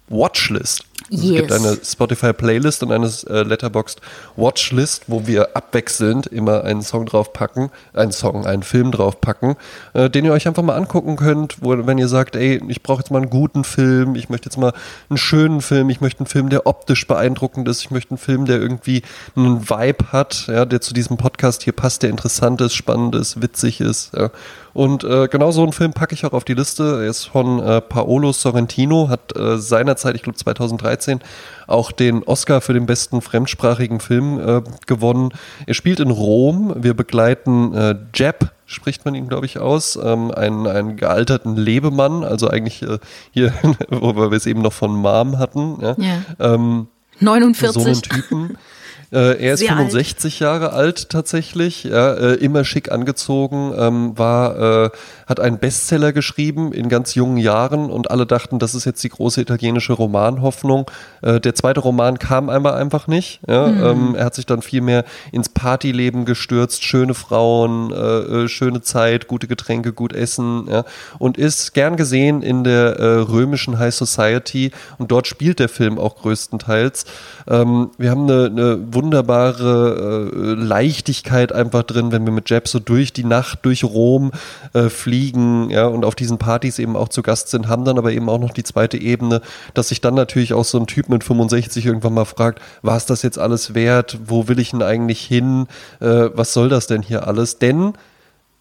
[0.09, 0.85] Watchlist.
[1.11, 1.35] Also yes.
[1.35, 4.01] Es gibt eine Spotify-Playlist und eine äh, Letterboxd
[4.37, 9.57] Watchlist, wo wir abwechselnd immer einen Song draufpacken, einen Song, einen Film draufpacken,
[9.93, 13.01] äh, den ihr euch einfach mal angucken könnt, wo, wenn ihr sagt, ey, ich brauche
[13.01, 14.73] jetzt mal einen guten Film, ich möchte jetzt mal
[15.11, 18.47] einen schönen Film, ich möchte einen Film, der optisch beeindruckend ist, ich möchte einen Film,
[18.47, 19.03] der irgendwie
[19.37, 23.43] einen Vibe hat, ja, der zu diesem Podcast hier passt, der interessant ist, spannend ist,
[23.43, 24.13] witzig ist.
[24.17, 24.31] Ja.
[24.75, 27.03] Und äh, genau so einen Film packe ich auch auf die Liste.
[27.03, 31.21] Er ist von äh, Paolo Sorrentino, hat äh, seinerzeit, ich glaube 2013,
[31.69, 35.31] auch den Oscar für den besten fremdsprachigen Film äh, gewonnen.
[35.67, 36.75] Er spielt in Rom.
[36.77, 42.25] Wir begleiten äh, Jeb, spricht man ihn, glaube ich, aus, ähm, einen, einen gealterten Lebemann,
[42.25, 42.99] also eigentlich äh,
[43.31, 43.55] hier,
[43.89, 45.79] wo wir es eben noch von Mom hatten.
[45.81, 45.95] Ja.
[45.99, 46.55] ja.
[46.55, 46.89] Ähm,
[47.21, 47.83] 49.
[47.83, 48.59] So einen Typen.
[49.13, 50.41] Äh, er ist Sehr 65 alt.
[50.41, 54.91] Jahre alt tatsächlich, ja, äh, immer schick angezogen, ähm, war, äh,
[55.27, 59.09] hat einen Bestseller geschrieben in ganz jungen Jahren und alle dachten, das ist jetzt die
[59.09, 60.91] große italienische Romanhoffnung.
[61.23, 63.41] Äh, der zweite Roman kam einmal einfach nicht.
[63.47, 63.85] Ja, mhm.
[63.85, 67.97] ähm, er hat sich dann viel mehr ins Partyleben gestürzt, schöne Frauen, äh,
[68.45, 70.85] äh, schöne Zeit, gute Getränke, gut Essen ja,
[71.19, 72.95] und ist gern gesehen in der
[73.29, 77.05] römischen High Society und dort spielt der Film auch größtenteils.
[77.49, 82.79] Ähm, wir haben eine, eine wunderbare äh, Leichtigkeit einfach drin, wenn wir mit Jeb so
[82.79, 84.33] durch die Nacht, durch Rom
[84.73, 88.13] äh, fliegen ja, und auf diesen Partys eben auch zu Gast sind, haben dann aber
[88.13, 89.43] eben auch noch die zweite Ebene,
[89.75, 93.05] dass sich dann natürlich auch so ein Typ mit 65 irgendwann mal fragt, war es
[93.05, 94.19] das jetzt alles wert?
[94.25, 95.67] Wo will ich denn eigentlich hin?
[96.01, 97.59] Äh, was soll das denn hier alles?
[97.59, 97.93] Denn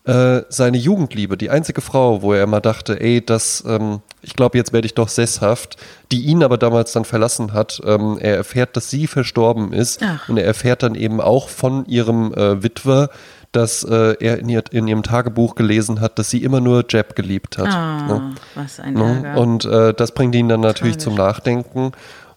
[0.05, 4.57] äh, seine Jugendliebe, die einzige Frau, wo er immer dachte, ey, das, ähm, ich glaube,
[4.57, 5.77] jetzt werde ich doch sesshaft,
[6.11, 7.81] die ihn aber damals dann verlassen hat.
[7.85, 10.27] Ähm, er erfährt, dass sie verstorben ist Ach.
[10.27, 13.09] und er erfährt dann eben auch von ihrem äh, Witwer,
[13.53, 17.15] dass äh, er in, ihr, in, ihrem Tagebuch gelesen hat, dass sie immer nur Jeb
[17.15, 17.67] geliebt hat.
[17.67, 18.35] Ah, ne?
[18.55, 19.21] was ein ne?
[19.23, 19.39] Ärger.
[19.39, 21.03] Und äh, das bringt ihn dann natürlich Tragisch.
[21.03, 21.91] zum Nachdenken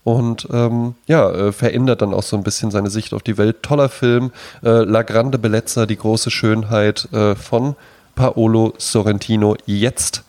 [0.06, 3.64] und ähm, ja, äh, verändert dann auch so ein bisschen seine Sicht auf die Welt.
[3.64, 4.30] Toller Film,
[4.62, 7.74] äh, La Grande Bellezza, die große Schönheit äh, von
[8.14, 10.22] Paolo Sorrentino, jetzt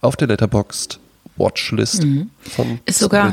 [0.00, 0.98] auf der Letterboxd
[1.36, 2.30] Watchlist mhm.
[2.40, 3.32] von Ist sogar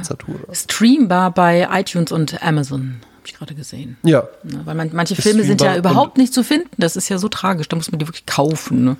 [0.53, 3.97] streambar bei iTunes und Amazon habe ich gerade gesehen.
[4.03, 4.27] Ja.
[4.43, 6.69] ja weil man, manche Filme sind ja überhaupt nicht zu finden.
[6.77, 7.67] Das ist ja so tragisch.
[7.67, 8.85] Da muss man die wirklich kaufen.
[8.85, 8.97] Ne?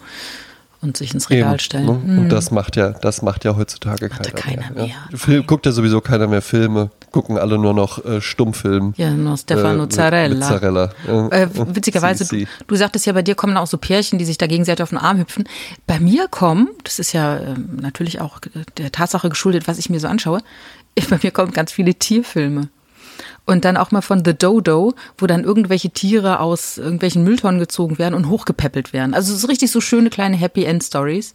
[0.82, 1.86] Und sich ins Regal Eben, stellen.
[1.86, 2.01] Ne?
[2.03, 2.19] Mhm.
[2.19, 4.86] Und das macht ja, das macht ja heutzutage macht keiner, keiner mehr.
[4.86, 5.17] Ja.
[5.17, 8.93] Film, guckt ja sowieso keiner mehr Filme, gucken alle nur noch äh, Stummfilm.
[8.95, 10.47] Ja, nur Stefano äh, Zarella.
[10.47, 10.91] Zarella.
[11.31, 14.47] Äh, witzigerweise, du, du, sagtest ja, bei dir kommen auch so Pärchen, die sich da
[14.47, 15.43] gegenseitig auf den Arm hüpfen.
[15.85, 18.39] Bei mir kommen, das ist ja äh, natürlich auch
[18.77, 20.39] der Tatsache geschuldet, was ich mir so anschaue,
[21.10, 22.69] bei mir kommen ganz viele Tierfilme.
[23.45, 27.98] Und dann auch mal von The Dodo, wo dann irgendwelche Tiere aus irgendwelchen Mülltonnen gezogen
[27.98, 29.14] werden und hochgepäppelt werden.
[29.14, 31.34] Also so richtig so schöne kleine Happy End Stories.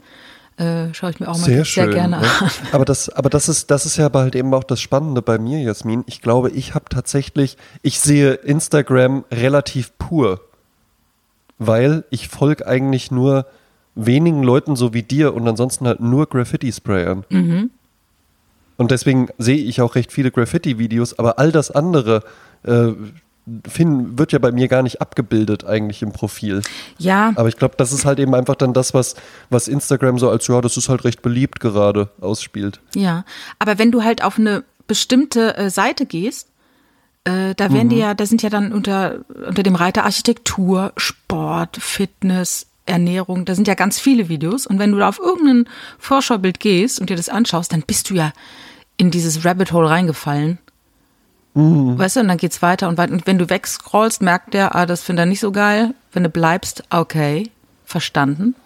[0.57, 1.91] Äh, schaue ich mir auch mal Sehr sehr, schön.
[1.91, 2.29] gerne ne?
[2.41, 2.51] an.
[2.71, 5.61] Aber das, aber das ist, das ist ja halt eben auch das Spannende bei mir,
[5.61, 6.05] Jasmin.
[6.07, 10.41] Ich glaube, ich habe tatsächlich, ich sehe Instagram relativ pur,
[11.59, 13.47] weil ich folge eigentlich nur
[13.97, 17.25] wenigen Leuten so wie dir und ansonsten halt nur Graffiti-Sprayern.
[18.77, 22.23] Und deswegen sehe ich auch recht viele Graffiti-Videos, aber all das andere
[22.65, 22.93] äh,
[23.69, 26.63] find, wird ja bei mir gar nicht abgebildet eigentlich im Profil.
[26.99, 29.15] Ja, Aber ich glaube, das ist halt eben einfach dann das, was,
[29.51, 32.81] was Instagram so als, ja, das ist halt recht beliebt gerade ausspielt.
[32.95, 33.25] Ja,
[33.59, 36.49] aber wenn du halt auf eine bestimmte äh, Seite gehst,
[37.25, 41.79] äh, da werden die ja, da sind ja dann unter, unter dem Reiter Architektur, Sport,
[41.79, 44.67] Fitness, Ernährung, da sind ja ganz viele Videos.
[44.67, 45.67] Und wenn du da auf irgendein
[45.99, 48.33] Vorschaubild gehst und dir das anschaust, dann bist du ja
[48.97, 50.59] in dieses Rabbit Hole reingefallen.
[51.57, 53.13] Weißt du, und dann geht's weiter und weiter.
[53.13, 55.95] Und wenn du wegscrollst, merkt der, ah, das findet er nicht so geil.
[56.13, 57.51] Wenn du bleibst, okay,
[57.85, 58.57] verstanden.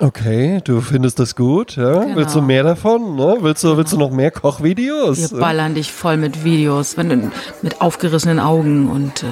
[0.00, 2.00] Okay, du findest das gut, ja?
[2.00, 2.16] Genau.
[2.16, 3.16] Willst du mehr davon?
[3.16, 3.36] Ne?
[3.40, 5.32] Willst, du, willst du noch mehr Kochvideos?
[5.32, 7.30] Wir ballern dich voll mit Videos, wenn du,
[7.62, 9.26] mit aufgerissenen Augen und äh,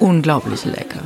[0.00, 1.00] unglaublich lecker.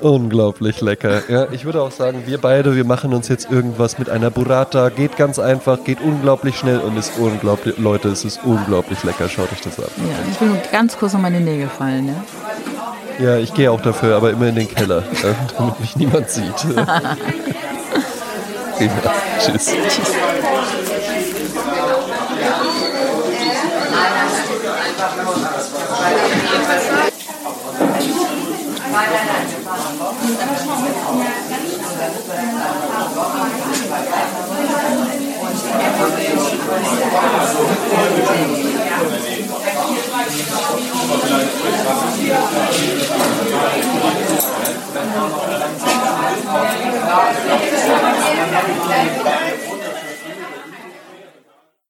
[0.00, 1.22] Unglaublich lecker.
[1.28, 4.90] Ja, ich würde auch sagen, wir beide, wir machen uns jetzt irgendwas mit einer Burrata.
[4.90, 9.28] Geht ganz einfach, geht unglaublich schnell und ist unglaublich, Leute, es ist unglaublich lecker.
[9.28, 9.86] Schaut euch das an.
[9.98, 12.24] Ja, ich will nur ganz kurz um meine Nägel fallen, ja.
[13.18, 15.02] Ja, ich gehe auch dafür, aber immer in den Keller,
[15.58, 16.64] damit mich niemand sieht.
[16.76, 17.16] ja,
[19.40, 19.72] tschüss.
[28.90, 29.37] Thank
[30.36, 32.36] 大家上午好，大家上午好，大
[33.98, 37.64] 家好，欢迎来到我们的《中国诗词大
[49.30, 49.64] 会》。